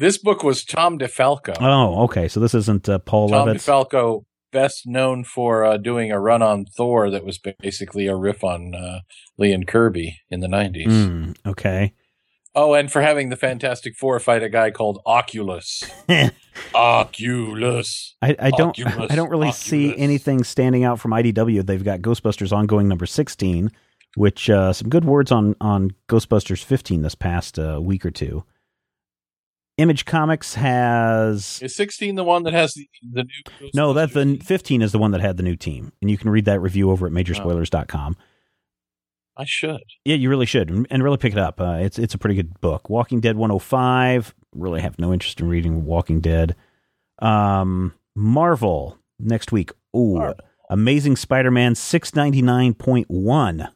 This 0.00 0.16
book 0.16 0.42
was 0.42 0.64
Tom 0.64 0.98
DeFalco. 0.98 1.54
Oh, 1.60 2.04
okay. 2.04 2.26
So 2.26 2.40
this 2.40 2.54
isn't 2.54 2.88
uh, 2.88 3.00
Paul 3.00 3.28
Tom 3.28 3.48
Levitz. 3.48 3.56
DeFalco, 3.66 4.24
best 4.50 4.86
known 4.86 5.24
for 5.24 5.62
uh, 5.62 5.76
doing 5.76 6.10
a 6.10 6.18
run 6.18 6.40
on 6.40 6.64
Thor 6.64 7.10
that 7.10 7.22
was 7.22 7.38
basically 7.38 8.06
a 8.06 8.16
riff 8.16 8.42
on 8.42 8.74
uh, 8.74 9.00
Lee 9.36 9.52
and 9.52 9.66
Kirby 9.66 10.16
in 10.30 10.40
the 10.40 10.46
90s. 10.46 10.86
Mm, 10.86 11.36
okay. 11.46 11.92
Oh, 12.54 12.72
and 12.72 12.90
for 12.90 13.02
having 13.02 13.28
the 13.28 13.36
Fantastic 13.36 13.94
Four 13.94 14.18
fight 14.20 14.42
a 14.42 14.48
guy 14.48 14.70
called 14.70 15.02
Oculus. 15.04 15.82
Oculus. 16.74 18.16
I, 18.22 18.34
I 18.38 18.50
don't. 18.52 18.70
Oculus, 18.80 19.12
I 19.12 19.16
don't 19.16 19.28
really 19.28 19.48
Oculus. 19.48 19.58
see 19.58 19.94
anything 19.98 20.42
standing 20.44 20.82
out 20.82 20.98
from 20.98 21.10
IDW. 21.10 21.64
They've 21.64 21.84
got 21.84 22.00
Ghostbusters 22.00 22.52
ongoing 22.52 22.88
number 22.88 23.06
sixteen, 23.06 23.70
which 24.16 24.48
uh, 24.48 24.72
some 24.72 24.88
good 24.88 25.04
words 25.04 25.30
on 25.30 25.54
on 25.60 25.90
Ghostbusters 26.08 26.64
fifteen 26.64 27.02
this 27.02 27.14
past 27.14 27.56
uh, 27.58 27.78
week 27.80 28.04
or 28.04 28.10
two. 28.10 28.44
Image 29.80 30.04
Comics 30.04 30.56
has 30.56 31.58
is 31.62 31.74
sixteen 31.74 32.14
the 32.14 32.22
one 32.22 32.42
that 32.42 32.52
has 32.52 32.74
the, 32.74 32.86
the 33.12 33.24
new. 33.24 33.70
No, 33.74 33.94
that 33.94 34.12
the 34.12 34.38
fifteen 34.44 34.82
is 34.82 34.92
the 34.92 34.98
one 34.98 35.12
that 35.12 35.22
had 35.22 35.38
the 35.38 35.42
new 35.42 35.56
team, 35.56 35.90
and 36.02 36.10
you 36.10 36.18
can 36.18 36.28
read 36.28 36.44
that 36.44 36.60
review 36.60 36.90
over 36.90 37.06
at 37.06 37.12
majorspoilers.com. 37.12 38.14
I 39.38 39.44
should. 39.46 39.80
Yeah, 40.04 40.16
you 40.16 40.28
really 40.28 40.44
should, 40.44 40.68
and 40.68 41.02
really 41.02 41.16
pick 41.16 41.32
it 41.32 41.38
up. 41.38 41.62
Uh, 41.62 41.78
it's 41.80 41.98
it's 41.98 42.12
a 42.12 42.18
pretty 42.18 42.34
good 42.34 42.60
book. 42.60 42.90
Walking 42.90 43.20
Dead 43.20 43.38
105. 43.38 44.34
Really 44.54 44.82
have 44.82 44.98
no 44.98 45.14
interest 45.14 45.40
in 45.40 45.48
reading 45.48 45.86
Walking 45.86 46.20
Dead. 46.20 46.56
Um, 47.20 47.94
Marvel 48.14 48.98
next 49.18 49.50
week. 49.50 49.70
Ooh, 49.96 50.34
Amazing 50.68 51.16
Spider-Man 51.16 51.72
699.1. 51.72 53.72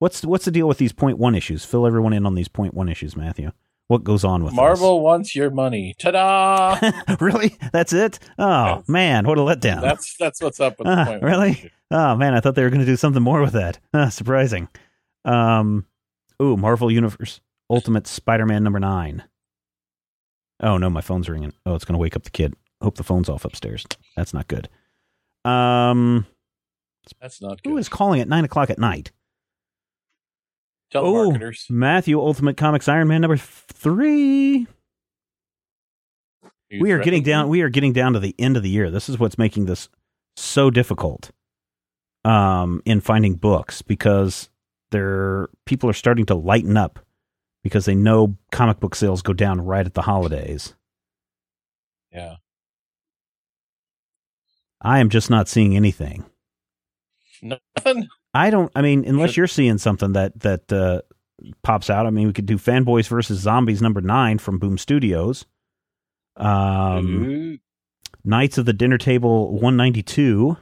What's 0.00 0.24
what's 0.24 0.44
the 0.44 0.50
deal 0.50 0.66
with 0.66 0.78
these 0.78 0.92
point 0.92 1.18
one 1.18 1.36
issues? 1.36 1.64
Fill 1.64 1.86
everyone 1.86 2.14
in 2.14 2.26
on 2.26 2.34
these 2.34 2.48
point 2.48 2.74
one 2.74 2.88
issues, 2.88 3.16
Matthew 3.16 3.52
what 3.90 4.04
goes 4.04 4.22
on 4.22 4.44
with 4.44 4.54
Marvel 4.54 5.00
wants 5.00 5.34
your 5.34 5.50
money. 5.50 5.96
Ta-da! 5.98 6.78
really? 7.20 7.56
That's 7.72 7.92
it? 7.92 8.20
Oh 8.38 8.44
yeah. 8.44 8.82
man, 8.86 9.26
what 9.26 9.36
a 9.36 9.40
letdown. 9.40 9.80
That's 9.80 10.16
that's 10.16 10.40
what's 10.40 10.60
up 10.60 10.78
with 10.78 10.86
uh, 10.86 10.94
the 10.94 11.04
point. 11.10 11.22
Really? 11.24 11.72
Oh 11.90 12.14
man, 12.14 12.32
I 12.32 12.38
thought 12.38 12.54
they 12.54 12.62
were 12.62 12.70
going 12.70 12.80
to 12.80 12.86
do 12.86 12.94
something 12.94 13.22
more 13.22 13.40
with 13.40 13.52
that. 13.54 13.80
Uh, 13.92 14.08
surprising. 14.08 14.68
Um, 15.24 15.86
ooh, 16.40 16.56
Marvel 16.56 16.92
Universe 16.92 17.40
Ultimate 17.68 18.06
Spider-Man 18.06 18.62
number 18.62 18.78
nine. 18.78 19.24
Oh 20.60 20.76
no, 20.76 20.88
my 20.88 21.00
phone's 21.00 21.28
ringing. 21.28 21.52
Oh, 21.66 21.74
it's 21.74 21.84
going 21.84 21.94
to 21.94 22.00
wake 22.00 22.14
up 22.14 22.22
the 22.22 22.30
kid. 22.30 22.54
Hope 22.80 22.96
the 22.96 23.02
phone's 23.02 23.28
off 23.28 23.44
upstairs. 23.44 23.84
That's 24.16 24.32
not 24.32 24.46
good. 24.46 24.68
Um, 25.44 26.26
that's 27.20 27.42
not 27.42 27.60
good. 27.60 27.70
Who 27.70 27.76
is 27.76 27.88
calling 27.88 28.20
at 28.20 28.28
nine 28.28 28.44
o'clock 28.44 28.70
at 28.70 28.78
night? 28.78 29.10
Telemarketers. 30.92 31.66
Oh, 31.70 31.74
Matthew, 31.74 32.20
Ultimate 32.20 32.56
Comics 32.56 32.88
Iron 32.88 33.08
Man 33.08 33.20
number 33.20 33.36
three. 33.36 34.66
We 36.78 36.92
are 36.92 37.00
getting 37.00 37.22
down. 37.22 37.48
We 37.48 37.62
are 37.62 37.68
getting 37.68 37.92
down 37.92 38.12
to 38.12 38.20
the 38.20 38.34
end 38.38 38.56
of 38.56 38.62
the 38.62 38.70
year. 38.70 38.90
This 38.90 39.08
is 39.08 39.18
what's 39.18 39.38
making 39.38 39.66
this 39.66 39.88
so 40.36 40.70
difficult 40.70 41.32
um, 42.24 42.80
in 42.84 43.00
finding 43.00 43.34
books 43.34 43.82
because 43.82 44.48
there 44.90 45.48
people 45.66 45.90
are 45.90 45.94
starting 45.94 46.26
to 46.26 46.34
lighten 46.34 46.76
up 46.76 47.00
because 47.62 47.84
they 47.86 47.94
know 47.94 48.36
comic 48.52 48.78
book 48.80 48.94
sales 48.94 49.22
go 49.22 49.32
down 49.32 49.60
right 49.60 49.86
at 49.86 49.94
the 49.94 50.02
holidays. 50.02 50.74
Yeah. 52.12 52.36
I 54.80 55.00
am 55.00 55.10
just 55.10 55.28
not 55.28 55.48
seeing 55.48 55.76
anything. 55.76 56.24
Nothing. 57.42 58.08
I 58.34 58.50
don't. 58.50 58.70
I 58.76 58.82
mean, 58.82 59.04
unless 59.06 59.36
you're 59.36 59.46
seeing 59.46 59.78
something 59.78 60.12
that 60.12 60.38
that 60.40 60.72
uh, 60.72 61.00
pops 61.62 61.90
out. 61.90 62.06
I 62.06 62.10
mean, 62.10 62.26
we 62.26 62.32
could 62.32 62.46
do 62.46 62.56
Fanboys 62.58 63.08
versus 63.08 63.40
Zombies 63.40 63.82
number 63.82 64.00
nine 64.00 64.38
from 64.38 64.58
Boom 64.58 64.78
Studios. 64.78 65.46
Um, 66.36 67.60
Knights 68.24 68.58
of 68.58 68.66
the 68.66 68.72
Dinner 68.72 68.98
Table 68.98 69.58
one 69.58 69.76
ninety 69.76 70.02
two. 70.02 70.56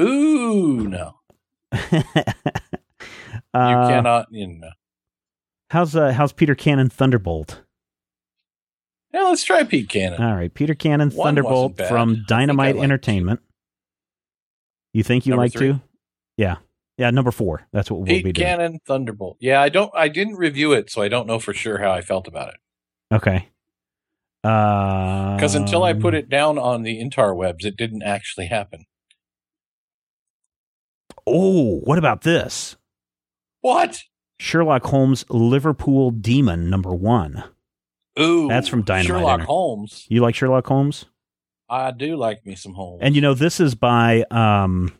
Ooh, 0.00 0.88
no. 0.88 1.16
you 1.92 2.02
Uh, 3.54 3.88
cannot. 3.88 4.26
You 4.30 4.46
know. 4.46 4.70
How's 5.70 5.94
uh, 5.94 6.12
how's 6.12 6.32
Peter 6.32 6.54
Cannon 6.54 6.88
Thunderbolt? 6.88 7.62
Yeah, 9.12 9.24
let's 9.24 9.44
try 9.44 9.62
Pete 9.64 9.90
Cannon. 9.90 10.22
All 10.22 10.34
right, 10.34 10.52
Peter 10.52 10.74
Cannon 10.74 11.10
One 11.10 11.26
Thunderbolt 11.28 11.72
wasn't 11.72 11.76
bad. 11.76 11.86
I 11.86 11.88
from 11.90 12.24
Dynamite 12.26 12.76
Entertainment. 12.76 13.40
You 14.94 15.02
think 15.02 15.26
you 15.26 15.30
Number 15.32 15.42
like 15.44 15.52
three? 15.52 15.68
to? 15.72 15.80
Yeah, 16.36 16.56
yeah. 16.98 17.10
Number 17.10 17.30
four. 17.30 17.66
That's 17.72 17.90
what 17.90 17.98
we'll 17.98 18.06
be 18.06 18.22
Pete 18.22 18.34
doing. 18.34 18.46
Cannon 18.46 18.78
Thunderbolt. 18.86 19.36
Yeah, 19.40 19.60
I 19.60 19.68
don't. 19.68 19.90
I 19.94 20.08
didn't 20.08 20.36
review 20.36 20.72
it, 20.72 20.90
so 20.90 21.02
I 21.02 21.08
don't 21.08 21.26
know 21.26 21.38
for 21.38 21.52
sure 21.54 21.78
how 21.78 21.90
I 21.90 22.00
felt 22.00 22.26
about 22.28 22.48
it. 22.48 22.56
Okay. 23.14 23.48
Because 24.42 25.36
Because 25.36 25.54
until 25.54 25.84
I 25.84 25.92
put 25.92 26.14
it 26.14 26.28
down 26.28 26.58
on 26.58 26.82
the 26.82 27.00
interwebs, 27.00 27.64
it 27.64 27.76
didn't 27.76 28.02
actually 28.02 28.46
happen. 28.46 28.86
Oh, 31.26 31.78
what 31.84 31.98
about 31.98 32.22
this? 32.22 32.76
What? 33.60 34.02
Sherlock 34.40 34.84
Holmes 34.86 35.24
Liverpool 35.30 36.10
Demon 36.10 36.68
number 36.68 36.92
one. 36.92 37.44
Ooh, 38.18 38.48
That's 38.48 38.66
from 38.68 38.82
Dynamite 38.82 39.06
Sherlock 39.06 39.32
Enter- 39.34 39.44
Holmes. 39.44 40.04
You 40.08 40.20
like 40.20 40.34
Sherlock 40.34 40.66
Holmes? 40.66 41.04
I 41.68 41.92
do 41.92 42.16
like 42.16 42.44
me 42.44 42.56
some 42.56 42.74
Holmes. 42.74 42.98
And 43.02 43.14
you 43.14 43.20
know 43.22 43.34
this 43.34 43.60
is 43.60 43.74
by 43.76 44.24
um, 44.30 44.92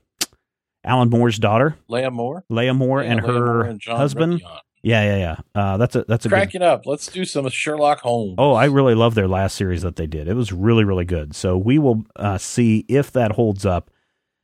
Alan 0.85 1.11
Moore's 1.11 1.39
daughter, 1.39 1.76
Leah 1.89 2.11
Moore 2.11 2.45
Leah 2.49 2.74
Moore, 2.74 3.03
Yeah, 3.03 3.12
and 3.12 3.22
Leah 3.22 3.33
her 3.33 3.47
Moore 3.47 3.62
and 3.62 3.83
husband. 3.85 4.43
Yeah, 4.85 5.05
yeah, 5.05 5.16
yeah. 5.16 5.37
Uh, 5.55 5.76
that's 5.76 5.95
a 5.95 6.05
that's 6.09 6.26
a 6.26 6.28
good. 6.28 6.35
Cracking 6.35 6.62
up. 6.62 6.87
Let's 6.87 7.07
do 7.07 7.24
some 7.24 7.49
Sherlock 7.49 8.01
Holmes. 8.01 8.35
Oh, 8.39 8.55
I 8.55 8.64
really 8.64 8.97
love 8.97 9.14
their 9.14 9.28
last 9.28 9.55
series 9.55 9.83
that 9.83 9.95
they 9.95 10.09
did. 10.09 10.26
It 10.26 10.35
was 10.35 10.53
really, 10.53 10.83
really 10.83 11.05
good. 11.05 11.37
So 11.37 11.57
we 11.57 11.78
will 11.78 12.03
uh, 12.16 12.39
see 12.39 12.85
if 12.89 13.12
that 13.12 13.33
holds 13.33 13.64
up 13.64 13.91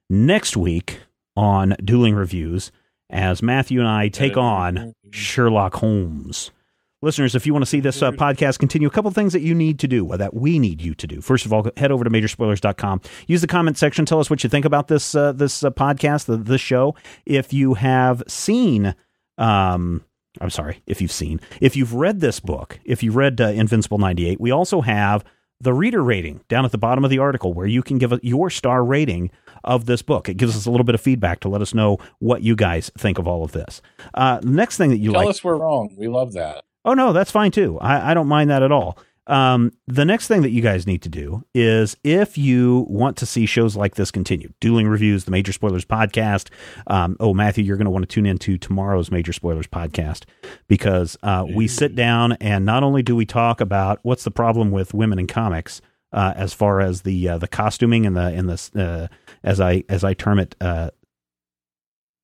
next 0.09 0.57
week 0.57 1.01
on 1.37 1.75
Dueling 1.83 2.15
Reviews 2.15 2.71
as 3.11 3.43
Matthew 3.43 3.81
and 3.81 3.89
I 3.89 4.09
take 4.09 4.37
on 4.37 4.93
Sherlock 5.11 5.75
Holmes. 5.75 6.53
Listeners, 7.01 7.37
if 7.37 7.47
you 7.47 7.53
want 7.53 7.63
to 7.63 7.71
see 7.71 7.79
this 7.79 8.03
uh, 8.03 8.11
podcast 8.11 8.59
continue, 8.59 8.89
a 8.89 8.91
couple 8.91 9.11
things 9.13 9.33
that 9.33 9.41
you 9.41 9.55
need 9.55 9.79
to 9.79 9.87
do, 9.87 10.05
or 10.05 10.17
that 10.17 10.35
we 10.35 10.59
need 10.59 10.83
you 10.83 10.97
to 10.97 11.07
do. 11.07 11.21
First 11.21 11.47
of 11.47 11.53
all, 11.53 11.71
head 11.77 11.93
over 11.93 12.03
to 12.03 12.11
majorspoilers.com. 12.11 13.03
Use 13.29 13.41
the 13.41 13.47
comment 13.47 13.79
section. 13.79 14.05
Tell 14.05 14.19
us 14.19 14.29
what 14.29 14.43
you 14.43 14.51
think 14.51 14.65
about 14.65 14.89
this 14.89 15.15
uh, 15.15 15.31
this 15.31 15.63
uh, 15.63 15.71
podcast, 15.71 16.25
the, 16.25 16.37
this 16.37 16.61
show. 16.61 16.97
If 17.25 17.53
you 17.53 17.75
have 17.75 18.25
seen, 18.27 18.97
um, 19.37 20.05
I'm 20.41 20.51
sorry, 20.51 20.83
if 20.89 21.01
you've 21.01 21.13
seen, 21.13 21.41
if 21.61 21.77
you've 21.77 21.95
read 21.95 22.19
this 22.19 22.41
book, 22.41 22.81
if 22.85 23.05
you've 23.05 23.17
read 23.17 23.41
uh, 23.41 23.47
Invincible 23.47 23.99
98, 23.99 24.41
we 24.41 24.51
also 24.51 24.81
have 24.81 25.25
the 25.61 25.73
reader 25.73 26.03
rating 26.03 26.41
down 26.49 26.65
at 26.65 26.73
the 26.73 26.79
bottom 26.79 27.05
of 27.05 27.11
the 27.11 27.19
article 27.19 27.53
where 27.53 27.67
you 27.67 27.83
can 27.83 27.99
give 27.99 28.13
a, 28.13 28.19
your 28.25 28.51
star 28.51 28.85
rating 28.85 29.31
of 29.63 29.87
this 29.87 30.03
book. 30.03 30.29
It 30.29 30.37
gives 30.37 30.57
us 30.57 30.67
a 30.67 30.71
little 30.71 30.85
bit 30.85 30.97
of 30.97 31.01
feedback 31.01 31.39
to 31.41 31.49
let 31.49 31.63
us 31.63 31.75
know 31.75 31.99
what 32.19 32.43
you 32.43 32.57
guys 32.57 32.91
think 32.99 33.19
of 33.19 33.29
all 33.29 33.45
of 33.45 33.53
this. 33.53 33.83
Uh, 34.15 34.41
next 34.43 34.77
thing 34.77 34.91
that 34.91 34.99
you 34.99 35.13
Tell 35.13 35.21
like. 35.21 35.25
Tell 35.27 35.31
us 35.31 35.45
we're 35.45 35.57
wrong. 35.57 35.95
We 35.97 36.09
love 36.09 36.33
that. 36.33 36.65
Oh 36.89 36.95
no, 36.95 37.13
that's 37.13 37.31
fine 37.31 37.51
too. 37.51 37.79
I, 37.81 38.13
I 38.13 38.15
don't 38.15 38.29
mind 38.29 38.49
that 38.49 38.63
at 38.63 38.73
all. 38.73 38.97
Um, 39.27 39.73
the 39.87 40.07
next 40.07 40.27
thing 40.27 40.41
that 40.41 40.53
you 40.53 40.63
guys 40.63 40.87
need 40.87 41.03
to 41.03 41.11
do 41.11 41.45
is 41.55 41.99
if 42.03 42.39
you 42.39 42.87
want 42.89 43.19
to 43.19 43.27
see 43.27 43.45
shows 43.45 43.77
like 43.77 43.97
this 43.97 44.11
continue, 44.11 44.55
Dueling 44.59 44.89
Reviews, 44.89 45.27
the 45.27 45.31
Major 45.31 45.53
Spoilers 45.53 45.85
podcast. 45.85 46.49
Um, 46.87 47.19
oh, 47.21 47.35
Matthew, 47.35 47.63
you're 47.63 47.77
going 47.77 47.85
to 47.85 47.91
want 47.91 48.09
to 48.09 48.15
tune 48.15 48.25
into 48.25 48.57
tomorrow's 48.57 49.11
Major 49.11 49.35
Spoilers 49.35 49.67
podcast 49.67 50.25
because 50.67 51.19
uh, 51.23 51.45
we 51.55 51.69
sit 51.69 51.95
down 51.95 52.33
and 52.41 52.65
not 52.65 52.83
only 52.83 53.03
do 53.03 53.15
we 53.15 53.27
talk 53.27 53.61
about 53.61 53.99
what's 54.01 54.25
the 54.25 54.31
problem 54.31 54.71
with 54.71 54.95
women 54.95 55.19
in 55.19 55.27
comics 55.27 55.83
uh, 56.15 56.33
as 56.37 56.55
far 56.55 56.81
as 56.81 57.03
the 57.03 57.29
uh, 57.29 57.37
the 57.37 57.49
costuming 57.49 58.07
and 58.07 58.17
the 58.17 58.29
and 58.29 58.49
the 58.49 58.83
uh, 58.83 59.15
as 59.45 59.61
I 59.61 59.85
as 59.91 60.05
I 60.05 60.15
term 60.15 60.39
it. 60.39 60.57
Uh, 60.59 60.89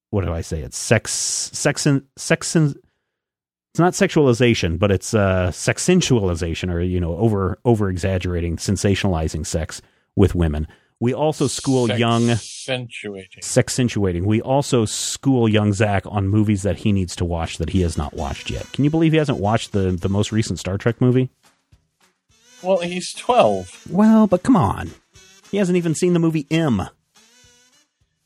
what 0.08 0.24
do 0.24 0.32
I 0.32 0.40
say? 0.40 0.60
It's 0.60 0.78
sex, 0.78 1.10
sex, 1.12 1.86
and 1.86 2.04
sex, 2.16 2.56
it's 3.74 3.80
not 3.80 3.92
sexualization, 3.94 4.78
but 4.78 4.92
it's 4.92 5.14
uh, 5.14 5.48
sexsensualization, 5.48 6.72
or 6.72 6.80
you 6.80 7.00
know, 7.00 7.16
over 7.16 7.58
over 7.64 7.90
exaggerating, 7.90 8.56
sensationalizing 8.56 9.44
sex 9.44 9.82
with 10.14 10.32
women. 10.36 10.68
We 11.00 11.12
also 11.12 11.48
school 11.48 11.90
young 11.90 12.30
Accentuating. 12.30 13.40
sexcentuating. 13.42 14.26
We 14.26 14.40
also 14.40 14.84
school 14.84 15.48
young 15.48 15.72
Zach 15.72 16.04
on 16.06 16.28
movies 16.28 16.62
that 16.62 16.76
he 16.78 16.92
needs 16.92 17.16
to 17.16 17.24
watch 17.24 17.58
that 17.58 17.70
he 17.70 17.80
has 17.80 17.98
not 17.98 18.14
watched 18.14 18.48
yet. 18.48 18.70
Can 18.72 18.84
you 18.84 18.90
believe 18.90 19.10
he 19.10 19.18
hasn't 19.18 19.40
watched 19.40 19.72
the 19.72 19.90
the 19.90 20.08
most 20.08 20.30
recent 20.30 20.60
Star 20.60 20.78
Trek 20.78 21.00
movie? 21.00 21.30
Well, 22.62 22.78
he's 22.78 23.12
12. 23.12 23.88
Well, 23.90 24.28
but 24.28 24.44
come 24.44 24.54
on, 24.54 24.92
he 25.50 25.56
hasn't 25.56 25.76
even 25.76 25.96
seen 25.96 26.12
the 26.12 26.20
movie 26.20 26.46
M. 26.48 26.80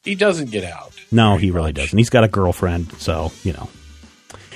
He 0.04 0.14
doesn't 0.14 0.50
get 0.50 0.64
out. 0.64 0.92
No, 1.10 1.38
he 1.38 1.50
really 1.50 1.68
much. 1.68 1.76
doesn't. 1.76 1.96
He's 1.98 2.10
got 2.10 2.22
a 2.24 2.28
girlfriend, 2.28 2.92
so 2.98 3.32
you 3.44 3.54
know. 3.54 3.70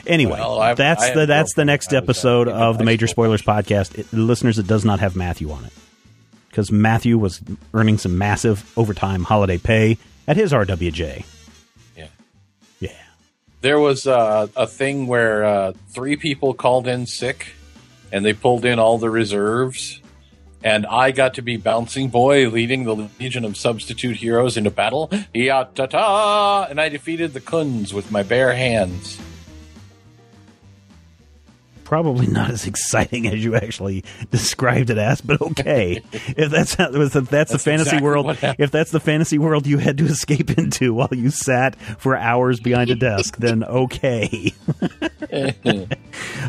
Anyway, 0.06 0.32
Well, 0.38 0.60
I've- 0.60 0.76
that's 0.76 1.02
I 1.02 1.14
the 1.14 1.26
that's 1.26 1.54
the 1.54 1.64
next 1.64 1.92
I 1.92 1.96
uh, 1.96 2.00
episode 2.00 2.48
of 2.48 2.78
the 2.78 2.84
Major. 2.84 3.06
Spoilers 3.06 3.42
podcast. 3.42 3.96
It, 3.98 4.12
listeners, 4.12 4.58
it 4.58 4.66
does 4.66 4.84
not 4.84 5.00
have 5.00 5.14
Matthew 5.16 5.50
on 5.50 5.64
it 5.64 5.72
because 6.48 6.70
Matthew 6.72 7.16
was 7.18 7.40
earning 7.72 7.98
some 7.98 8.18
massive 8.18 8.70
overtime 8.76 9.24
holiday 9.24 9.58
pay 9.58 9.98
at 10.28 10.36
his 10.36 10.52
RWJ. 10.52 11.24
Yeah. 11.96 12.06
Yeah. 12.80 12.90
There 13.60 13.78
was 13.78 14.06
uh, 14.06 14.48
a 14.56 14.66
thing 14.66 15.06
where 15.06 15.44
uh, 15.44 15.72
three 15.90 16.16
people 16.16 16.52
called 16.54 16.86
in 16.88 17.06
sick 17.06 17.54
and 18.10 18.24
they 18.24 18.32
pulled 18.32 18.64
in 18.64 18.78
all 18.78 18.98
the 18.98 19.08
reserves. 19.10 20.00
And 20.64 20.86
I 20.86 21.10
got 21.10 21.34
to 21.34 21.42
be 21.42 21.56
bouncing 21.56 22.08
boy 22.08 22.48
leading 22.48 22.84
the 22.84 23.08
Legion 23.18 23.44
of 23.44 23.56
Substitute 23.56 24.16
Heroes 24.18 24.56
into 24.56 24.70
battle. 24.70 25.10
Ya 25.34 25.64
ta 25.64 25.86
ta! 25.86 26.66
And 26.70 26.80
I 26.80 26.88
defeated 26.88 27.32
the 27.32 27.40
Khunds 27.40 27.92
with 27.92 28.12
my 28.12 28.22
bare 28.22 28.52
hands. 28.52 29.18
Probably 31.92 32.26
not 32.26 32.48
as 32.48 32.66
exciting 32.66 33.26
as 33.26 33.44
you 33.44 33.54
actually 33.54 34.02
described 34.30 34.88
it 34.88 34.96
as, 34.96 35.20
but 35.20 35.42
okay. 35.42 36.00
if 36.12 36.50
that's 36.50 36.74
how, 36.74 36.90
if 36.90 37.12
that's, 37.12 37.52
the 37.52 37.58
fantasy 37.58 37.96
exactly 37.96 38.02
world, 38.02 38.38
if 38.40 38.70
that's 38.70 38.92
the 38.92 38.98
fantasy 38.98 39.36
world 39.36 39.66
you 39.66 39.76
had 39.76 39.98
to 39.98 40.06
escape 40.06 40.56
into 40.56 40.94
while 40.94 41.10
you 41.12 41.28
sat 41.28 41.76
for 41.76 42.16
hours 42.16 42.60
behind 42.60 42.88
a 42.88 42.94
desk, 42.94 43.36
then 43.36 43.62
okay. 43.62 44.54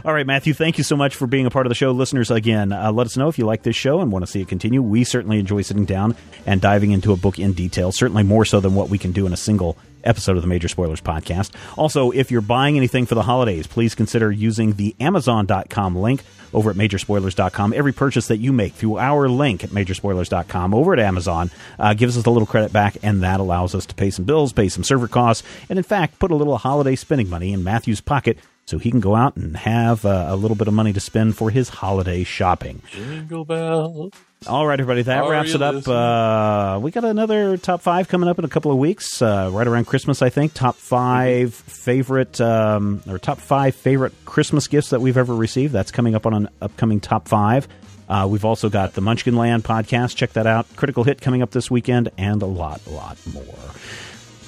All 0.05 0.13
right, 0.13 0.25
Matthew, 0.25 0.53
thank 0.53 0.77
you 0.77 0.85
so 0.85 0.95
much 0.95 1.13
for 1.13 1.27
being 1.27 1.45
a 1.45 1.49
part 1.49 1.65
of 1.65 1.69
the 1.71 1.75
show. 1.75 1.91
Listeners, 1.91 2.31
again, 2.31 2.71
uh, 2.71 2.93
let 2.93 3.05
us 3.05 3.17
know 3.17 3.27
if 3.27 3.37
you 3.37 3.45
like 3.45 3.63
this 3.63 3.75
show 3.75 3.99
and 3.99 4.13
want 4.13 4.23
to 4.23 4.31
see 4.31 4.39
it 4.39 4.47
continue. 4.47 4.81
We 4.81 5.03
certainly 5.03 5.39
enjoy 5.39 5.63
sitting 5.63 5.83
down 5.83 6.15
and 6.45 6.61
diving 6.61 6.91
into 6.91 7.11
a 7.11 7.17
book 7.17 7.37
in 7.37 7.51
detail, 7.51 7.91
certainly 7.91 8.23
more 8.23 8.45
so 8.45 8.61
than 8.61 8.75
what 8.75 8.87
we 8.87 8.97
can 8.97 9.11
do 9.11 9.25
in 9.25 9.33
a 9.33 9.37
single 9.37 9.77
episode 10.03 10.35
of 10.35 10.41
the 10.41 10.47
Major 10.47 10.67
Spoilers 10.67 11.01
podcast. 11.01 11.51
Also, 11.77 12.11
if 12.11 12.31
you're 12.31 12.41
buying 12.41 12.77
anything 12.77 13.05
for 13.05 13.15
the 13.15 13.23
holidays, 13.23 13.67
please 13.67 13.95
consider 13.95 14.31
using 14.31 14.73
the 14.73 14.95
Amazon.com 14.99 15.95
link 15.95 16.23
over 16.53 16.69
at 16.69 16.75
Majorspoilers.com. 16.75 17.73
Every 17.73 17.93
purchase 17.93 18.27
that 18.27 18.37
you 18.37 18.53
make 18.53 18.73
through 18.73 18.99
our 18.99 19.27
link 19.27 19.63
at 19.63 19.71
Majorspoilers.com 19.71 20.73
over 20.73 20.93
at 20.93 20.99
Amazon 20.99 21.49
uh, 21.79 21.93
gives 21.93 22.17
us 22.17 22.25
a 22.25 22.29
little 22.29 22.45
credit 22.45 22.71
back, 22.71 22.97
and 23.03 23.23
that 23.23 23.39
allows 23.39 23.73
us 23.75 23.85
to 23.87 23.95
pay 23.95 24.09
some 24.09 24.25
bills, 24.25 24.53
pay 24.53 24.69
some 24.69 24.83
server 24.83 25.07
costs, 25.07 25.45
and 25.69 25.79
in 25.79 25.83
fact, 25.83 26.19
put 26.19 26.31
a 26.31 26.35
little 26.35 26.57
holiday 26.57 26.95
spending 26.95 27.29
money 27.29 27.53
in 27.53 27.63
Matthew's 27.63 28.01
pocket 28.01 28.37
so 28.65 28.77
he 28.77 28.89
can 28.91 28.99
go 28.99 29.15
out 29.15 29.35
and 29.35 29.57
have 29.57 30.05
uh, 30.05 30.25
a 30.29 30.35
little 30.35 30.55
bit 30.55 30.67
of 30.67 30.73
money 30.73 30.93
to 30.93 30.99
spend 30.99 31.35
for 31.35 31.49
his 31.49 31.69
holiday 31.69 32.23
shopping. 32.23 32.81
Jingle 32.91 33.45
bell. 33.45 34.09
All 34.47 34.67
right, 34.67 34.79
everybody, 34.79 35.03
that 35.03 35.23
Are 35.23 35.31
wraps 35.31 35.53
it 35.53 35.61
up. 35.61 35.87
Uh, 35.87 36.79
we 36.81 36.91
got 36.91 37.05
another 37.05 37.55
top 37.57 37.81
five 37.81 38.07
coming 38.09 38.27
up 38.27 38.39
in 38.39 38.45
a 38.45 38.49
couple 38.49 38.71
of 38.71 38.77
weeks, 38.77 39.21
uh, 39.21 39.49
right 39.53 39.67
around 39.67 39.85
Christmas, 39.85 40.21
I 40.21 40.29
think. 40.29 40.53
Top 40.53 40.75
5 40.75 41.53
favorite 41.53 42.41
um, 42.41 43.01
or 43.07 43.19
top 43.19 43.37
five 43.39 43.75
favorite 43.75 44.13
Christmas 44.25 44.67
gifts 44.67 44.89
that 44.89 45.01
we've 45.01 45.17
ever 45.17 45.33
received. 45.35 45.73
That's 45.73 45.91
coming 45.91 46.15
up 46.15 46.25
on 46.25 46.33
an 46.33 46.49
upcoming 46.61 46.99
top 46.99 47.27
five. 47.27 47.67
Uh, 48.09 48.27
we've 48.29 48.45
also 48.45 48.69
got 48.69 48.93
the 48.93 49.01
Munchkin 49.01 49.35
Land 49.35 49.63
podcast. 49.63 50.15
Check 50.15 50.33
that 50.33 50.45
out. 50.45 50.67
Critical 50.75 51.03
Hit 51.03 51.21
coming 51.21 51.41
up 51.41 51.51
this 51.51 51.71
weekend, 51.71 52.09
and 52.17 52.41
a 52.41 52.45
lot, 52.45 52.85
lot 52.87 53.17
more. 53.33 53.43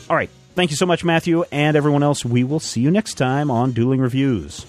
All 0.09 0.15
right. 0.15 0.29
Thank 0.55 0.71
you 0.71 0.77
so 0.77 0.85
much, 0.85 1.03
Matthew, 1.03 1.43
and 1.51 1.75
everyone 1.75 2.01
else. 2.01 2.23
We 2.23 2.45
will 2.45 2.61
see 2.61 2.79
you 2.79 2.89
next 2.89 3.15
time 3.15 3.51
on 3.51 3.73
Dueling 3.73 3.99
Reviews. 3.99 4.65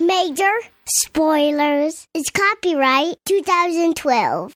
Major 0.00 0.50
spoilers. 0.86 2.06
It's 2.14 2.30
copyright 2.30 3.16
2012. 3.26 4.48